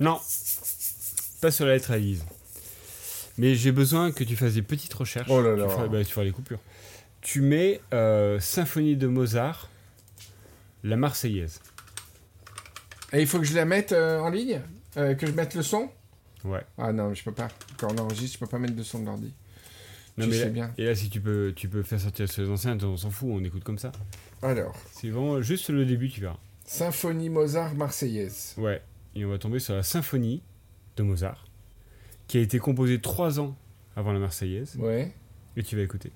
Non, 0.00 0.20
pas 1.40 1.50
sur 1.50 1.64
la 1.64 1.72
lettre 1.74 1.90
à 1.90 1.96
Lise. 1.96 2.22
Mais 3.38 3.54
j'ai 3.54 3.72
besoin 3.72 4.12
que 4.12 4.24
tu 4.24 4.36
fasses 4.36 4.52
des 4.54 4.60
petites 4.62 4.92
recherches. 4.92 5.28
Oh 5.30 5.40
là 5.40 5.54
Tu 5.54 5.60
là. 5.60 5.68
feras, 5.70 5.86
bah, 5.88 6.04
tu 6.04 6.12
feras 6.12 6.24
les 6.24 6.32
coupures. 6.32 6.58
Tu 7.22 7.40
mets 7.40 7.80
euh, 7.94 8.38
Symphonie 8.38 8.96
de 8.96 9.06
Mozart, 9.06 9.70
la 10.84 10.96
Marseillaise. 10.96 11.60
Et 13.14 13.22
il 13.22 13.26
faut 13.26 13.38
que 13.38 13.44
je 13.46 13.54
la 13.54 13.64
mette 13.64 13.92
euh, 13.92 14.18
en 14.20 14.28
ligne 14.28 14.60
Euh, 14.98 15.14
Que 15.14 15.26
je 15.26 15.32
mette 15.32 15.54
le 15.54 15.62
son? 15.62 15.88
Ouais. 16.44 16.60
Ah 16.76 16.92
non, 16.92 17.14
je 17.14 17.22
peux 17.24 17.32
pas. 17.32 17.48
Quand 17.78 17.92
on 17.92 17.98
enregistre, 17.98 18.34
je 18.34 18.38
peux 18.40 18.46
pas 18.50 18.58
mettre 18.58 18.74
de 18.74 18.82
son 18.82 19.00
de 19.00 19.06
l'ordi. 19.06 19.32
Non, 20.18 20.24
Tu 20.24 20.30
mais 20.30 20.36
sais 20.38 20.44
là- 20.46 20.50
bien. 20.50 20.74
Et 20.78 20.84
là, 20.86 20.94
si 20.94 21.10
tu 21.10 21.20
peux, 21.20 21.52
tu 21.54 21.68
peux 21.68 21.82
faire 21.82 22.00
sortir 22.00 22.28
sur 22.30 22.42
les 22.42 22.48
enceintes, 22.50 22.82
on 22.84 22.96
s'en 22.96 23.10
fout, 23.10 23.28
on 23.32 23.44
écoute 23.44 23.64
comme 23.64 23.78
ça. 23.78 23.92
Alors, 24.42 24.74
C'est 24.92 25.10
vraiment 25.10 25.42
juste 25.42 25.68
le 25.70 25.84
début, 25.84 26.08
tu 26.08 26.20
verras. 26.20 26.38
Symphonie 26.64 27.28
Mozart 27.28 27.74
Marseillaise. 27.74 28.54
Ouais. 28.56 28.82
Et 29.14 29.24
on 29.24 29.28
va 29.30 29.38
tomber 29.38 29.58
sur 29.58 29.74
la 29.74 29.82
Symphonie 29.82 30.42
de 30.96 31.02
Mozart, 31.02 31.44
qui 32.28 32.38
a 32.38 32.40
été 32.40 32.58
composée 32.58 33.00
trois 33.00 33.38
ans 33.40 33.54
avant 33.94 34.12
la 34.12 34.18
Marseillaise. 34.18 34.76
Ouais. 34.76 35.12
Et 35.56 35.62
tu 35.62 35.76
vas 35.76 35.82
écouter. 35.82 36.12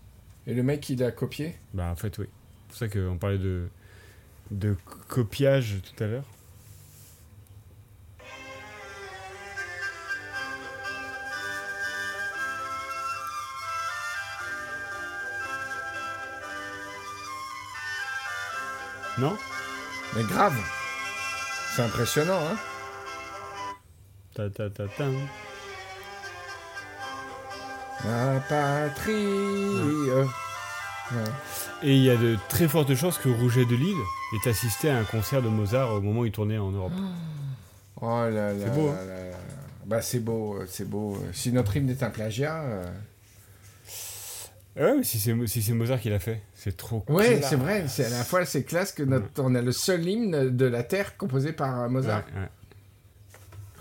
Et 0.46 0.55
le 0.55 0.62
mec, 0.62 0.88
il 0.88 1.03
a 1.03 1.12
copié? 1.12 1.55
Bah, 1.75 1.90
en 1.90 1.96
fait, 1.96 2.16
oui. 2.18 2.27
C'est 2.29 2.68
pour 2.68 2.77
ça 2.79 2.88
qu'on 2.88 3.18
parlait 3.18 3.38
de, 3.38 3.68
de 4.51 4.77
copiage 5.09 5.77
tout 5.83 6.03
à 6.03 6.07
l'heure. 6.07 6.25
Non 19.20 19.37
Mais 20.16 20.22
grave. 20.24 20.56
C'est 21.76 21.83
impressionnant, 21.83 22.40
hein 22.40 22.56
ta, 24.35 24.48
ta, 24.48 24.70
ta, 24.70 24.85
ta. 24.88 25.04
La 28.04 28.40
patrie. 28.40 29.12
Ouais. 29.12 30.26
Et 31.83 31.96
il 31.96 32.02
y 32.02 32.11
a 32.11 32.16
de 32.16 32.38
très 32.48 32.66
fortes 32.66 32.94
chances 32.94 33.18
que 33.18 33.28
Rouget 33.28 33.66
de 33.66 33.74
Lille 33.74 33.96
ait 34.35 34.48
assisté 34.48 34.88
à 34.88 34.96
un 34.96 35.04
concert 35.04 35.42
de 35.42 35.48
Mozart 35.48 35.92
au 35.92 36.00
moment 36.00 36.20
où 36.20 36.24
il 36.26 36.33
tournait 36.33 36.59
en 36.59 36.70
Europe. 36.70 36.92
Oh 38.00 38.06
là 38.06 38.52
là. 38.52 38.54
C'est 38.59 38.74
beau, 38.74 38.88
hein. 38.88 38.96
Bah 39.85 40.00
c'est 40.00 40.20
beau, 40.20 40.54
euh, 40.54 40.66
c'est 40.66 40.88
beau. 40.88 41.22
Si 41.33 41.52
notre 41.52 41.76
hymne 41.76 41.90
est 41.90 42.02
un 42.02 42.11
plagiat... 42.11 42.62
euh, 42.62 42.87
Ouais, 44.76 44.94
mais 44.96 45.02
si 45.02 45.18
c'est 45.18 45.35
si 45.46 45.62
c'est 45.62 45.72
Mozart 45.72 46.00
qui 46.00 46.11
l'a 46.11 46.20
fait, 46.20 46.40
c'est 46.54 46.76
trop 46.76 47.04
Ouais, 47.09 47.38
classe. 47.38 47.50
c'est 47.50 47.56
vrai. 47.56 47.85
C'est 47.88 48.04
à 48.04 48.11
la 48.11 48.24
fois 48.24 48.44
c'est 48.46 48.62
classe 48.62 48.92
que 48.92 49.02
notre, 49.02 49.26
on 49.42 49.54
a 49.54 49.62
le 49.62 49.72
seul 49.72 50.06
hymne 50.06 50.56
de 50.56 50.64
la 50.66 50.83
terre 50.85 51.16
composé 51.16 51.52
par 51.52 51.80
euh, 51.83 51.88
Mozart. 51.88 52.24
Ouais, 52.35 52.42
ouais. 52.42 52.48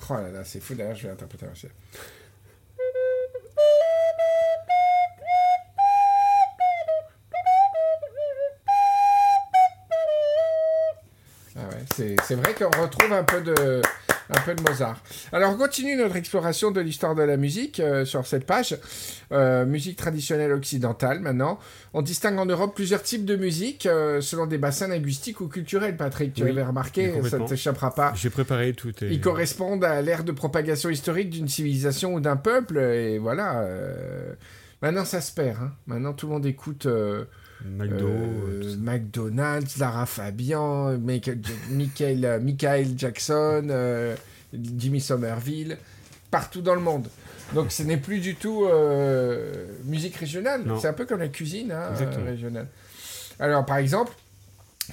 Oh 0.10 0.14
là 0.16 0.32
là, 0.32 0.44
c'est 0.44 0.60
fou. 0.60 0.74
D'ailleurs, 0.74 0.96
je 0.96 1.04
vais 1.06 1.14
interpréter 1.14 1.46
un. 1.46 1.54
Ah 11.56 11.62
ouais, 11.70 12.16
c'est 12.28 12.36
vrai 12.36 12.54
qu'on 12.54 12.82
retrouve 12.82 13.12
un 13.12 13.24
peu 13.24 13.42
de 13.42 13.82
un 14.30 14.40
peu 14.42 14.54
de 14.54 14.62
Mozart. 14.62 15.02
Alors, 15.32 15.54
on 15.54 15.58
continue 15.58 15.96
notre 15.96 16.16
exploration 16.16 16.72
de 16.72 16.82
l'histoire 16.82 17.16
de 17.16 17.24
la 17.24 17.36
musique 17.38 17.80
euh, 17.80 18.06
sur 18.06 18.28
cette 18.28 18.46
page. 18.46 18.78
Euh, 19.32 19.66
musique 19.66 19.98
traditionnelle 19.98 20.52
occidentale, 20.52 21.20
maintenant. 21.20 21.60
On 21.94 22.02
distingue 22.02 22.38
en 22.38 22.46
Europe 22.46 22.76
plusieurs 22.76 23.02
types 23.02 23.26
de 23.26 23.36
musique 23.36 23.86
euh, 23.86 24.22
selon 24.22 24.46
des 24.46 24.58
bassins 24.58 24.88
linguistiques 24.88 25.42
ou 25.42 25.48
culturels, 25.48 25.98
Patrick. 25.98 26.34
Tu 26.34 26.44
Oui, 26.44 26.52
avais 26.52 26.64
remarqué, 26.64 27.12
ça 27.30 27.40
ne 27.40 27.48
t'échappera 27.48 27.94
pas. 27.94 28.14
J'ai 28.16 28.30
préparé 28.30 28.74
tout. 28.74 28.94
Et... 29.04 29.08
Ils 29.08 29.22
correspondent 29.22 29.84
à 29.84 30.02
l'ère 30.02 30.24
de 30.24 30.32
propagation 30.32 30.90
historique 30.90 31.30
d'une 31.30 31.48
civilisation 31.48 32.14
ou 32.14 32.20
d'un 32.20 32.38
peuple, 32.38 32.78
et 32.78 33.18
voilà. 33.18 33.66
Maintenant, 34.82 35.06
ça 35.06 35.22
se 35.22 35.34
perd. 35.34 35.58
hein. 35.62 35.72
Maintenant, 35.88 36.14
tout 36.14 36.28
le 36.28 36.34
monde 36.34 36.46
écoute 36.46 36.88
McDo. 37.66 38.08
euh, 38.08 38.72
ça. 38.72 38.78
McDonald's, 38.78 39.78
Lara 39.78 40.06
Fabian, 40.06 40.98
Michael, 40.98 41.40
Michael, 41.70 42.26
euh, 42.26 42.40
Michael 42.40 42.88
Jackson, 42.98 43.68
euh, 43.70 44.16
Jimmy 44.54 45.02
Somerville, 45.02 45.78
partout 46.32 46.62
dans 46.62 46.76
le 46.76 46.82
monde. 46.82 47.08
Donc, 47.54 47.72
ce 47.72 47.82
n'est 47.84 47.98
plus 47.98 48.20
du 48.20 48.36
tout 48.36 48.66
euh, 48.66 49.66
musique 49.86 50.16
régionale. 50.16 50.64
C'est 50.80 50.88
un 50.88 50.94
peu 50.94 51.06
comme 51.06 51.20
la 51.20 51.30
cuisine 51.30 51.72
hein, 51.72 51.92
euh, 52.00 52.26
régionale. 52.26 52.68
Alors, 53.40 53.66
par 53.66 53.78
exemple, 53.78 54.14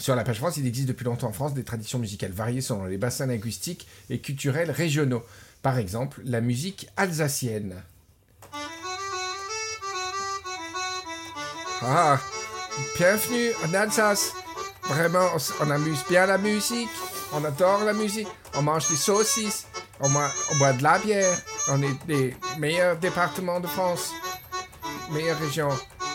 sur 0.00 0.16
la 0.16 0.24
page 0.24 0.38
France, 0.38 0.56
il 0.56 0.66
existe 0.66 0.88
depuis 0.88 1.04
longtemps 1.04 1.28
en 1.28 1.32
France 1.32 1.52
des 1.54 1.64
traditions 1.64 1.98
musicales 1.98 2.32
variées 2.32 2.62
selon 2.62 2.84
les 2.86 2.96
bassins 2.96 3.26
linguistiques 3.26 3.86
et 4.08 4.20
culturels 4.20 4.70
régionaux. 4.70 5.22
Par 5.62 5.76
exemple, 5.78 6.20
la 6.24 6.40
musique 6.40 6.88
alsacienne. 6.96 7.74
Ah, 11.82 12.18
bienvenue 12.96 13.50
en 13.64 13.74
Alsace. 13.74 14.32
Vraiment, 14.84 15.28
on, 15.60 15.70
amuse 15.70 16.04
bien 16.08 16.26
la 16.26 16.38
musique. 16.38 16.88
On 17.32 17.44
adore 17.44 17.84
la 17.84 17.92
musique. 17.92 18.28
On 18.54 18.62
mange 18.62 18.88
des 18.88 18.96
saucisses. 18.96 19.66
On, 20.00 20.08
boit- 20.10 20.30
on 20.52 20.58
boit 20.58 20.72
de 20.72 20.82
la 20.82 20.98
bière. 20.98 21.36
On 21.68 21.82
est 21.82 21.96
les 22.06 22.36
meilleurs 22.58 22.96
départements 22.96 23.60
de 23.60 23.66
France. 23.66 24.12
Meilleure 25.10 25.38
région. 25.38 25.68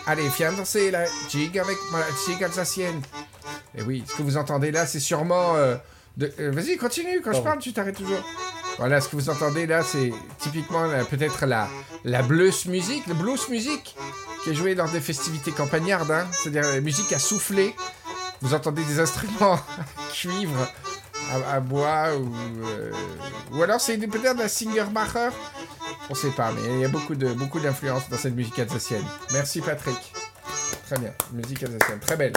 Allez, 0.07 0.27
viens 0.29 0.51
danser 0.53 0.91
la 0.91 1.05
jig 1.29 1.57
avec 1.59 1.77
ma 1.91 1.99
jig 2.25 2.43
alsacienne. 2.43 3.01
Et 3.77 3.81
oui, 3.83 4.03
ce 4.07 4.15
que 4.15 4.23
vous 4.23 4.37
entendez 4.37 4.71
là, 4.71 4.85
c'est 4.85 4.99
sûrement... 4.99 5.55
euh, 5.55 5.75
de- 6.17 6.33
euh, 6.39 6.51
Vas-y, 6.51 6.77
continue. 6.77 7.21
Quand 7.21 7.33
je 7.33 7.41
parle, 7.41 7.59
tu 7.59 7.73
t'arrêtes 7.73 7.97
toujours. 7.97 8.23
Voilà, 8.77 8.99
ce 9.01 9.09
que 9.09 9.15
vous 9.15 9.29
entendez 9.29 9.67
là, 9.67 9.83
c'est 9.83 10.11
typiquement 10.39 10.85
la- 10.85 11.03
peut-être 11.05 11.45
la, 11.45 11.67
la 12.03 12.21
blues 12.23 12.65
music, 12.65 13.05
le 13.07 13.13
blues 13.13 13.47
music, 13.49 13.95
qui 14.43 14.51
est 14.51 14.55
joué 14.55 14.75
lors 14.75 14.89
des 14.89 15.01
festivités 15.01 15.51
campagnardes, 15.51 16.11
hein. 16.11 16.27
c'est-à-dire 16.31 16.63
la 16.63 16.81
musique 16.81 17.13
à 17.13 17.19
souffler. 17.19 17.75
Vous 18.41 18.53
entendez 18.53 18.83
des 18.83 18.99
instruments 18.99 19.59
cuivre, 20.13 20.67
à, 21.47 21.59
bois, 21.59 22.15
ou, 22.15 22.33
euh, 22.65 22.91
ou 23.51 23.61
alors 23.61 23.79
c'est 23.79 23.97
peut-être 23.97 24.37
la 24.37 24.49
Singermacher. 24.49 25.29
On 26.09 26.15
sait 26.15 26.31
pas, 26.31 26.51
mais 26.51 26.61
il 26.73 26.79
y 26.79 26.85
a 26.85 26.89
beaucoup 26.89 27.15
de 27.15 27.31
beaucoup 27.33 27.59
d'influence 27.59 28.09
dans 28.09 28.17
cette 28.17 28.35
musique 28.35 28.57
alsacienne. 28.59 29.05
Merci 29.31 29.61
Patrick. 29.61 30.13
Très 30.87 30.97
bien, 30.97 31.13
musique 31.31 31.63
alsacienne, 31.63 31.99
très 31.99 32.17
belle. 32.17 32.33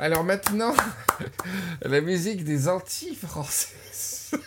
Alors 0.00 0.24
maintenant, 0.24 0.74
la 1.82 2.00
musique 2.00 2.44
des 2.44 2.68
Antilles 2.68 3.14
françaises. 3.16 4.32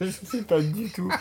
Je 0.00 0.10
sais 0.10 0.42
pas 0.42 0.60
du 0.60 0.90
tout. 0.90 1.12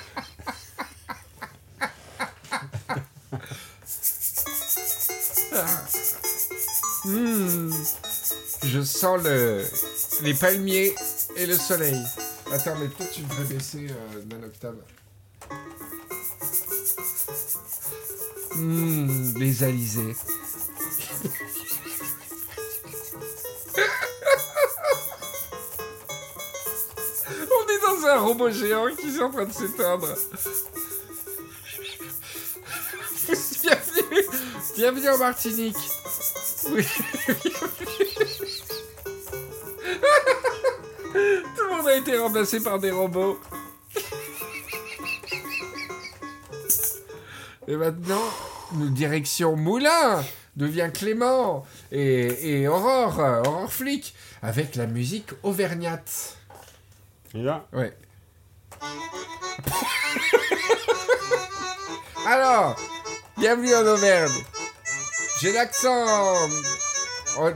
Hmm, 7.05 7.71
Je 8.63 8.81
sens 8.81 9.21
le, 9.23 9.63
les 10.23 10.33
palmiers 10.33 10.93
et 11.35 11.45
le 11.45 11.55
soleil. 11.55 12.01
Attends, 12.51 12.75
mais 12.79 12.87
peut-être 12.87 13.11
tu 13.11 13.21
devrais 13.21 13.43
baisser 13.45 13.87
euh, 13.89 14.21
d'un 14.23 14.43
octave. 14.43 14.75
Hmm, 18.55 19.33
les 19.37 19.63
alizés. 19.63 20.15
On 27.29 27.67
est 27.69 27.81
dans 27.81 28.05
un 28.07 28.17
robot 28.19 28.49
géant 28.51 28.87
qui 28.95 29.15
est 29.15 29.21
en 29.21 29.29
train 29.31 29.45
de 29.45 29.53
s'éteindre. 29.53 30.07
Bienvenue, 34.77 35.09
en 35.09 35.17
Martinique. 35.17 35.75
Oui, 36.71 36.85
Tout 41.55 41.63
le 41.63 41.75
monde 41.75 41.87
a 41.87 41.97
été 41.97 42.17
remplacé 42.17 42.61
par 42.61 42.79
des 42.79 42.91
robots. 42.91 43.39
Et 47.67 47.75
maintenant, 47.75 48.21
nous 48.73 48.89
direction 48.89 49.55
Moulin, 49.55 50.23
devient 50.55 50.89
Clément 50.93 51.65
et, 51.91 52.61
et 52.61 52.67
Aurore, 52.67 53.19
Aurore 53.45 53.71
Flic, 53.71 54.13
avec 54.41 54.75
la 54.75 54.87
musique 54.87 55.29
auvergnate. 55.43 56.37
Et 57.33 57.41
là, 57.41 57.65
Ouais. 57.73 57.97
Alors, 62.25 62.75
bienvenue 63.37 63.73
en 63.75 63.85
Auvergne. 63.85 64.43
J'ai 65.41 65.51
l'accent. 65.51 66.05
Oh, 67.39 67.49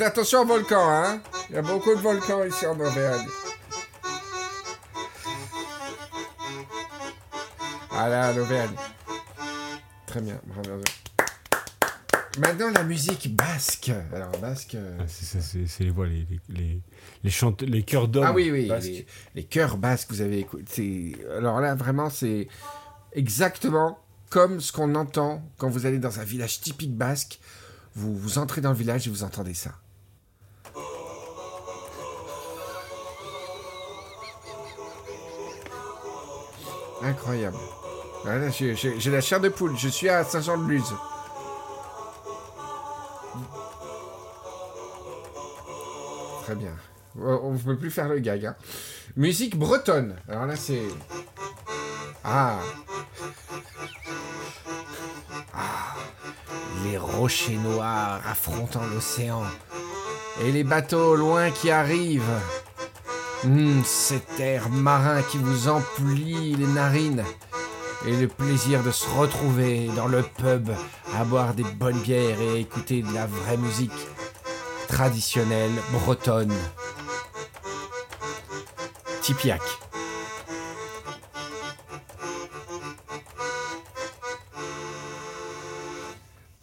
Attention 0.00 0.40
au 0.42 0.46
volcan, 0.46 0.88
hein. 0.90 1.20
Il 1.50 1.56
y 1.56 1.58
a 1.58 1.62
beaucoup 1.62 1.94
de 1.94 2.00
volcans 2.00 2.42
ici 2.44 2.66
en 2.66 2.78
Auvergne. 2.80 3.26
Voilà, 7.90 8.32
l'Auvergne. 8.32 8.74
Très 10.06 10.20
bien, 10.20 10.40
bravo. 10.46 10.80
Maintenant, 12.38 12.70
la 12.70 12.82
musique 12.82 13.34
basque. 13.34 13.90
Alors, 14.14 14.30
basque. 14.38 14.74
euh, 14.74 14.98
Ah, 15.00 15.04
c'est 15.08 15.84
les 15.84 15.90
voix, 15.90 16.06
les, 16.06 16.26
les, 16.30 16.40
les, 16.50 16.80
les, 17.24 17.30
chante- 17.30 17.62
les 17.62 17.82
chœurs 17.82 18.08
d'hommes. 18.08 18.24
Ah 18.26 18.32
oui, 18.32 18.50
oui, 18.50 18.68
les, 18.82 19.06
les 19.34 19.44
chœurs 19.44 19.78
basques, 19.78 20.08
vous 20.10 20.20
avez 20.20 20.38
écouté. 20.40 21.16
Alors 21.36 21.60
là, 21.60 21.74
vraiment, 21.74 22.10
c'est 22.10 22.48
exactement 23.12 23.98
comme 24.30 24.60
ce 24.60 24.72
qu'on 24.72 24.94
entend 24.94 25.42
quand 25.58 25.68
vous 25.68 25.86
allez 25.86 25.98
dans 25.98 26.20
un 26.20 26.24
village 26.24 26.60
typique 26.60 26.96
basque. 26.96 27.38
Vous, 27.94 28.14
vous 28.16 28.38
entrez 28.38 28.60
dans 28.60 28.70
le 28.70 28.76
village 28.76 29.06
et 29.06 29.10
vous 29.10 29.22
entendez 29.22 29.54
ça. 29.54 29.72
Incroyable. 37.02 37.56
Voilà, 38.24 38.50
j'ai- 38.50 38.74
j'ai 38.74 39.10
la 39.10 39.20
chair 39.20 39.40
de 39.40 39.48
poule. 39.48 39.76
Je 39.76 39.88
suis 39.88 40.08
à 40.08 40.24
Saint-Jean-de-Luz. 40.24 40.94
Très 46.44 46.54
bien. 46.54 46.72
On 47.18 47.52
ne 47.52 47.58
peut 47.58 47.76
plus 47.76 47.90
faire 47.90 48.08
le 48.08 48.18
gag. 48.18 48.46
hein. 48.46 48.56
Musique 49.16 49.56
bretonne. 49.58 50.16
Alors 50.28 50.46
là, 50.46 50.56
c'est. 50.56 50.82
Ah. 52.24 52.58
Ah. 52.58 52.85
Les 56.90 56.98
rochers 56.98 57.56
noirs 57.56 58.20
affrontant 58.30 58.84
l'océan. 58.94 59.42
Et 60.42 60.52
les 60.52 60.64
bateaux 60.64 61.12
au 61.12 61.16
loin 61.16 61.50
qui 61.50 61.70
arrivent. 61.70 62.22
Hum, 63.44 63.82
cet 63.84 64.40
air 64.40 64.68
marin 64.68 65.22
qui 65.22 65.38
vous 65.38 65.68
emplit 65.68 66.54
les 66.54 66.66
narines. 66.66 67.24
Et 68.06 68.16
le 68.16 68.28
plaisir 68.28 68.82
de 68.82 68.90
se 68.90 69.08
retrouver 69.08 69.88
dans 69.96 70.06
le 70.06 70.22
pub 70.22 70.70
à 71.18 71.24
boire 71.24 71.54
des 71.54 71.64
bonnes 71.64 72.00
bières 72.00 72.40
et 72.40 72.60
écouter 72.60 73.02
de 73.02 73.12
la 73.12 73.26
vraie 73.26 73.56
musique 73.56 74.06
traditionnelle 74.86 75.72
bretonne. 75.92 76.54
Tipiac. 79.22 79.62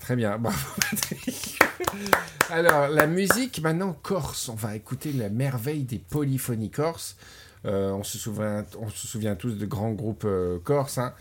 Très 0.04 0.18
bien, 0.18 0.38
bravo 0.38 0.58
Patrick. 0.92 1.60
Alors, 2.50 2.90
la 2.90 3.08
musique 3.08 3.62
maintenant 3.62 3.94
corse. 3.94 4.50
On 4.50 4.54
va 4.54 4.76
écouter 4.76 5.14
la 5.14 5.30
merveille 5.30 5.84
des 5.84 5.98
polyphonies 5.98 6.70
corses. 6.70 7.16
Euh, 7.64 7.92
on, 7.92 8.04
se 8.04 8.18
souvient, 8.18 8.66
on 8.82 8.90
se 8.90 9.08
souvient 9.08 9.38
tous 9.38 9.54
de 9.54 9.66
grands 9.66 9.94
groupes 9.94 10.26
euh, 10.26 10.60
corses, 10.60 10.98
hein. 10.98 11.14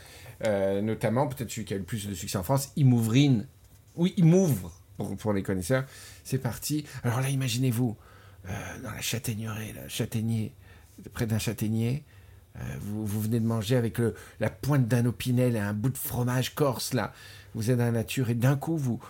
Euh, 0.45 0.83
notamment 0.83 1.29
peut-être 1.29 1.49
celui 1.49 1.65
qui 1.65 1.75
a 1.75 1.77
eu 1.77 1.79
le 1.79 1.85
plus 1.85 2.09
de 2.09 2.15
succès 2.15 2.37
en 2.39 2.43
France, 2.43 2.73
Imouvrine. 2.75 3.47
Oui, 3.95 4.15
Imouvre, 4.17 4.73
pour, 4.97 5.17
pour 5.17 5.33
les 5.33 5.45
connaisseurs. 5.45 5.85
C'est 6.25 6.39
parti. 6.39 6.85
Alors 7.05 7.21
là, 7.21 7.29
imaginez-vous, 7.29 7.97
euh, 8.49 8.53
dans 8.83 8.91
la 8.91 9.01
châtaigneraie, 9.01 9.75
là, 9.75 9.87
châtaignier, 9.87 10.53
près 11.13 11.27
d'un 11.27 11.39
châtaignier, 11.39 12.03
vous, 12.81 13.07
vous 13.07 13.21
venez 13.23 13.41
de 13.41 13.47
manger 13.47 13.77
avec 13.77 13.97
la 14.39 14.51
pointe 14.51 14.87
d'un 14.87 15.07
opinel 15.07 15.57
et 15.57 15.61
un 15.61 15.73
bout 15.73 15.89
de 15.89 15.97
fromage 15.97 16.55
corse, 16.55 16.93
là. 16.93 17.15
Vous 17.55 17.71
êtes 17.71 17.79
dans 17.79 17.85
la 17.85 17.91
nature 17.91 18.31
et 18.31 18.35
d'un 18.35 18.57
coup, 18.57 18.77
vous, 18.77 19.01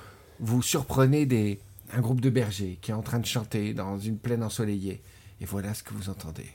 vous 0.40 0.62
surprenez 0.62 1.26
des, 1.26 1.60
un 1.92 2.00
groupe 2.00 2.20
de 2.20 2.30
bergers 2.30 2.78
qui 2.80 2.90
est 2.90 2.94
en 2.94 3.02
train 3.02 3.18
de 3.18 3.26
chanter 3.26 3.74
dans 3.74 3.98
une 3.98 4.18
plaine 4.18 4.42
ensoleillée. 4.42 5.02
Et 5.40 5.44
voilà 5.44 5.74
ce 5.74 5.82
que 5.82 5.94
vous 5.94 6.08
entendez. 6.08 6.50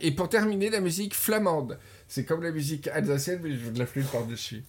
Et 0.00 0.10
pour 0.12 0.28
terminer, 0.28 0.70
la 0.70 0.80
musique 0.80 1.14
flamande. 1.14 1.78
C'est 2.08 2.24
comme 2.24 2.42
la 2.42 2.50
musique 2.50 2.88
alsacienne, 2.88 3.40
mais 3.42 3.52
je 3.52 3.56
veux 3.56 3.72
de 3.72 3.78
la 3.78 3.86
flûte 3.86 4.08
par-dessus. 4.10 4.62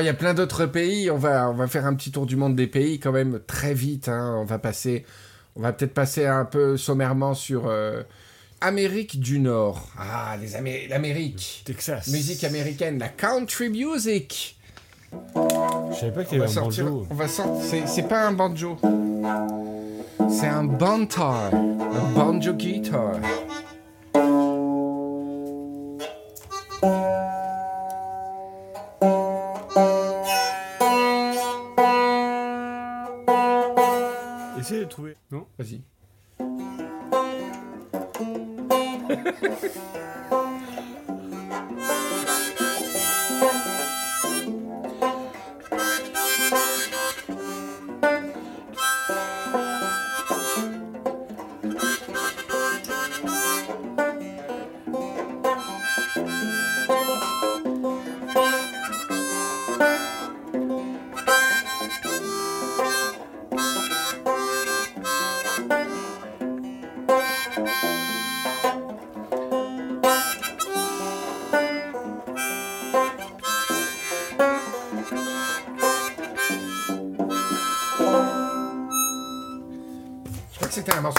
Alors, 0.00 0.06
il 0.08 0.14
y 0.14 0.16
a 0.16 0.18
plein 0.18 0.32
d'autres 0.32 0.64
pays. 0.64 1.10
On 1.10 1.18
va, 1.18 1.50
on 1.50 1.52
va 1.54 1.66
faire 1.66 1.84
un 1.84 1.94
petit 1.94 2.10
tour 2.10 2.24
du 2.24 2.34
monde 2.34 2.56
des 2.56 2.66
pays 2.66 2.98
quand 2.98 3.12
même 3.12 3.38
très 3.46 3.74
vite. 3.74 4.08
hein. 4.08 4.34
On 4.40 4.44
va 4.46 4.58
passer, 4.58 5.04
on 5.56 5.60
va 5.60 5.74
peut-être 5.74 5.92
passer 5.92 6.24
un 6.24 6.46
peu 6.46 6.78
sommairement 6.78 7.34
sur 7.34 7.64
euh, 7.66 8.02
Amérique 8.62 9.20
du 9.20 9.40
Nord. 9.40 9.88
Ah, 9.98 10.38
les 10.40 10.56
Amé- 10.56 10.88
l'Amérique. 10.88 11.64
Texas. 11.66 12.08
Musique 12.08 12.44
américaine, 12.44 12.98
la 12.98 13.08
country 13.08 13.68
music. 13.68 14.56
Je 15.12 15.96
savais 16.00 16.12
pas 16.12 16.24
qu'il 16.24 16.38
y 16.38 16.40
avait 16.40 16.50
un 16.50 16.54
sortir. 16.54 16.84
banjo. 16.86 17.06
On 17.10 17.14
va 17.14 17.28
sortir. 17.28 17.62
C'est, 17.68 17.86
c'est 17.86 18.08
pas 18.08 18.26
un 18.26 18.32
banjo. 18.32 18.78
C'est 20.30 20.46
un 20.48 20.64
bantar. 20.64 21.52
Un 21.54 22.12
banjo 22.14 22.54
guitar. 22.54 23.16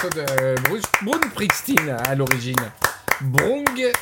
Morceau 0.02 0.08
de 0.20 0.60
Bruce 0.62 0.82
Brune 1.02 1.20
Springsteen 1.30 1.90
à 1.90 2.14
l'origine. 2.14 2.56
Brung 3.20 3.92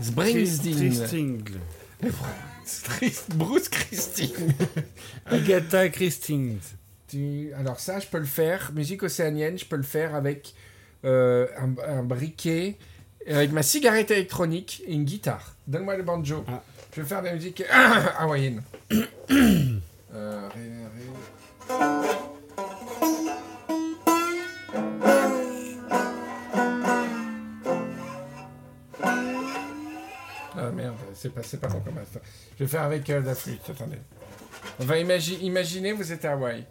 Springsteen. 0.00 1.44
Bruce 3.34 3.68
Christine. 3.68 4.54
Agatha 5.26 5.88
Christine. 5.90 6.58
Tu- 7.08 7.50
Alors 7.58 7.78
ça, 7.78 8.00
je 8.00 8.06
peux 8.06 8.18
le 8.18 8.24
faire. 8.24 8.72
Musique 8.74 9.02
océanienne, 9.02 9.58
je 9.58 9.64
peux 9.64 9.76
le 9.76 9.82
faire 9.82 10.14
avec 10.14 10.54
euh, 11.04 11.46
un, 11.58 11.98
un 11.98 12.02
briquet 12.02 12.76
avec 13.28 13.52
ma 13.52 13.62
cigarette 13.62 14.10
électronique 14.10 14.82
et 14.86 14.92
une 14.94 15.04
guitare. 15.04 15.54
Donne-moi 15.66 15.96
le 15.96 16.02
banjo. 16.02 16.44
Ah. 16.48 16.62
Je 16.94 17.00
vais 17.00 17.06
faire 17.08 17.20
de 17.22 17.26
la 17.26 17.34
musique 17.34 17.62
hawaïenne. 18.18 18.62
Euh, 20.16 20.48
ré, 20.54 20.60
ré. 21.68 22.14
C'est 31.24 31.30
pas, 31.30 31.42
c'est 31.42 31.58
pas 31.60 31.68
bon 31.68 31.80
comme 31.80 31.94
ça. 32.12 32.20
Je 32.58 32.64
vais 32.64 32.68
faire 32.70 32.82
avec 32.82 33.08
euh, 33.08 33.22
la 33.22 33.34
flûte, 33.34 33.62
attendez. 33.70 33.96
On 34.78 34.84
va 34.84 34.98
imagi- 34.98 35.38
imaginer, 35.40 35.92
vous 35.92 36.12
êtes 36.12 36.22
à 36.26 36.32
Hawaï. 36.32 36.66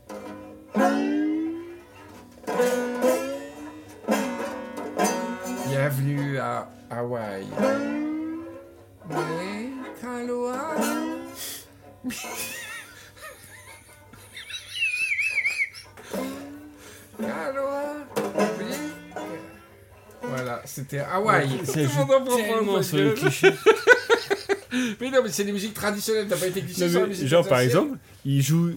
Bienvenue 5.67 6.37
à 6.37 6.69
Hawaï. 6.91 7.45
Voilà, 20.27 20.61
c'était 20.65 20.99
Hawaï. 20.99 21.49
Ça 21.65 21.73
Tout 21.73 21.79
le 21.79 21.87
joue 21.87 21.97
monde 21.99 22.11
en 22.11 22.21
prend 22.25 22.35
tellement 22.37 22.81
sur 22.83 22.97
les 22.97 23.13
clichés. 23.13 23.53
Mais 24.99 25.11
non, 25.11 25.19
mais 25.23 25.29
c'est 25.29 25.43
des 25.43 25.51
musiques 25.51 25.75
traditionnelles, 25.75 26.25
t'as 26.27 26.35
pas 26.37 26.47
été 26.47 26.61
cliché 26.61 26.85
Non, 26.85 26.89
sur 26.89 26.99
la 27.01 27.05
mais 27.05 27.09
musique 27.11 27.27
genre, 27.27 27.47
par 27.47 27.59
exemple, 27.59 27.95
ils 28.25 28.41
jouent 28.41 28.71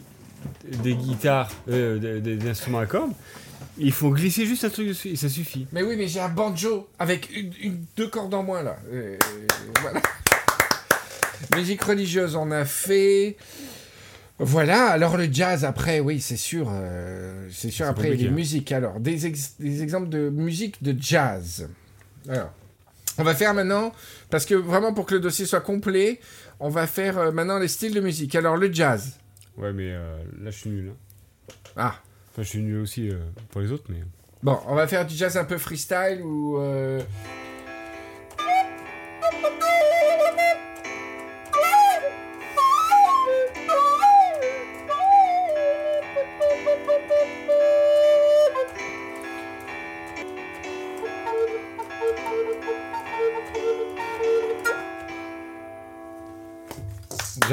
des 0.83 0.95
guitares, 0.95 1.51
euh, 1.71 1.99
des, 1.99 2.21
des- 2.21 2.37
des 2.37 2.51
instruments 2.51 2.81
à 2.81 2.87
cordes, 2.87 3.13
ils 3.79 3.93
font 3.93 4.11
glisser 4.11 4.45
juste 4.45 4.65
un 4.65 4.69
truc 4.69 4.89
dessus 4.89 5.09
et 5.09 5.17
ça 5.17 5.31
suffit. 5.31 5.67
Mais 5.73 5.83
oui, 5.83 5.95
mais 5.97 6.07
j'ai 6.07 6.21
un 6.21 6.29
banjo 6.29 6.87
avec 6.99 7.35
une, 7.35 7.51
une- 7.63 7.85
deux 7.97 8.09
cordes 8.09 8.35
en 8.35 8.43
moins 8.43 8.63
là. 8.63 8.77
Voilà. 9.81 10.03
Musique 11.57 11.83
religieuse, 11.83 12.37
on 12.37 12.51
a 12.51 12.67
fait. 12.67 13.37
Voilà, 14.39 14.89
alors 14.89 15.17
le 15.17 15.29
jazz 15.33 15.65
après, 15.65 16.01
oui, 16.01 16.21
c'est 16.21 16.37
sûr. 16.37 16.69
euh, 16.71 17.49
c'est 17.51 17.71
sûr, 17.71 17.87
après 17.87 18.09
compliqué, 18.09 18.25
les 18.25 18.31
musiques. 18.31 18.71
Alors, 18.73 19.01
des, 19.01 19.27
ex- 19.27 19.55
des 19.59 19.83
exemples 19.83 20.09
de 20.11 20.29
musique 20.29 20.83
de 20.83 20.95
jazz. 21.01 21.69
Alors, 22.29 22.53
on 23.19 23.23
va 23.23 23.35
faire 23.35 23.55
maintenant, 23.55 23.93
parce 24.29 24.45
que 24.45 24.55
vraiment 24.55 24.93
pour 24.93 25.07
que 25.07 25.15
le 25.15 25.21
dossier 25.21 25.47
soit 25.47 25.63
complet, 25.63 26.21
on 26.61 26.69
va 26.69 26.87
faire 26.87 27.17
euh, 27.17 27.33
maintenant 27.33 27.59
les 27.59 27.69
styles 27.69 27.95
de 27.95 28.01
musique. 28.01 28.35
Alors, 28.35 28.59
le 28.59 28.71
jazz. 28.71 29.19
Ouais, 29.57 29.73
mais 29.73 29.93
euh, 29.93 30.19
là, 30.43 30.51
je 30.51 30.57
suis 30.59 30.71
nul. 30.71 30.91
hein. 30.91 31.53
Ah, 31.77 31.95
Enfin, 32.33 32.43
je 32.43 32.49
suis 32.49 32.59
nul 32.63 32.81
aussi 32.81 33.11
pour 33.51 33.63
les 33.63 33.73
autres, 33.73 33.85
mais. 33.89 34.03
Bon, 34.43 34.59
on 34.67 34.75
va 34.75 34.87
faire 34.87 35.07
du 35.07 35.15
jazz 35.15 35.39
un 35.39 35.45
peu 35.45 35.57
freestyle 35.57 36.21
ou. 36.23 36.59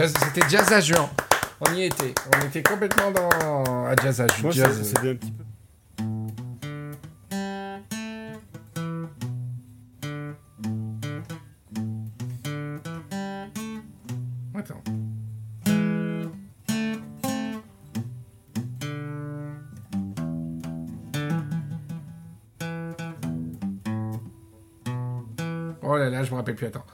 Jazz- 0.04 0.14
C'était 0.34 0.50
jazz 0.50 0.74
à 0.74 0.82
juin. 0.82 1.10
On 1.62 1.74
y 1.74 1.84
était. 1.84 2.14
On 2.36 2.46
était 2.46 2.62
complètement 2.62 3.10
dans 3.12 3.86
à 3.86 3.96
jazz 4.02 4.20
à 4.20 4.28
c'est 4.28 4.52
jazz. 4.52 4.82
c'est 4.84 4.98
un 5.00 5.16
petit 5.16 5.32
peu. 5.32 5.44
Attends. 14.56 14.84
Oh 25.86 25.98
là 25.98 26.10
là, 26.10 26.24
je 26.24 26.32
me 26.32 26.36
rappelle 26.36 26.56
plus, 26.56 26.68
attends. 26.68 26.86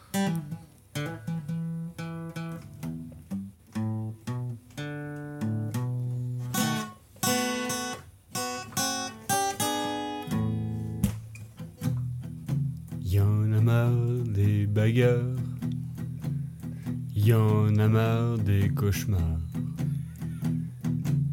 Des 18.89 18.95
cauchemars. 18.95 19.39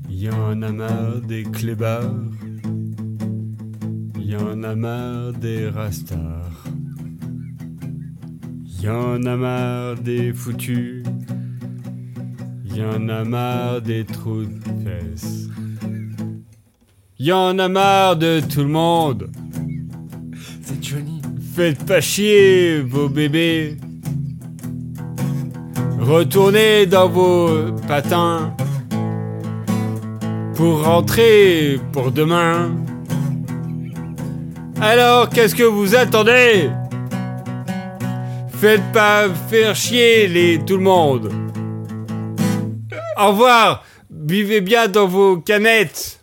Y 0.08 0.28
en 0.30 0.62
a 0.62 0.72
marre 0.72 1.20
des 1.26 1.44
clébards. 1.44 2.32
Y 4.18 4.36
en 4.36 4.62
a 4.62 4.74
marre 4.74 5.32
des 5.32 5.68
rastars. 5.68 6.64
Y 8.82 8.88
en 8.88 9.24
a 9.24 9.36
marre 9.36 9.96
des 10.02 10.32
foutus. 10.32 11.02
Y 12.64 12.82
en 12.82 13.08
a 13.08 13.24
marre 13.24 13.80
des 13.80 14.04
trous 14.04 14.44
de 14.44 14.84
fesses. 14.84 15.48
Y 17.18 17.32
en 17.32 17.58
a 17.58 17.68
marre 17.68 18.16
de 18.16 18.40
tout 18.40 18.62
le 18.62 18.68
monde. 18.68 19.30
C'est 20.62 20.82
Johnny. 20.82 21.22
Faites 21.54 21.86
pas 21.86 22.02
chier 22.02 22.82
vos 22.82 23.08
bébés. 23.08 23.78
Retournez 26.06 26.86
dans 26.86 27.08
vos 27.08 27.72
patins 27.88 28.54
pour 30.54 30.84
rentrer 30.84 31.80
pour 31.92 32.12
demain. 32.12 32.70
Alors 34.80 35.28
qu'est-ce 35.28 35.56
que 35.56 35.64
vous 35.64 35.96
attendez? 35.96 36.70
Faites 38.50 38.92
pas 38.92 39.28
faire 39.48 39.74
chier 39.74 40.28
les 40.28 40.60
tout 40.60 40.76
le 40.76 40.84
monde. 40.84 41.32
Au 43.18 43.28
revoir. 43.28 43.84
Buvez 44.08 44.60
bien 44.60 44.86
dans 44.86 45.08
vos 45.08 45.38
canettes. 45.38 46.20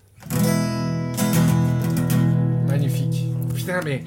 Magnifique. 2.67 3.25
Putain, 3.53 3.81
mais. 3.83 4.03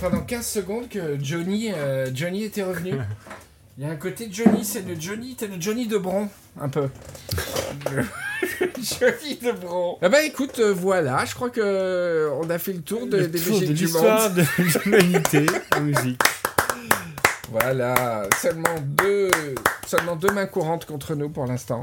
Pendant, 0.00 0.16
pendant 0.16 0.24
15 0.24 0.46
secondes 0.46 0.88
que 0.88 1.18
Johnny, 1.22 1.72
euh, 1.72 2.10
Johnny 2.14 2.44
était 2.44 2.62
revenu. 2.62 2.94
Il 3.78 3.84
y 3.84 3.86
a 3.86 3.92
un 3.92 3.96
côté 3.96 4.26
de 4.26 4.34
Johnny, 4.34 4.64
c'est 4.64 4.86
le 4.86 4.94
Johnny, 5.00 5.34
t'es 5.36 5.46
le 5.46 5.58
Johnny 5.58 5.86
de 5.86 5.96
Bron, 5.96 6.28
un 6.60 6.68
peu. 6.68 6.88
Johnny 8.78 9.36
de 9.42 9.52
Bron. 9.52 9.96
Ah 10.02 10.08
bah 10.10 10.22
écoute, 10.22 10.58
euh, 10.58 10.74
voilà, 10.74 11.24
je 11.24 11.34
crois 11.34 11.48
que 11.48 11.62
euh, 11.62 12.30
on 12.42 12.50
a 12.50 12.58
fait 12.58 12.74
le 12.74 12.82
tour 12.82 13.06
de, 13.06 13.16
Le 13.16 13.28
des 13.28 13.40
tour 13.40 13.52
musiques 13.52 13.68
de 13.68 13.74
du 13.74 13.88
monde. 13.88 14.34
de 14.34 14.44
l'humanité 14.84 15.46
en 15.74 15.80
musique. 15.80 16.20
Voilà, 17.50 18.28
seulement 18.40 18.74
deux, 18.82 19.30
seulement 19.86 20.16
deux 20.16 20.30
mains 20.32 20.46
courantes 20.46 20.84
contre 20.84 21.14
nous 21.14 21.30
pour 21.30 21.46
l'instant. 21.46 21.82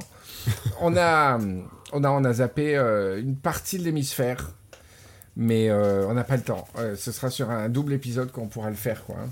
on 0.79 0.95
a, 0.95 1.39
on 1.93 2.03
a, 2.03 2.09
on 2.09 2.23
a 2.23 2.33
zappé 2.33 2.77
euh, 2.77 3.19
une 3.19 3.35
partie 3.35 3.79
de 3.79 3.83
l'hémisphère, 3.83 4.51
mais 5.37 5.69
euh, 5.69 6.05
on 6.07 6.13
n'a 6.15 6.23
pas 6.25 6.35
le 6.35 6.41
temps. 6.43 6.67
Euh, 6.77 6.95
ce 6.97 7.11
sera 7.13 7.29
sur 7.29 7.49
un 7.51 7.69
double 7.69 7.93
épisode 7.93 8.31
qu'on 8.31 8.47
pourra 8.47 8.69
le 8.69 8.75
faire, 8.75 9.05
quoi. 9.05 9.15
hein. 9.23 9.29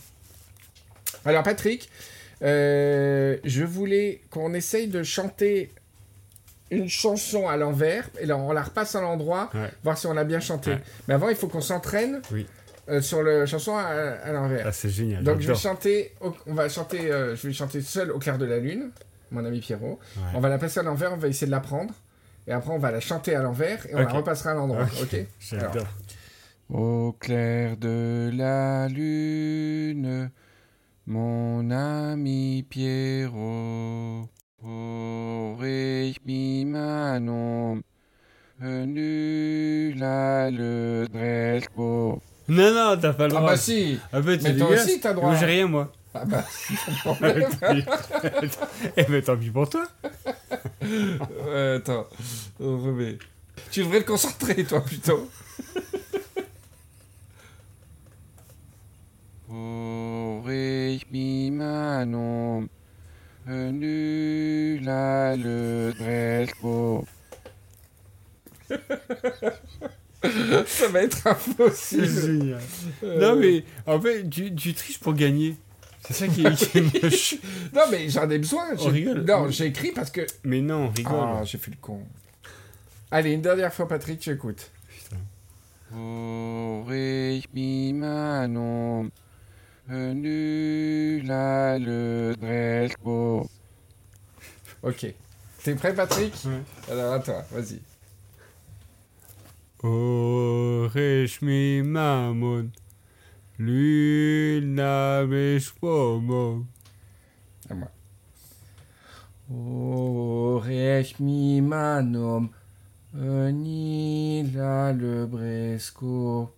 Alors 1.26 1.44
Patrick, 1.44 1.90
euh, 2.44 3.38
je 3.44 3.64
voulais 3.64 4.22
qu'on 4.30 4.54
essaye 4.54 4.88
de 4.88 5.02
chanter 5.04 5.72
une 6.72 6.88
chanson 6.90 7.48
à 7.48 7.58
l'envers, 7.58 8.10
et 8.20 8.26
là 8.26 8.38
on 8.38 8.52
la 8.52 8.64
repasse 8.64 8.96
à 8.96 9.02
l'endroit, 9.02 9.50
Ouais. 9.54 9.72
voir 9.84 9.98
si 9.98 10.08
on 10.08 10.14
l'a 10.14 10.24
bien 10.24 10.40
chanté. 10.40 10.72
Ouais. 10.72 10.82
Mais 11.08 11.14
avant, 11.14 11.30
il 11.30 11.36
faut 11.36 11.48
qu'on 11.48 11.62
s'entraîne 11.62 12.22
Oui. 12.32 12.46
euh, 12.90 13.02
sur 13.02 13.24
la 13.24 13.46
chanson 13.46 13.76
à, 13.76 13.84
à 13.84 14.32
l'envers. 14.32 14.66
Ah, 14.68 14.72
c'est 14.72 14.90
génial. 14.90 15.24
Donc 15.24 15.40
je 15.42 15.48
vais 15.48 15.56
chanter, 15.56 16.14
au- 16.22 16.36
on 16.48 16.54
va 16.54 16.68
chanter, 16.70 17.12
euh, 17.12 17.36
je 17.36 17.48
vais 17.48 17.54
chanter 17.54 17.82
seul 17.82 18.12
au 18.12 18.20
clair 18.20 18.38
de 18.38 18.46
la 18.46 18.58
lune, 18.58 18.92
mon 19.32 19.44
ami 19.46 19.60
Pierrot. 19.60 20.00
Ouais. 20.18 20.24
On 20.36 20.40
va 20.40 20.50
la 20.50 20.58
passer 20.58 20.80
à 20.80 20.84
l'envers, 20.84 21.14
on 21.14 21.18
va 21.18 21.28
essayer 21.28 21.48
de 21.48 21.52
l'apprendre. 21.52 21.94
Et 22.48 22.52
après 22.52 22.72
on 22.72 22.78
va 22.80 22.92
la 22.92 23.00
chanter 23.00 23.36
à 23.36 23.42
l'envers 23.42 23.86
et 23.88 23.96
on 23.96 24.00
la 24.00 24.08
repassera 24.08 24.52
à 24.52 24.54
l'endroit. 24.54 24.84
Ok. 25.02 25.14
Ok. 25.14 25.26
J'adore. 25.40 25.88
Au 26.70 27.12
clair 27.20 27.78
de 27.78 28.32
la 28.34 28.88
lune, 28.88 30.32
mon 31.06 31.70
ami 31.70 32.64
Pierrot, 32.68 34.28
aurait 34.64 36.14
mis 36.26 36.66
Manon, 36.66 37.82
venu 38.60 39.94
là 39.94 40.50
le 40.50 41.06
Dresco. 41.12 42.20
Non, 42.48 42.74
non, 42.74 42.98
t'as 43.00 43.14
pas 43.14 43.28
le 43.28 43.36
Ah 43.36 43.40
droit. 43.40 43.52
bah 43.52 43.58
si 43.58 44.00
Ah 44.14 44.22
bah, 44.22 44.32
Mais 44.42 44.56
toi 44.58 44.70
aussi, 44.70 45.00
t'as 45.00 45.14
droit. 45.14 45.36
J'ai 45.36 45.46
rien, 45.46 45.68
moi. 45.68 45.92
Ah 46.18 46.24
bah, 46.24 46.46
eh 48.98 49.06
mais 49.10 49.22
tant 49.22 49.36
pis 49.36 49.50
pour 49.50 49.70
toi. 49.70 49.86
attends, 51.76 52.08
on 52.62 52.78
remet. 52.80 53.18
Tu 53.70 53.82
devrais 53.82 54.02
te 54.02 54.08
concentrer, 54.08 54.64
toi, 54.64 54.80
plutôt. 54.80 55.30
Oh, 59.52 60.42
ré, 60.46 61.02
mi, 61.12 61.52
ma, 61.52 62.06
non. 62.06 62.70
Venu 63.46 64.80
là 64.80 65.36
le 65.36 65.94
Dresco. 66.00 67.06
Ça 70.66 70.88
va 70.88 71.02
être 71.02 71.28
impossible. 71.28 72.08
C'est 72.08 72.28
génial. 72.28 72.62
Euh... 73.04 73.20
Non, 73.20 73.36
mais 73.40 73.66
en 73.86 74.00
fait, 74.00 74.28
tu, 74.30 74.56
tu 74.56 74.74
triches 74.74 75.00
pour 75.00 75.14
gagner. 75.14 75.56
C'est 76.08 76.14
ça 76.14 76.28
qui 76.28 76.46
est, 76.46 76.56
qui 76.56 76.78
est 76.78 76.94
moche. 77.04 77.36
Non, 77.74 77.82
mais 77.92 78.08
j'en 78.10 78.30
ai 78.30 78.38
besoin. 78.38 78.68
On 78.74 78.78
j'ai- 78.78 78.90
rigole. 78.92 79.26
Non, 79.26 79.50
j'ai 79.50 79.66
écrit 79.68 79.92
parce 79.92 80.12
que. 80.12 80.22
Mais 80.44 80.62
non, 80.62 80.90
rigole. 80.96 81.16
Ah, 81.20 81.42
j'ai 81.44 81.58
fait 81.58 81.72
le 81.72 81.78
con. 81.82 82.02
Allez, 83.12 83.32
une 83.34 83.42
dernière 83.42 83.74
fois, 83.74 83.88
Patrick, 83.88 84.22
j'écoute. 84.24 84.72
Mi 85.92 87.92
venu 89.88 91.22
là 91.22 91.78
le 91.80 92.36
dresco. 92.40 93.48
Ok. 94.84 95.06
T'es 95.64 95.76
prêt, 95.76 95.94
Patrick 95.96 96.34
Ouais. 96.46 96.62
Alors, 96.92 97.14
à 97.14 97.20
toi, 97.20 97.44
vas-y. 97.52 97.80
Oresh 99.84 101.42
mi 101.42 101.82
mamon, 101.84 102.70
luna 103.60 105.26
meshpomo. 105.26 106.66
À 107.70 107.74
moi. 107.74 107.88
Oresh 109.52 111.20
mi 111.20 111.62
manom, 111.62 112.50
ni 113.14 114.44
là 114.54 114.92
le 114.94 115.26
bresco. 115.26 116.52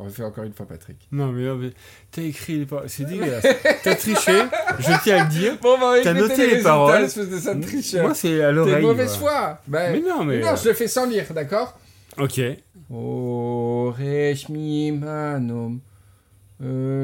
On 0.00 0.04
refait 0.04 0.22
encore 0.22 0.44
une 0.44 0.52
fois, 0.52 0.64
Patrick. 0.66 0.96
Non, 1.10 1.32
mais 1.32 1.52
mais 1.56 1.72
t'as 2.12 2.22
écrit 2.22 2.60
les 2.60 2.66
paroles. 2.66 2.88
C'est 2.88 3.04
dégueulasse. 3.04 3.44
t'as 3.82 3.96
triché, 3.96 4.44
je 4.78 5.02
tiens 5.02 5.18
à 5.18 5.24
le 5.24 5.28
dire. 5.30 5.58
Bon, 5.60 5.76
bah, 5.78 5.94
T'as 6.04 6.12
écoutez 6.14 6.28
noté 6.28 6.54
les 6.56 6.62
paroles. 6.62 7.02
de 7.06 7.62
tricheur. 7.66 8.04
Moi, 8.04 8.14
c'est 8.14 8.42
à 8.44 8.46
T'es 8.48 8.52
l'oreille. 8.52 8.74
de 8.76 8.80
mauvaise 8.80 9.16
voilà. 9.18 9.38
foi. 9.56 9.60
Ben, 9.66 9.92
Mais 9.92 10.08
non, 10.08 10.24
mais. 10.24 10.38
non, 10.38 10.54
je 10.54 10.68
le 10.68 10.74
fais 10.74 10.86
sans 10.86 11.04
lire, 11.06 11.24
d'accord? 11.34 11.76
Ok. 12.16 12.40
Oresh 12.90 14.48
mi 14.48 14.90
manom, 14.92 15.80
lula 16.60 16.94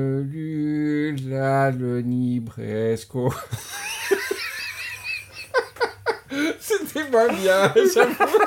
le 1.71 2.01
ni 2.03 2.41
bresco. 2.41 3.33
C'était 6.59 7.05
pas 7.11 7.29
bien, 7.29 7.73
j'avoue. 7.95 8.39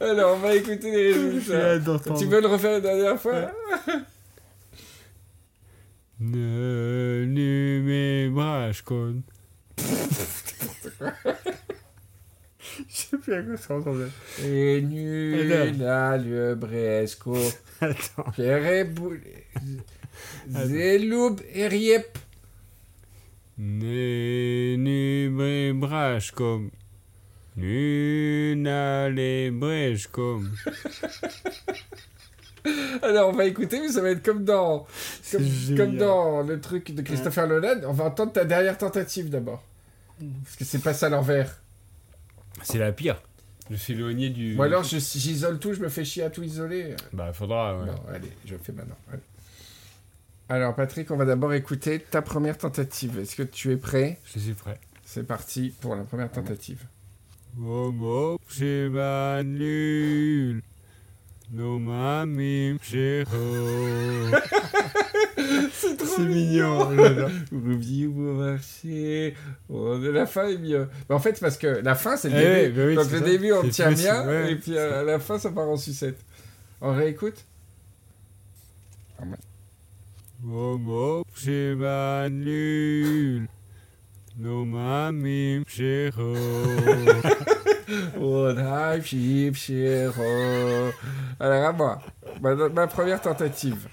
Alors, 0.00 0.36
on 0.36 0.38
va 0.38 0.54
écouter 0.54 0.90
les 0.90 1.12
résultats. 1.30 1.78
Tu 2.18 2.24
veux 2.26 2.40
le 2.40 2.48
refaire 2.48 2.72
la 2.72 2.80
dernière 2.80 3.20
fois 3.20 3.52
Ne. 6.20 6.94
Je 12.88 12.96
sais 12.96 13.18
plus 13.18 13.34
à 13.34 13.42
quoi 13.42 13.56
ça 13.56 13.74
ressemblait. 13.74 14.08
Et 14.42 14.80
nul 14.82 15.82
à 15.84 16.16
le 16.16 16.54
bresco. 16.54 17.36
Attends. 17.80 18.30
Pierre. 18.32 18.86
Zeloub 20.50 21.40
et 21.54 21.68
riep. 21.68 22.18
Nume 23.58 24.98
brashkom. 25.80 26.70
Nuna 27.56 29.08
le 29.08 29.50
breshkom. 29.50 30.50
Alors, 33.02 33.28
on 33.28 33.32
va 33.32 33.44
écouter, 33.44 33.78
mais 33.80 33.88
ça 33.88 34.00
va 34.00 34.10
être 34.10 34.24
comme 34.24 34.44
dans, 34.44 34.86
comme, 35.76 35.96
dans 35.96 36.42
le 36.42 36.60
truc 36.60 36.92
de 36.94 37.02
Christopher 37.02 37.46
Nolan. 37.46 37.80
On 37.86 37.92
va 37.92 38.04
entendre 38.04 38.32
ta 38.32 38.44
dernière 38.46 38.78
tentative 38.78 39.28
d'abord. 39.28 39.62
Parce 40.44 40.56
que 40.56 40.64
c'est 40.64 40.78
pas 40.78 40.94
ça 40.94 41.10
l'envers. 41.10 41.60
C'est 42.62 42.78
la 42.78 42.92
pire. 42.92 43.20
Je 43.70 43.76
suis 43.76 43.94
éloigné 43.94 44.28
du. 44.30 44.56
Ou 44.56 44.62
alors, 44.62 44.84
je- 44.84 44.98
j'isole 44.98 45.58
tout, 45.58 45.72
je 45.72 45.80
me 45.80 45.88
fais 45.88 46.04
chier 46.04 46.22
à 46.24 46.30
tout 46.30 46.42
isoler. 46.42 46.94
Bah, 47.12 47.32
faudra, 47.32 47.78
ouais. 47.78 47.86
Non, 47.86 47.94
allez, 48.12 48.30
je 48.44 48.52
le 48.52 48.58
fais 48.58 48.72
maintenant. 48.72 48.96
allez. 49.10 49.22
Alors, 50.50 50.74
Patrick, 50.74 51.10
on 51.10 51.16
va 51.16 51.24
d'abord 51.24 51.54
écouter 51.54 51.98
ta 51.98 52.20
première 52.20 52.58
tentative. 52.58 53.18
Est-ce 53.18 53.34
que 53.36 53.42
tu 53.42 53.72
es 53.72 53.76
prêt? 53.78 54.18
Je 54.34 54.38
suis 54.38 54.52
prêt. 54.52 54.78
C'est 55.02 55.26
parti 55.26 55.72
pour 55.80 55.96
la 55.96 56.02
première 56.04 56.30
tentative. 56.30 56.84
Homo 57.58 58.38
nul. 59.44 60.56
No 60.56 60.62
mamim 61.52 62.78
shero. 62.82 63.26
C'est 65.72 65.96
trop 65.96 66.22
mignon. 66.22 66.96
j'adore. 66.96 67.30
Ruby 67.52 68.06
au 68.06 68.10
marché. 68.34 69.34
Oh, 69.68 69.96
la 70.00 70.26
fin 70.26 70.48
est 70.48 70.58
mieux. 70.58 70.88
Mais 71.08 71.14
en 71.14 71.18
fait, 71.18 71.38
parce 71.40 71.56
que 71.58 71.66
la 71.66 71.94
fin, 71.94 72.16
c'est 72.16 72.30
le 72.30 72.36
Eh 72.36 72.62
début. 72.68 72.76
bah 72.80 72.86
oui, 72.88 72.94
Donc 72.96 73.10
le 73.10 73.18
ça. 73.18 73.24
début, 73.24 73.52
on 73.52 73.68
tient 73.68 73.92
plus- 73.92 74.02
bien. 74.02 74.26
ouais, 74.26 74.52
et 74.52 74.56
puis 74.56 74.76
euh, 74.76 75.00
à 75.00 75.04
la 75.04 75.18
fin, 75.18 75.38
ça 75.38 75.50
part 75.50 75.68
en 75.68 75.76
sucette. 75.76 76.18
On 76.80 76.94
réécoute? 76.94 77.44
Homo 80.42 81.24
nul. 82.30 83.48
No 84.36 84.64
mamim 84.64 85.62
shero. 87.86 88.20
Oh, 88.20 88.52
la 88.52 89.00
chip, 89.00 89.54
chéro. 89.54 90.90
Alors 91.40 91.64
à 91.68 91.72
moi. 91.72 92.00
Ma, 92.40 92.54
ma 92.68 92.86
première 92.86 93.20
tentative. 93.20 93.88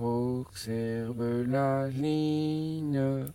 Observe 0.00 1.44
la 1.48 1.86
ligne, 1.88 3.26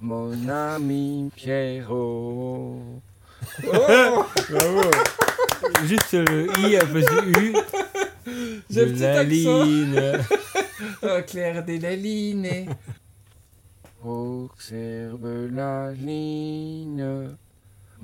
mon 0.00 0.48
ami 0.48 1.30
Pierrot. 1.34 2.80
Oh 3.66 4.24
Bravo. 4.50 4.90
Juste 5.84 6.12
le 6.12 6.46
i 6.58 6.78
du 6.78 7.40
u. 7.40 7.56
J'ai 8.70 8.82
un 8.82 8.86
petit 8.86 9.00
la 9.00 9.18
accent. 9.20 9.64
ligne. 9.64 10.02
Oh, 11.02 11.18
Claire 11.26 11.64
de 11.64 11.78
la 11.80 11.96
ligne. 11.96 12.66
Observe 14.04 15.48
la 15.52 15.92
ligne, 15.92 17.04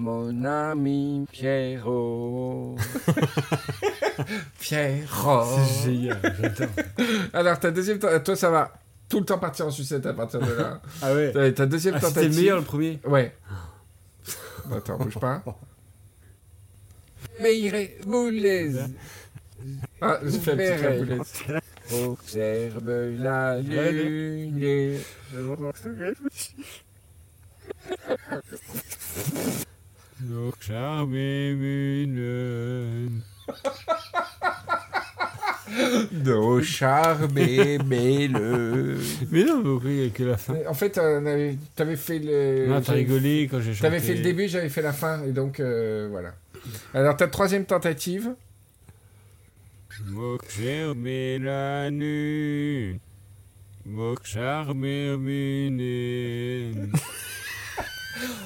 mon 0.03 0.45
ami 0.45 1.27
Pierrot. 1.31 2.77
Pierrot. 4.61 5.45
C'est 5.67 5.85
génial, 5.93 6.19
j'adore. 6.41 6.69
Alors 7.33 7.61
ta 7.61 7.71
deuxième. 7.71 7.99
Toi, 7.99 8.37
ça 8.37 8.51
va 8.51 8.73
tout 9.09 9.21
le 9.21 9.25
temps 9.25 9.39
partir 9.39 9.67
en 9.67 9.71
sucette 9.71 10.05
à 10.07 10.13
partir 10.13 10.41
de 10.41 10.53
là. 10.53 10.83
Ah 11.01 11.15
ouais. 11.15 11.53
Ta- 11.53 11.67
deuxième 11.67 11.95
Ah, 11.97 12.01
c'était 12.01 12.15
tentative. 12.15 12.31
le 12.31 12.37
meilleur 12.37 12.59
le 12.59 12.65
premier. 12.65 12.99
Ouais. 13.07 13.33
Attends, 14.75 14.97
bouge 14.99 15.19
pas. 15.19 15.43
Mais 17.41 17.59
il 17.59 17.75
est 17.75 17.99
boulaise. 18.05 18.91
Ah, 20.01 20.19
j'ai 20.25 20.39
fait 20.41 20.53
un 20.53 20.57
petit 20.57 21.05
boulaise. 21.05 21.33
Observe 22.09 22.91
la 23.21 23.59
lune. 23.61 24.99
Donc 30.23 30.55
charmé 30.61 31.55
mune. 31.55 33.23
Nos 36.13 36.63
charmes 36.63 37.39
et 37.39 37.79
le. 37.79 38.99
Mais 39.31 39.45
non, 39.45 39.81
oui, 39.83 40.13
que 40.15 40.23
la 40.23 40.37
fin. 40.37 40.55
En 40.69 40.75
fait, 40.75 41.01
t'avais 41.75 41.97
fait 41.97 42.19
le. 42.19 42.67
Non, 42.69 42.81
t'as 42.81 42.93
rigolé 42.93 43.49
quand 43.51 43.61
j'ai 43.61 43.73
chanté. 43.73 43.83
T'avais 43.83 44.01
fait 44.01 44.15
le 44.15 44.23
début, 44.23 44.49
j'avais 44.49 44.69
fait 44.69 44.83
la 44.83 44.93
fin, 44.93 45.25
et 45.25 45.33
donc 45.33 45.61
euh, 45.61 46.09
voilà. 46.11 46.35
Alors 46.95 47.17
ta 47.17 47.27
troisième 47.27 47.65
tentative. 47.65 48.35
Charmé 50.49 51.39
la. 51.39 51.91
Mok 53.87 54.25
charmé 54.25 55.17
mune. 55.17 56.93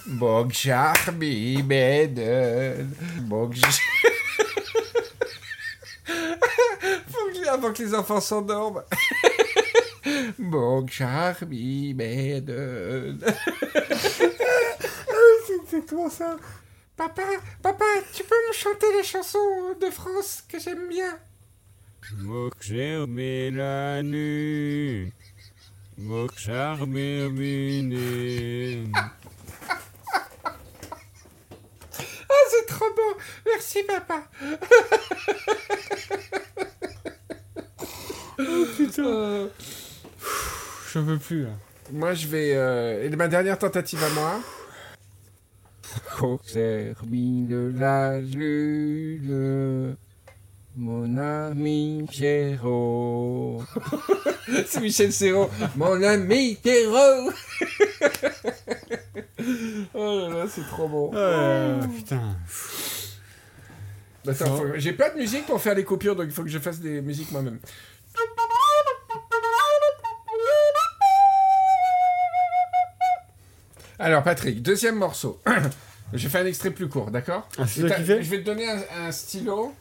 Bog 0.06 0.52
charmi 0.52 1.62
beden. 1.62 2.94
Bog. 3.20 3.54
Faut 7.08 7.30
que 7.32 7.48
avant 7.48 7.72
que 7.72 7.82
les 7.82 7.94
enfants 7.94 8.20
s'endorment. 8.20 8.82
Bog 10.38 10.90
charmi 10.90 11.94
beden. 11.94 13.18
C'est 15.68 15.84
trop 15.86 16.08
ça. 16.08 16.36
Papa, 16.96 17.22
papa, 17.60 17.84
tu 18.14 18.22
peux 18.22 18.48
me 18.48 18.52
chanter 18.54 18.86
les 18.96 19.02
chansons 19.02 19.74
de 19.80 19.90
France 19.90 20.44
que 20.48 20.58
j'aime 20.58 20.88
bien? 20.88 21.18
Mok 22.14 22.54
charmé 22.62 23.50
la 23.50 24.00
lune. 24.00 25.10
Mok 25.98 26.38
charmé 26.38 27.28
mune. 27.28 28.92
Ah, 28.94 29.10
c'est 32.50 32.65
trop 32.76 32.90
beau 32.94 33.18
Merci, 33.46 33.82
papa 33.84 34.22
Euh, 38.98 39.48
Je 40.92 40.98
peux 41.00 41.18
plus 41.18 41.42
là. 41.44 41.50
Moi, 41.92 42.14
je 42.14 42.26
vais... 42.26 42.52
euh, 42.54 43.04
Et 43.04 43.08
ma 43.16 43.28
dernière 43.28 43.58
tentative 43.58 44.02
à 44.02 44.08
moi. 44.10 44.40
au 46.22 46.38
service 46.44 47.48
de 47.48 47.72
la 47.78 48.20
lune. 48.20 49.96
Mon 50.76 51.16
ami 51.16 52.04
Pierrot. 52.10 53.62
C'est 54.66 54.80
Michel 54.80 55.12
Serrault. 55.12 55.50
Mon 55.76 56.02
ami 56.02 56.56
Pierrot. 56.62 57.30
oh 59.94 60.28
là 60.28 60.38
là, 60.38 60.44
c'est 60.48 60.66
trop 60.68 60.88
bon. 60.88 61.10
Euh, 61.14 61.80
putain. 61.96 62.36
Attends, 64.28 64.56
faut- 64.56 64.66
j'ai 64.76 64.92
pas 64.92 65.10
de 65.10 65.16
musique 65.18 65.46
pour 65.46 65.60
faire 65.60 65.74
les 65.74 65.84
coupures, 65.84 66.16
donc 66.16 66.26
il 66.26 66.32
faut 66.32 66.42
que 66.42 66.48
je 66.48 66.58
fasse 66.58 66.80
des 66.80 67.00
musiques 67.00 67.30
moi-même. 67.30 67.58
Alors 73.98 74.22
Patrick, 74.22 74.62
deuxième 74.62 74.96
morceau. 74.96 75.40
je 76.12 76.28
fais 76.28 76.38
un 76.40 76.46
extrait 76.46 76.70
plus 76.70 76.88
court, 76.88 77.10
d'accord 77.10 77.48
Ah, 77.58 77.64
Je 77.66 77.82
vais 77.86 78.38
te 78.40 78.44
donner 78.44 78.68
un, 78.68 78.82
un 79.06 79.12
stylo 79.12 79.74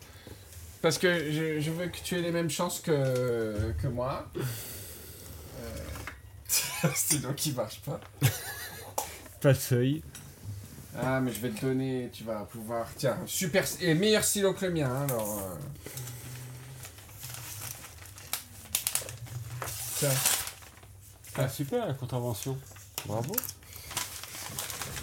parce 0.82 0.97
que 0.97 1.32
je, 1.32 1.59
je 1.59 1.72
veux 1.72 1.88
que 1.88 1.97
tu 2.03 2.16
aies 2.18 2.22
les 2.22 2.32
mêmes 2.32 2.49
chances 2.49 2.80
que, 2.80 3.74
que 3.82 3.88
moi. 3.88 4.28
Euh, 4.38 5.61
un 6.84 6.93
stylo 6.93 7.34
qui 7.34 7.51
marche 7.53 7.82
pas. 7.82 7.99
Pas 9.46 9.54
de 9.54 9.58
feuille. 9.60 10.02
Ah, 11.00 11.22
mais 11.22 11.32
je 11.32 11.39
vais 11.39 11.52
te 11.52 11.64
donner, 11.64 12.10
tu 12.12 12.24
vas 12.24 12.46
pouvoir. 12.46 12.88
Tiens, 12.98 13.16
super. 13.28 13.64
Et 13.80 13.93
meilleur 13.93 14.24
stylo 14.24 14.54
que 14.54 14.66
le 14.66 14.72
mien, 14.72 14.89
hein, 14.89 15.06
alors. 15.08 15.39
euh. 15.39 15.56
Tiens. 20.00 20.10
Ah, 21.38 21.48
super 21.48 21.86
la 21.86 21.93
contravention. 21.93 22.58
Bravo. 23.06 23.36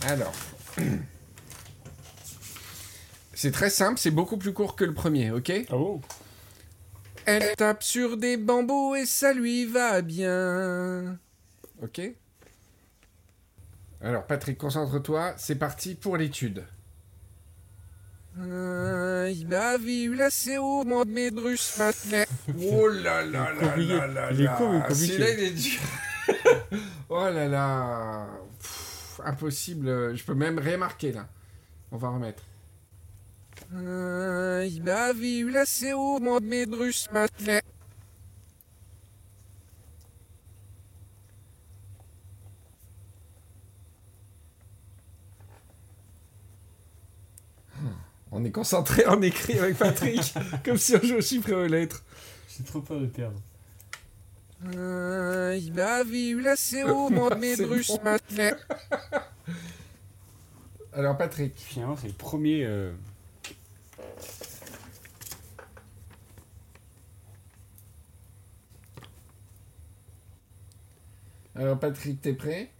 Alors. 0.08 0.34
C'est 3.32 3.52
très 3.52 3.70
simple, 3.70 4.00
c'est 4.00 4.10
beaucoup 4.10 4.38
plus 4.38 4.52
court 4.52 4.74
que 4.74 4.84
le 4.84 4.92
premier, 4.92 5.30
ok? 5.30 5.52
Ah 5.68 5.76
bon? 5.76 6.00
Elle 7.26 7.54
tape 7.54 7.84
sur 7.84 8.16
des 8.16 8.36
bambous 8.36 8.96
et 8.96 9.06
ça 9.06 9.32
lui 9.32 9.66
va 9.66 10.02
bien. 10.02 11.16
Ok? 11.80 12.00
Alors, 14.02 14.26
Patrick, 14.26 14.58
concentre-toi, 14.58 15.34
c'est 15.36 15.54
parti 15.54 15.94
pour 15.94 16.16
l'étude. 16.16 16.64
médrus 21.04 21.78
Oh 22.58 22.88
là 22.88 23.22
là 23.22 23.52
là 23.52 23.68
compliqué. 23.68 23.94
là 23.94 24.06
là 24.06 24.28
Il 24.32 24.40
est 24.40 24.44
là. 24.44 24.54
con, 24.58 24.72
mais 24.72 24.80
compliqué. 24.80 25.06
Celui-là, 25.06 25.30
il 25.30 25.40
est 25.40 25.50
dur. 25.50 25.80
oh 27.10 27.28
là 27.28 27.46
là. 27.46 28.26
Pff, 28.58 29.20
impossible. 29.24 30.16
Je 30.16 30.24
peux 30.24 30.34
même 30.34 30.58
remarquer 30.58 31.12
là. 31.12 31.28
On 31.92 31.96
va 31.96 32.08
remettre. 32.08 32.42
il 33.72 34.90
a 34.90 35.12
vu 35.12 35.48
la 35.50 35.64
CO, 35.64 36.18
mon 36.18 36.40
médrus 36.40 37.08
On 48.34 48.42
est 48.44 48.50
concentré 48.50 49.04
en 49.06 49.20
écrit 49.20 49.58
avec 49.58 49.76
Patrick, 49.76 50.34
comme 50.64 50.78
si 50.78 50.96
on 50.96 51.06
jouait 51.06 51.18
aux 51.18 51.20
chiffres 51.20 51.50
et 51.50 51.54
aux 51.54 51.66
lettres. 51.66 52.02
J'ai 52.48 52.64
trop 52.64 52.80
peur 52.80 52.98
de 52.98 53.06
perdre. 53.06 53.38
il 54.64 55.78
a 55.80 56.02
vu 56.02 56.40
la 56.40 56.56
CO, 56.56 57.10
mon 57.10 57.36
médrus 57.36 57.92
Alors 60.94 61.16
Patrick, 61.18 61.58
Finalement, 61.58 61.96
c'est 61.96 62.08
le 62.08 62.14
premier. 62.14 62.64
euh, 62.64 62.92
alors 71.54 71.78
Patrick, 71.78 72.20
t'es 72.22 72.32
prêt? 72.32 72.70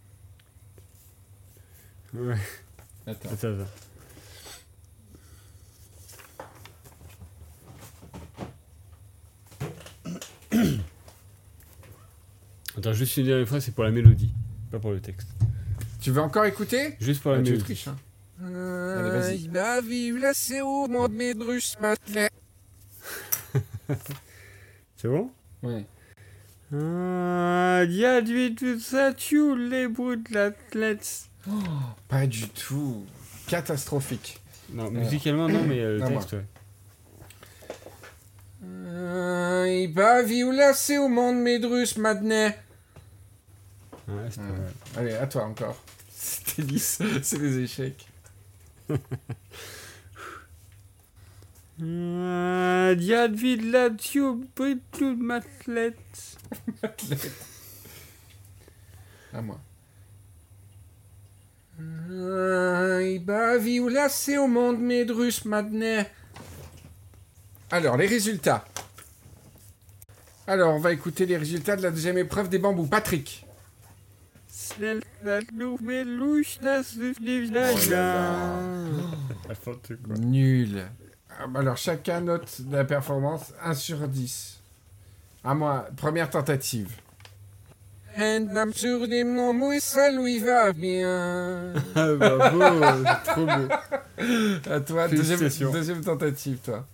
Ouais. 2.13 2.37
Attends. 3.05 3.29
Attends, 3.29 3.65
attends. 12.83 12.93
Juste 12.93 13.17
une 13.17 13.25
dernière 13.25 13.47
fois, 13.47 13.61
c'est 13.61 13.73
pour 13.73 13.83
la 13.83 13.91
mélodie, 13.91 14.31
pas 14.71 14.79
pour 14.79 14.91
le 14.91 14.99
texte. 14.99 15.27
Tu 16.01 16.11
veux 16.11 16.21
encore 16.21 16.45
écouter? 16.45 16.95
Juste 16.99 17.21
pour 17.21 17.31
la 17.31 17.37
Ah, 17.37 17.41
Tu 17.41 17.51
mélodie. 17.51 17.63
triches, 17.63 17.87
hein 17.87 17.95
Allez, 18.41 19.09
vas-y. 19.09 19.43
Il 19.43 19.57
a 19.57 19.79
vu 19.81 20.19
la 20.19 20.33
CO, 20.33 20.87
mon 20.89 21.07
médrus 21.07 21.77
C'est 24.97 25.07
bon? 25.07 25.29
Ouais. 25.61 25.85
Ah, 26.73 27.83
il 27.85 27.93
y 27.95 28.05
a 28.05 28.21
du 28.21 28.55
tout 28.55 28.79
ça, 28.79 29.13
tu 29.13 29.55
les 29.69 29.87
bouts 29.87 30.15
de 30.15 30.33
l'athlète. 30.33 31.29
Pas 32.09 32.25
du 32.27 32.49
tout. 32.49 33.05
Catastrophique. 33.47 34.41
Non, 34.73 34.89
musicalement, 34.89 35.47
non, 35.47 35.63
mais 35.65 35.79
euh, 35.79 35.99
le 35.99 36.05
texte, 36.07 36.33
ouais. 36.33 36.45
il 39.85 39.99
a 39.99 40.23
vu 40.23 40.55
la 40.55 40.73
CO, 40.73 41.07
mon 41.07 41.33
médrus 41.33 41.97
maintenant. 41.97 42.51
Ouais, 44.07 44.15
c'est 44.29 44.37
pas 44.41 44.43
Ouais. 44.47 44.57
mal. 44.59 44.73
Allez, 44.97 45.13
à 45.13 45.27
toi 45.27 45.43
encore. 45.45 45.81
C'était 46.09 46.61
lisse, 46.61 46.99
c'est 47.21 47.37
des 47.39 47.59
échecs. 47.59 48.07
Ah, 51.81 52.91
il 52.93 53.03
y 53.03 53.13
a 53.13 53.27
du 53.27 53.57
la 53.71 53.89
tu 53.89 54.21
bouts 54.21 54.75
de 54.99 55.27
l'athlète. 55.27 55.97
À 59.33 59.41
moi. 59.41 59.59
il 61.79 63.23
a 63.27 63.57
vu 63.57 63.89
la 63.89 64.07
CO, 64.07 64.47
mon 64.47 64.73
médrus 64.77 65.45
maintenant. 65.45 66.05
Alors, 67.71 67.97
les 67.97 68.05
résultats. 68.05 68.63
Alors, 70.45 70.75
on 70.75 70.79
va 70.79 70.93
écouter 70.93 71.25
les 71.25 71.37
résultats 71.37 71.75
de 71.75 71.81
la 71.81 71.89
deuxième 71.89 72.17
épreuve 72.19 72.49
des 72.49 72.59
bambous. 72.59 72.85
Patrick. 72.85 73.45
Nul. 80.19 80.85
Ah, 81.29 81.47
bah 81.47 81.59
Alors, 81.59 81.77
chacun 81.77 82.21
note 82.21 82.61
la 82.71 82.83
performance 82.85 83.53
1 83.63 83.73
sur 83.73 84.07
10. 84.07 84.59
À 85.43 85.53
moi, 85.53 85.87
première 85.97 86.29
tentative. 86.29 86.91
Sur 88.75 89.07
des 89.07 89.23
mots, 89.23 89.71
et 89.71 89.79
ça 89.79 90.11
lui 90.11 90.39
va 90.39 90.71
bien. 90.71 91.73
Ah, 91.95 92.13
bravo, 92.13 93.03
trop 93.25 93.45
beau. 93.45 93.67
À 94.69 94.79
toi, 94.79 95.07
deuxième, 95.07 95.71
deuxième 95.71 96.01
tentative, 96.01 96.57
toi. 96.63 96.85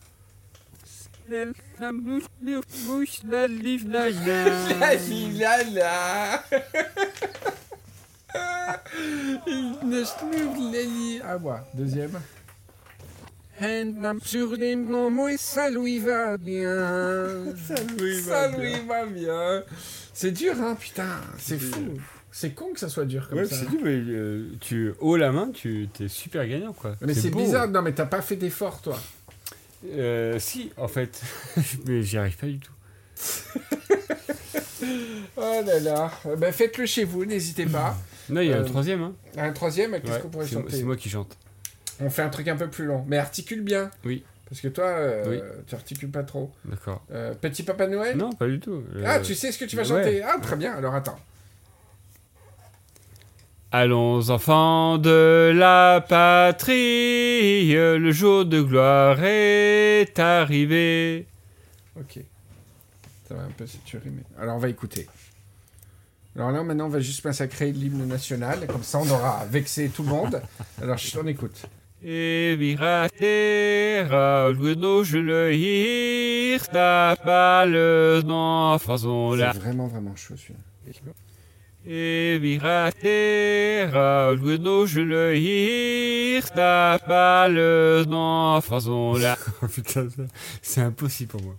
La 1.80 1.92
bouche, 1.92 2.24
À 11.24 11.38
moi, 11.38 11.68
deuxième. 11.74 12.20
Sur 14.24 14.58
des 14.58 14.72
et 14.72 15.38
ça 15.38 15.70
lui 15.70 16.00
va 16.00 16.38
bien. 16.38 17.44
Ça 17.68 18.48
lui 18.58 18.80
va 18.88 19.06
bien. 19.06 19.64
C'est 20.14 20.32
dur, 20.32 20.54
hein, 20.62 20.78
putain. 20.80 21.18
C'est 21.38 21.60
fou. 21.60 21.98
C'est 22.32 22.52
con 22.52 22.72
que 22.74 22.80
ça 22.80 22.90
soit 22.90 23.06
dur 23.06 23.28
comme 23.28 23.40
Ouais, 23.40 23.46
ça. 23.46 23.56
c'est 23.58 23.70
du, 23.70 23.80
mais 23.84 23.96
euh, 23.98 24.50
tu 24.62 24.94
haut 25.00 25.18
la 25.18 25.32
main, 25.32 25.50
tu 25.52 25.90
t'es 25.92 26.08
super 26.08 26.48
gagnant, 26.48 26.74
quoi. 26.74 26.96
Mais 27.02 27.14
c'est 27.14 27.32
beau. 27.32 27.40
bizarre. 27.40 27.68
Non, 27.68 27.82
mais 27.82 27.92
t'as 27.92 28.06
pas 28.06 28.22
fait 28.22 28.36
d'effort, 28.36 28.82
toi. 28.82 28.98
Euh, 29.86 30.38
si, 30.40 30.72
en 30.78 30.88
fait. 30.88 31.22
mais 31.88 32.04
j'y 32.04 32.18
arrive 32.18 32.38
pas 32.38 32.48
du 32.48 32.60
tout. 32.60 32.72
Oh 35.36 35.62
là 35.66 35.80
là. 35.80 36.12
Ben, 36.38 36.52
faites-le 36.52 36.86
chez 36.86 37.04
vous, 37.04 37.26
n'hésitez 37.26 37.66
pas. 37.66 37.96
Non, 38.30 38.42
il 38.42 38.48
y 38.50 38.54
a 38.54 38.58
Euh, 38.58 38.62
un 38.62 38.66
troisième, 38.66 39.02
hein. 39.04 39.14
Un 39.38 39.52
troisième, 39.52 39.92
qu'est-ce 40.00 40.12
Ouais, 40.14 40.20
qu'on 40.22 40.30
pourrait 40.30 40.48
chanter 40.48 40.76
c'est 40.78 40.84
moi 40.84 40.96
qui 40.96 41.10
chante. 41.10 41.38
On 42.00 42.10
fait 42.10 42.22
un 42.22 42.30
truc 42.30 42.48
un 42.48 42.56
peu 42.56 42.70
plus 42.70 42.86
long. 42.86 43.04
Mais 43.08 43.18
articule 43.18 43.62
bien. 43.62 43.90
Oui. 44.06 44.24
Parce 44.50 44.62
que 44.62 44.68
toi, 44.68 44.86
euh, 44.86 45.24
Oui. 45.28 45.40
tu 45.68 45.76
articules 45.76 46.10
pas 46.10 46.24
trop. 46.24 46.52
D'accord. 46.66 47.04
Euh, 47.12 47.34
Petit 47.36 47.62
Papa 47.64 47.86
Noël 47.88 48.18
Non, 48.18 48.32
pas 48.32 48.48
du 48.48 48.60
tout. 48.60 48.84
Euh, 48.96 49.04
Ah, 49.06 49.20
tu 49.20 49.36
sais 49.36 49.52
ce 49.52 49.58
que 49.60 49.66
tu 49.66 49.76
vas 49.76 49.84
ouais. 49.84 49.88
chanter 49.88 50.24
Ah, 50.24 50.38
très 50.42 50.56
bien. 50.56 50.74
Alors, 50.74 50.96
attends. 50.96 51.20
Allons 53.72 54.32
enfants 54.32 54.98
de 54.98 55.52
la 55.56 56.04
patrie, 56.08 57.72
le 57.74 58.12
jour 58.12 58.46
de 58.46 58.62
gloire 58.62 59.24
est 59.24 60.18
arrivé. 60.18 61.28
Ok. 61.96 62.20
Ça 63.28 63.36
va 63.36 63.44
un 63.44 63.52
peu 63.56 63.68
si 63.68 63.78
tu 63.86 63.98
rimes. 63.98 64.22
Alors, 64.40 64.56
on 64.56 64.60
va 64.60 64.70
écouter. 64.70 65.08
Alors 66.36 66.52
là, 66.52 66.64
maintenant, 66.64 66.86
on 66.86 66.90
va 66.90 67.00
juste 67.00 67.24
massacrer 67.26 67.72
l'hymne 67.72 68.06
national. 68.08 68.68
Comme 68.68 68.84
ça, 68.84 69.00
on 69.00 69.10
aura 69.10 69.46
vexé 69.46 69.90
tout 69.90 70.04
le 70.04 70.10
monde. 70.10 70.42
Alors, 70.82 70.98
je 70.98 71.12
t'en 71.12 71.26
écoute. 71.28 71.66
C'est 79.54 79.60
vraiment, 79.60 79.88
vraiment 79.88 80.16
chaud, 80.16 80.36
celui-là. 80.38 80.60
Oh 89.62 89.68
putain, 89.68 90.08
c'est 90.62 90.82
impossible 90.82 91.32
pour 91.32 91.42
moi. 91.42 91.56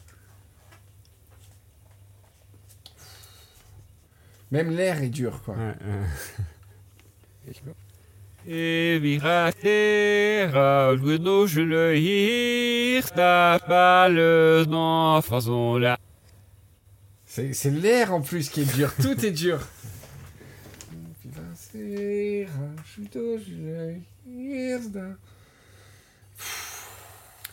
Même 4.51 4.71
l'air 4.71 5.03
est 5.03 5.09
dur, 5.09 5.43
quoi. 5.45 5.55
Ouais, 5.55 5.75
c'est 17.27 17.71
l'air 17.71 18.13
en 18.13 18.21
plus 18.23 18.49
qui 18.49 18.63
est 18.63 18.75
dur. 18.75 18.93
Tout 19.01 19.25
est 19.25 19.31
dur. 19.31 19.61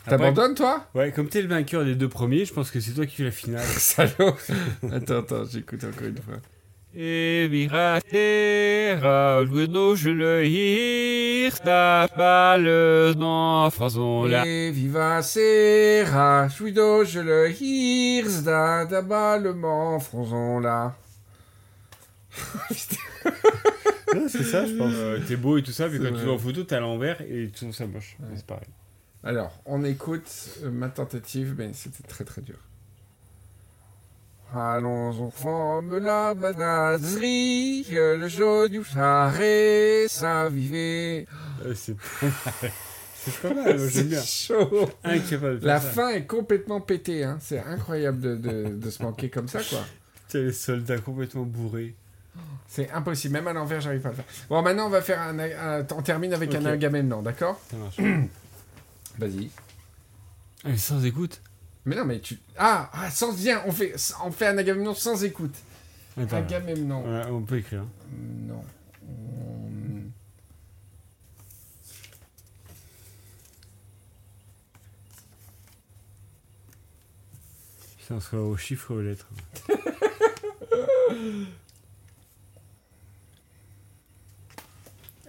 T'abandonnes, 0.06 0.56
toi? 0.56 0.88
Ouais, 0.96 1.12
comme 1.12 1.28
t'es 1.28 1.42
le 1.42 1.48
vainqueur 1.50 1.84
des 1.84 1.96
deux 1.96 2.08
premiers, 2.08 2.46
je 2.46 2.54
pense 2.54 2.72
que 2.72 2.80
c'est 2.80 2.94
toi 2.94 3.06
qui 3.06 3.18
fais 3.18 3.26
la 3.26 3.32
finale. 3.32 3.66
Salaud 3.78 4.36
Attends, 4.92 5.20
attends, 5.20 5.46
j'écoute 5.46 5.84
encore 5.84 6.08
une 6.08 6.18
fois. 6.18 6.38
Et 7.00 7.48
viratera, 7.48 9.44
Luno, 9.44 9.96
je 9.96 10.10
le 10.10 10.44
hir, 10.48 11.60
ta 11.60 12.08
balle 12.18 13.14
dans 13.14 13.70
façon 13.70 14.26
là. 14.26 14.44
Et 14.48 14.72
viva 14.72 15.22
sera, 15.22 16.48
Juido, 16.48 17.04
je 17.04 17.20
le 17.20 17.52
hirs, 17.52 18.42
da, 18.42 18.86
da, 18.86 19.04
ba, 19.04 19.38
le 19.38 19.54
man, 19.54 20.00
fronzon 20.00 20.60
là. 20.60 20.96
c'est 22.72 24.44
ça, 24.44 24.66
je 24.66 24.74
pense. 24.76 24.94
Euh, 24.96 25.20
t'es 25.28 25.36
beau 25.36 25.60
et 25.60 25.62
tout 25.62 25.72
ça, 25.72 25.90
mais 25.90 26.00
quand 26.00 26.06
tu 26.06 26.14
vrai. 26.14 26.26
vas 26.26 26.32
en 26.32 26.40
photo, 26.40 26.64
t'es 26.64 26.78
à 26.78 26.80
l'envers 26.80 27.22
et 27.22 27.52
tu 27.54 27.60
trouves 27.60 27.76
ça 27.76 27.86
moche. 27.86 28.18
Ouais. 28.20 28.30
C'est 28.36 28.48
pareil. 28.48 28.70
Alors, 29.24 29.62
on 29.68 29.84
écoute 29.84 30.32
euh, 30.64 30.72
ma 30.72 30.90
tentative, 30.90 31.54
mais 31.60 31.74
c'était 31.74 32.08
très 32.08 32.24
très 32.24 32.42
dur. 32.42 32.58
Allons 34.56 35.10
enfants, 35.28 35.82
me 35.82 36.00
la 36.00 36.34
banaserie, 36.34 37.86
que 37.90 38.16
le 38.16 38.28
jaune 38.30 38.70
du 38.70 38.84
charré, 38.84 40.06
ça 40.10 40.48
vivait. 40.50 41.28
Euh, 41.66 41.74
c'est 41.76 41.96
pas 43.42 43.54
mal. 43.54 43.78
J'aime 43.90 44.08
bien. 44.08 44.22
C'est 44.26 44.48
chaud. 44.48 44.90
Incapable 45.04 45.60
La 45.64 45.82
ça. 45.82 45.90
fin 45.90 46.10
est 46.12 46.26
complètement 46.26 46.80
pétée, 46.80 47.26
hein. 47.26 47.38
c'est 47.42 47.60
incroyable 47.60 48.22
de, 48.22 48.36
de- 48.38 48.70
de 48.76 48.90
se 48.90 49.04
manquer 49.04 49.30
comme 49.30 49.50
ça, 49.50 49.60
quoi. 49.62 49.80
T'as 50.30 50.40
les 50.40 50.54
soldats 50.54 51.00
complètement 51.00 51.44
bourrés. 51.44 51.94
C'est 52.70 52.90
impossible, 52.92 53.34
même 53.34 53.48
à 53.48 53.54
l'envers, 53.54 53.82
j'arrive 53.82 54.02
pas 54.02 54.10
à 54.10 54.12
le 54.12 54.16
faire. 54.18 54.26
Bon, 54.50 54.62
maintenant, 54.62 54.86
on 54.88 54.90
va 54.90 55.02
faire 55.02 55.20
un, 55.22 55.38
un- 55.40 55.86
on 55.94 56.02
termine 56.02 56.34
avec 56.34 56.54
un 56.56 56.66
Agamemnon, 56.66 57.22
d'accord 57.22 57.60
Ça 57.70 57.76
marche. 57.78 57.98
Vas-y. 59.20 59.50
Mais 60.66 60.78
sans 60.78 61.04
écoute 61.06 61.42
Mais 61.88 61.96
non, 61.96 62.04
mais 62.04 62.20
tu. 62.20 62.38
Ah, 62.58 62.90
ah, 62.94 63.10
sans. 63.10 63.32
Viens, 63.34 63.62
on 63.66 63.72
fait, 63.72 63.96
on 64.26 64.30
fait 64.30 64.48
un 64.48 64.58
Agamemnon 64.58 64.94
sans 64.94 65.24
écoute. 65.24 65.56
Attends. 66.22 66.36
Agamemnon. 66.36 67.02
Ouais, 67.04 67.26
on 67.32 67.42
peut 67.44 67.60
écrire. 67.60 67.86
Non. 68.46 68.62
On- 69.08 70.12
Putain, 78.00 78.16
on 78.16 78.20
sera 78.20 78.42
aux 78.42 78.58
chiffres 78.58 78.92
et 78.92 78.96
aux 78.96 79.02
lettres. 79.02 79.28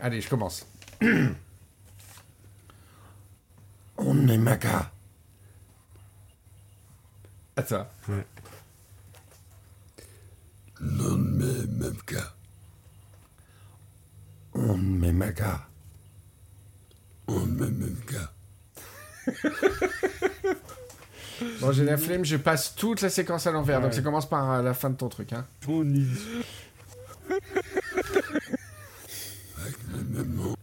Allez, 0.01 0.21
je 0.21 0.29
commence. 0.29 0.67
On 3.99 4.29
est 4.29 4.39
maca. 4.39 4.93
Attends. 7.59 7.87
Non 10.81 11.17
mais 11.19 11.67
memka. 11.67 12.33
On 14.55 14.77
met 14.79 15.13
maca. 15.13 15.67
On 17.27 17.47
met 17.47 17.71
memka. 17.71 18.33
Bon, 21.61 21.71
j'ai 21.71 21.85
la 21.85 21.97
flemme, 21.97 22.25
je 22.25 22.37
passe 22.37 22.75
toute 22.75 23.01
la 23.01 23.11
séquence 23.11 23.47
à 23.47 23.53
l'envers. 23.53 23.81
Donc 23.81 23.91
Ouais. 23.91 23.97
ça 23.97 24.03
commence 24.03 24.29
par 24.29 24.51
euh, 24.55 24.63
la 24.63 24.75
fin 24.75 24.91
de 24.91 24.97
ton 24.97 25.09
truc. 25.09 25.33
Hein. 25.33 25.47
On 25.69 25.85
y 25.89 26.05
Agamemnon. 29.65 30.57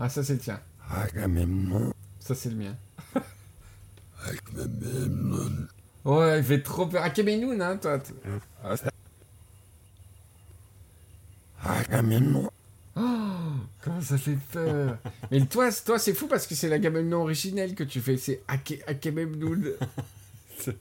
Ah, 0.00 0.08
ça 0.08 0.24
c'est 0.24 0.32
le 0.34 0.38
tien. 0.40 0.60
Agamemnon. 0.90 1.92
Ça 2.18 2.34
c'est 2.34 2.50
le 2.50 2.56
mien. 2.56 2.76
Agamemnon. 4.24 5.68
Ouais, 6.04 6.38
il 6.38 6.44
fait 6.44 6.62
trop 6.62 6.86
peur. 6.86 7.02
Akémenoun, 7.02 7.60
hein, 7.62 7.76
toi. 7.76 7.98
t- 7.98 8.12
Ah, 8.64 8.76
c'est- 8.76 8.90
Agamemnon. 11.64 12.50
Comment 12.94 14.00
ça 14.00 14.18
fait 14.18 14.38
peur 14.52 14.96
Mais 15.30 15.44
toi, 15.46 15.70
toi 15.84 15.98
c'est 15.98 16.14
fou 16.14 16.26
parce 16.28 16.46
que 16.46 16.54
c'est 16.54 16.68
l'Agamemnon 16.68 17.22
originel 17.22 17.74
que 17.74 17.82
tu 17.84 18.00
fais. 18.00 18.16
C'est 18.16 18.42
Akémenoun. 18.48 19.72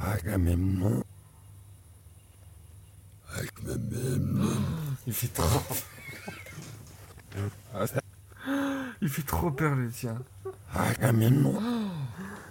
Agamemnon. 0.00 1.04
Agamemnon. 3.34 4.56
Il 5.06 5.12
fait 5.12 5.28
trop... 5.28 5.60
Ah, 7.74 7.86
c'est- 7.86 8.00
Il 9.02 9.08
fait 9.08 9.22
trop 9.22 9.50
peur, 9.50 9.74
le 9.74 9.90
tien. 9.90 10.18
Agamemnon. 10.74 11.58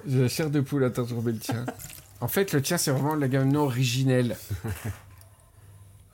J'ai 0.07 0.21
la 0.21 0.27
chair 0.27 0.49
de 0.49 0.61
poule 0.61 0.83
à 0.83 0.89
t'entourber 0.89 1.31
le 1.33 1.37
tien. 1.39 1.65
En 2.19 2.27
fait, 2.27 2.53
le 2.53 2.61
tien, 2.61 2.77
c'est 2.77 2.91
vraiment 2.91 3.15
l'Agamemnon 3.15 3.61
originel. 3.63 4.35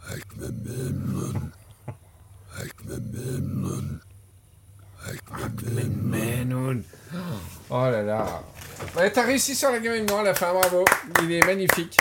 Agamemnon. 0.09 1.33
Agamemnon. 2.57 3.83
Agamemnon. 5.05 6.01
Agamemnon. 6.13 6.81
Oh 7.69 7.73
là 7.89 8.03
là. 8.03 8.43
Ouais, 8.95 9.11
t'as 9.11 9.23
réussi 9.25 9.55
sur 9.55 9.71
l'Agamemnon 9.71 10.19
à 10.19 10.23
la 10.23 10.33
fin, 10.33 10.53
bravo. 10.53 10.85
Il 11.23 11.31
est 11.31 11.45
magnifique. 11.45 11.97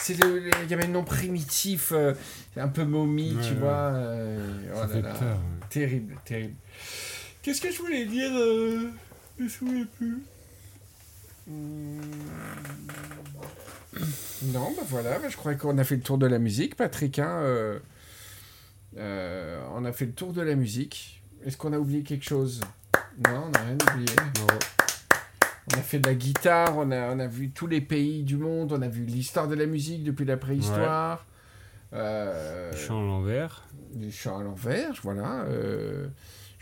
C'est 0.00 0.22
le- 0.22 0.50
l'Agamemnon 0.50 1.02
primitif, 1.02 1.92
euh, 1.92 2.12
un 2.56 2.68
peu 2.68 2.84
momie, 2.84 3.34
Ouais, 3.34 3.42
tu 3.42 3.50
ouais. 3.54 3.58
vois. 3.60 3.70
euh, 3.94 4.56
oh 4.74 4.80
là 4.92 5.00
là. 5.00 5.12
peur. 5.14 5.22
ouais. 5.36 5.66
Terrible, 5.70 6.14
terrible. 6.24 6.54
Qu'est-ce 7.42 7.60
que 7.60 7.70
je 7.72 7.78
voulais 7.78 8.04
dire 8.04 8.30
euh, 8.34 8.90
Je 9.38 9.44
me 9.44 9.48
souviens 9.48 9.86
plus. 9.98 10.22
Hmm. 11.46 12.00
Non, 14.46 14.72
bah 14.76 14.82
voilà, 14.88 15.18
bah 15.18 15.28
je 15.28 15.36
crois 15.36 15.54
qu'on 15.54 15.78
a 15.78 15.84
fait 15.84 15.96
le 15.96 16.02
tour 16.02 16.18
de 16.18 16.26
la 16.26 16.38
musique, 16.38 16.76
Patrick. 16.76 17.18
hein, 17.18 17.38
euh, 17.42 17.78
euh, 18.98 19.62
on 19.74 19.84
a 19.84 19.92
fait 19.92 20.06
le 20.06 20.12
tour 20.12 20.32
de 20.32 20.42
la 20.42 20.54
musique. 20.54 21.22
Est-ce 21.44 21.56
qu'on 21.56 21.72
a 21.72 21.78
oublié 21.78 22.02
quelque 22.02 22.24
chose? 22.24 22.60
Non, 23.24 23.44
on 23.46 23.50
n'a 23.50 23.60
rien 23.60 23.76
oublié. 23.92 24.16
On 25.72 25.78
a 25.78 25.82
fait 25.82 25.98
de 25.98 26.08
la 26.08 26.14
guitare, 26.14 26.76
on 26.76 26.90
a, 26.90 27.14
on 27.14 27.18
a 27.18 27.26
vu 27.26 27.50
tous 27.50 27.66
les 27.66 27.80
pays 27.80 28.22
du 28.22 28.36
monde, 28.36 28.72
on 28.72 28.82
a 28.82 28.88
vu 28.88 29.04
l'histoire 29.04 29.48
de 29.48 29.54
la 29.54 29.66
musique 29.66 30.04
depuis 30.04 30.24
la 30.26 30.36
préhistoire. 30.36 31.24
Euh, 31.92 32.72
Chant 32.74 33.00
à 33.00 33.06
l'envers. 33.06 33.62
du 33.94 34.10
chant 34.10 34.38
à 34.38 34.42
l'envers, 34.42 34.92
voilà. 35.02 35.44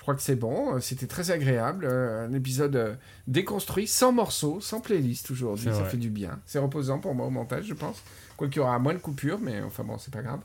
Je 0.03 0.05
crois 0.05 0.17
que 0.17 0.23
c'est 0.23 0.35
bon, 0.35 0.75
euh, 0.75 0.81
c'était 0.81 1.07
très 1.07 1.31
agréable. 1.31 1.87
euh, 1.89 2.27
un 2.27 2.33
épisode 2.33 2.75
euh, 2.75 2.95
déconstruit, 3.29 3.87
sans 3.87 4.11
morceaux, 4.11 4.61
sans 4.61 4.81
playlist 4.81 5.31
aujourd'hui, 5.31 5.67
ça 5.67 5.71
vrai. 5.75 5.91
fait 5.91 5.97
du 5.97 6.11
bien. 6.11 6.41
C'est 6.45 6.59
reposant 6.59 6.99
pour 6.99 7.15
moi 7.15 7.27
au 7.27 7.31
montage, 7.31 7.67
je 7.67 7.75
pense. 7.75 8.03
Quoi 8.37 8.49
qu'il 8.49 8.57
y 8.57 8.61
aura 8.61 8.81
moins 8.81 8.95
de 8.95 8.99
coupures, 8.99 9.39
mais 9.41 9.61
enfin 9.63 9.85
bon, 9.85 9.99
c'est 9.99 10.13
pas 10.13 10.23
grave. 10.23 10.41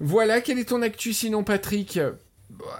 Voilà, 0.00 0.40
quel 0.40 0.58
est 0.58 0.64
ton 0.64 0.80
actu 0.80 1.12
sinon, 1.12 1.44
Patrick? 1.44 2.00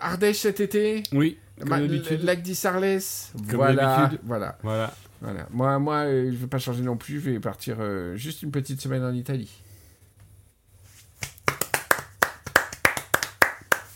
Ardèche 0.01 0.39
cet 0.39 0.61
été? 0.61 1.03
Oui, 1.13 1.37
comme 1.61 1.69
d'habitude. 1.69 2.23
Lac 2.23 2.41
d'Issarlès 2.41 3.31
Voilà, 3.35 4.11
voilà, 4.25 4.57
Voilà. 4.63 4.95
voilà. 5.21 5.47
Moi, 5.51 5.79
moi 5.79 5.97
euh, 6.07 6.31
je 6.33 6.37
vais 6.37 6.47
pas 6.47 6.59
changer 6.59 6.83
non 6.83 6.97
plus, 6.97 7.21
je 7.21 7.29
vais 7.31 7.41
partir 7.41 7.77
euh, 7.81 8.17
juste 8.17 8.43
une 8.43 8.51
petite 8.51 8.81
semaine 8.81 9.05
en 9.05 9.13
Italie. 9.13 9.51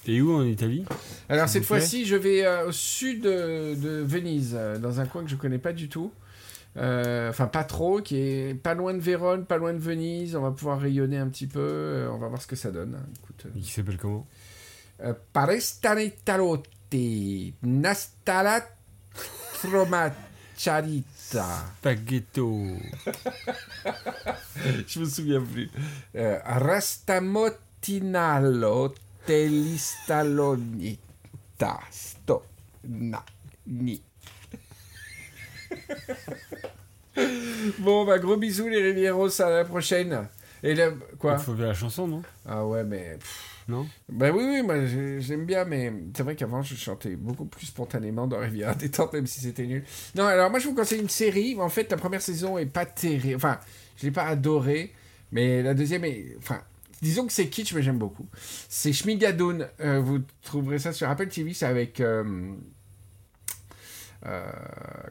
T'es 0.04 0.20
où 0.20 0.32
en 0.34 0.44
Italie? 0.44 0.84
Alors 1.28 1.48
cette 1.48 1.64
fois-ci, 1.64 2.04
je 2.04 2.16
vais 2.16 2.44
euh, 2.44 2.66
au 2.68 2.72
sud 2.72 3.22
de, 3.22 3.74
de 3.74 4.02
Venise, 4.02 4.54
euh, 4.54 4.78
dans 4.78 5.00
un 5.00 5.06
coin 5.06 5.22
que 5.24 5.30
je 5.30 5.36
connais 5.36 5.58
pas 5.58 5.72
du 5.72 5.88
tout. 5.88 6.12
Euh, 6.76 7.30
Enfin, 7.30 7.46
pas 7.46 7.64
trop, 7.64 8.00
qui 8.00 8.16
est 8.18 8.54
pas 8.54 8.74
loin 8.74 8.92
de 8.94 8.98
Vérone, 9.00 9.46
pas 9.46 9.56
loin 9.56 9.72
de 9.72 9.78
Venise. 9.78 10.36
On 10.36 10.42
va 10.42 10.50
pouvoir 10.50 10.80
rayonner 10.80 11.16
un 11.18 11.28
petit 11.28 11.46
peu. 11.46 11.60
euh, 11.60 12.10
on 12.12 12.18
va 12.18 12.28
voir 12.28 12.42
ce 12.42 12.46
que 12.46 12.56
ça 12.56 12.70
donne. 12.70 12.98
Écoute, 13.22 13.46
euh, 13.46 13.60
Qui 13.60 13.70
s'appelle 13.72 13.96
comment? 13.96 14.26
Euh, 15.02 15.14
Parestane 15.32 16.10
talotti, 16.24 17.54
nastala 17.62 18.68
tromacharita. 19.62 21.46
Spaghetto. 21.78 22.60
Je 24.86 25.00
me 25.00 25.04
souviens 25.04 25.40
plus. 25.40 25.70
Euh, 26.16 26.38
telistalonita 29.26 30.98
sto 31.90 32.42
na 32.84 33.22
ni. 33.66 34.02
bon, 37.78 38.04
bah 38.04 38.18
gros 38.18 38.36
bisous 38.36 38.68
les 38.68 38.82
Rivieros, 38.82 39.40
à 39.40 39.50
la 39.50 39.64
prochaine. 39.64 40.28
Et 40.62 40.74
là, 40.74 40.90
quoi? 41.18 41.36
Il 41.38 41.42
faut 41.44 41.52
bien 41.54 41.66
la 41.66 41.74
chanson, 41.74 42.06
non? 42.06 42.22
Ah 42.46 42.64
ouais, 42.66 42.84
mais... 42.84 43.16
pff, 43.18 43.64
Non? 43.68 43.86
Bah 44.08 44.30
oui, 44.30 44.42
oui, 44.44 44.62
moi 44.62 44.86
j'ai- 44.86 45.20
j'aime 45.20 45.44
bien, 45.44 45.64
mais 45.66 45.92
c'est 46.16 46.22
vrai 46.22 46.36
qu'avant 46.36 46.62
je 46.62 46.74
chantais 46.74 47.16
beaucoup 47.16 47.44
plus 47.44 47.66
spontanément 47.66 48.26
dans 48.26 48.38
Riviera 48.38 48.74
détente, 48.74 49.12
même 49.12 49.26
si 49.26 49.40
c'était 49.40 49.66
nul. 49.66 49.84
Non, 50.14 50.24
alors 50.26 50.50
moi 50.50 50.58
je 50.58 50.68
vous 50.68 50.74
conseille 50.74 51.00
une 51.00 51.08
série. 51.10 51.56
En 51.60 51.68
fait, 51.68 51.90
la 51.90 51.96
première 51.98 52.22
saison 52.22 52.56
est 52.58 52.66
pas 52.66 52.86
terrible. 52.86 53.36
Enfin, 53.36 53.58
je 53.96 54.04
l'ai 54.06 54.10
pas 54.10 54.24
adorée, 54.24 54.92
mais 55.32 55.62
la 55.62 55.74
deuxième 55.74 56.04
est. 56.04 56.34
Enfin, 56.38 56.62
disons 57.04 57.26
que 57.26 57.32
c'est 57.32 57.48
kitsch, 57.48 57.72
mais 57.74 57.82
j'aime 57.82 57.98
beaucoup. 57.98 58.26
C'est 58.68 58.92
Shmigadoon. 58.92 59.66
Euh, 59.80 60.00
vous 60.00 60.18
trouverez 60.42 60.78
ça 60.80 60.92
sur 60.92 61.08
Apple 61.08 61.28
TV. 61.28 61.52
C'est 61.54 61.66
avec. 61.66 62.00
euh, 62.00 62.24
euh, 64.26 64.42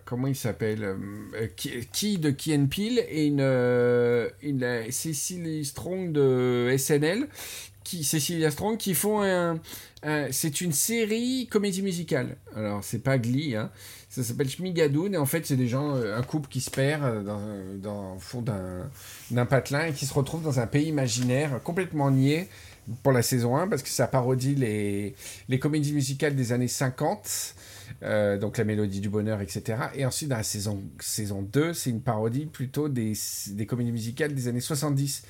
comment 0.05 0.25
il 0.27 0.35
s'appelle 0.35 0.83
euh, 0.83 1.47
qui, 1.55 1.85
qui 1.91 2.17
de 2.17 2.31
Key 2.31 2.55
and 2.57 2.65
Peele 2.65 2.99
et 3.09 3.27
une, 3.27 3.41
euh, 3.41 4.27
euh, 4.43 5.63
Strong 5.63 6.11
de 6.11 6.75
SNL 6.77 7.27
qui 7.83 8.03
Cecilia 8.03 8.49
Strong 8.49 8.77
qui 8.77 8.95
font 8.95 9.21
un, 9.21 9.59
un- 10.01 10.31
c'est 10.31 10.61
une 10.61 10.71
série 10.71 11.47
comédie 11.51 11.83
musicale 11.83 12.37
alors 12.55 12.83
c'est 12.83 13.03
pas 13.03 13.19
Glee 13.19 13.55
hein. 13.55 13.69
Ça 14.13 14.21
s'appelle 14.21 14.47
Shmigadoon 14.47 15.13
et 15.13 15.17
en 15.17 15.25
fait 15.25 15.43
c'est 15.47 15.55
des 15.55 15.67
gens 15.67 15.95
euh, 15.95 16.15
un 16.15 16.21
couple 16.21 16.47
qui 16.47 16.61
se 16.61 16.69
perd 16.69 17.03
euh, 17.03 17.23
dans, 17.23 17.41
dans 17.81 18.15
au 18.15 18.19
fond 18.19 18.43
d'un 19.31 19.45
patelin 19.47 19.87
et 19.87 19.93
qui 19.93 20.05
se 20.05 20.13
retrouve 20.13 20.43
dans 20.43 20.59
un 20.59 20.67
pays 20.67 20.87
imaginaire 20.87 21.59
complètement 21.63 22.11
niais 22.11 22.47
pour 23.01 23.11
la 23.11 23.23
saison 23.23 23.57
1 23.57 23.67
parce 23.67 23.81
que 23.81 23.89
ça 23.89 24.05
parodie 24.05 24.53
les, 24.53 25.15
les 25.49 25.57
comédies 25.57 25.93
musicales 25.93 26.35
des 26.35 26.51
années 26.51 26.67
50 26.67 27.55
euh, 28.01 28.37
donc 28.37 28.57
la 28.57 28.63
mélodie 28.63 28.99
du 28.99 29.09
bonheur, 29.09 29.39
etc. 29.41 29.77
Et 29.95 30.05
ensuite, 30.05 30.29
dans 30.29 30.37
la 30.37 30.43
saison, 30.43 30.81
saison 30.99 31.41
2, 31.41 31.73
c'est 31.73 31.89
une 31.89 32.01
parodie 32.01 32.45
plutôt 32.45 32.89
des, 32.89 33.13
des 33.51 33.65
comédies 33.65 33.91
musicales 33.91 34.33
des 34.33 34.47
années 34.47 34.59
70. 34.59 35.23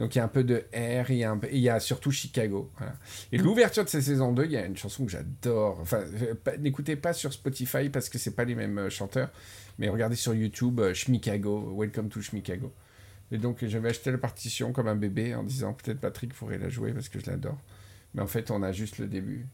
Donc 0.00 0.14
il 0.14 0.18
y 0.18 0.20
a 0.22 0.24
un 0.24 0.28
peu 0.28 0.44
de 0.44 0.64
R, 0.72 1.10
il 1.10 1.18
y 1.18 1.24
a, 1.24 1.30
un 1.30 1.36
peu- 1.36 1.46
et 1.48 1.56
il 1.56 1.60
y 1.60 1.68
a 1.68 1.78
surtout 1.78 2.10
Chicago. 2.10 2.70
voilà. 2.78 2.94
Et 3.32 3.36
l'ouverture 3.36 3.84
de 3.84 3.88
cette 3.90 4.00
saison 4.02 4.32
2, 4.32 4.46
il 4.46 4.52
y 4.52 4.56
a 4.56 4.64
une 4.64 4.74
chanson 4.76 5.04
que 5.04 5.12
j'adore. 5.12 5.78
Enfin, 5.78 5.98
euh, 6.22 6.34
n'écoutez 6.58 6.96
pas 6.96 7.12
sur 7.12 7.30
Spotify 7.34 7.90
parce 7.90 8.08
que 8.08 8.16
c'est 8.18 8.30
pas 8.34 8.44
les 8.44 8.54
mêmes 8.54 8.78
euh, 8.78 8.88
chanteurs, 8.88 9.30
mais 9.78 9.90
regardez 9.90 10.16
sur 10.16 10.32
YouTube 10.34 10.80
euh, 10.80 10.94
Schmicago, 10.94 11.74
Welcome 11.76 12.08
to 12.08 12.22
Schmicago. 12.22 12.72
Et 13.30 13.36
donc 13.36 13.62
j'avais 13.66 13.90
acheté 13.90 14.10
la 14.10 14.16
partition 14.16 14.72
comme 14.72 14.88
un 14.88 14.96
bébé 14.96 15.34
en 15.34 15.42
disant 15.42 15.74
peut-être 15.74 16.00
Patrick 16.00 16.32
pourrait 16.32 16.56
la 16.56 16.70
jouer 16.70 16.94
parce 16.94 17.10
que 17.10 17.20
je 17.20 17.26
l'adore. 17.30 17.58
Mais 18.14 18.22
en 18.22 18.26
fait, 18.26 18.50
on 18.50 18.62
a 18.62 18.72
juste 18.72 18.96
le 18.96 19.06
début. 19.06 19.46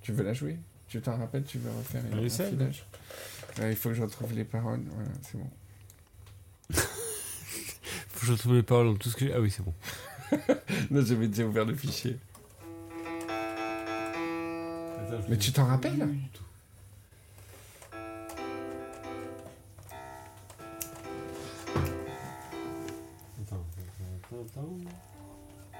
Tu 0.00 0.12
veux 0.12 0.24
la 0.24 0.32
jouer? 0.32 0.56
Tu 0.88 0.98
t'en 1.02 1.18
rappelles? 1.18 1.44
Tu 1.44 1.58
veux 1.58 1.70
refaire 1.70 2.02
On 2.10 2.24
un 2.24 2.28
filage? 2.30 2.86
Il 3.68 3.76
faut 3.76 3.90
que 3.90 3.96
je 3.96 4.02
retrouve 4.02 4.32
les 4.32 4.44
paroles. 4.44 4.80
Voilà, 4.94 5.10
c'est 5.20 5.36
bon. 5.36 5.50
Je 8.22 8.32
retrouve 8.32 8.54
les 8.54 8.62
paroles 8.62 8.88
dans 8.88 8.96
tout 8.96 9.08
ce 9.08 9.16
que 9.16 9.26
j'ai. 9.26 9.32
Ah 9.34 9.40
oui, 9.40 9.50
c'est 9.50 9.62
bon. 9.64 9.74
Non, 10.90 11.02
j'avais 11.04 11.26
déjà 11.28 11.44
ouvert 11.44 11.64
le 11.64 11.74
fichier. 11.74 12.16
Mais 15.28 15.36
tu 15.36 15.50
t'en 15.52 15.64
rappelles 15.66 16.06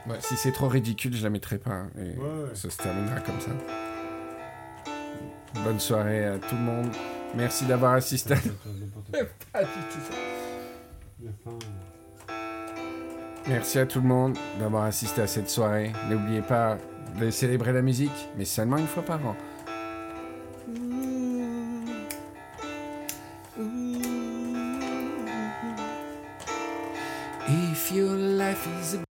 Ouais, 0.07 0.17
si 0.21 0.37
c'est 0.37 0.53
trop 0.53 0.69
ridicule, 0.69 1.15
je 1.15 1.23
la 1.23 1.31
mettrai 1.31 1.59
pas. 1.59 1.71
hein, 1.73 1.91
Et 1.99 2.17
Ouais. 2.19 2.55
ça 2.55 2.71
se 2.71 2.77
terminera 2.79 3.21
comme 3.21 3.41
ça. 3.41 3.51
Bonne 5.63 5.81
soirée 5.81 6.25
à 6.25 6.39
tout 6.39 6.55
le 6.55 6.63
monde. 6.63 6.91
Merci 7.37 7.67
d'avoir 7.67 7.95
assisté. 7.95 8.35
Pas 9.53 9.63
du 9.65 9.71
tout 9.93 10.01
ça. 10.11 10.15
Merci 13.49 13.79
à 13.79 13.87
tout 13.87 14.01
le 14.01 14.07
monde 14.07 14.37
d'avoir 14.59 14.85
assisté 14.85 15.23
à 15.23 15.27
cette 15.27 15.49
soirée. 15.49 15.93
N'oubliez 16.09 16.43
pas 16.43 16.79
de 17.19 17.31
célébrer 17.31 17.73
la 17.73 17.83
musique, 17.83 18.29
mais 18.37 18.45
seulement 18.45 18.77
une 18.77 18.87
fois 18.87 19.03
par 19.03 19.21
an. 19.27 19.37
If 27.49 27.91
your 27.93 28.15
life 28.15 28.65
is 28.81 28.95
a 28.95 29.10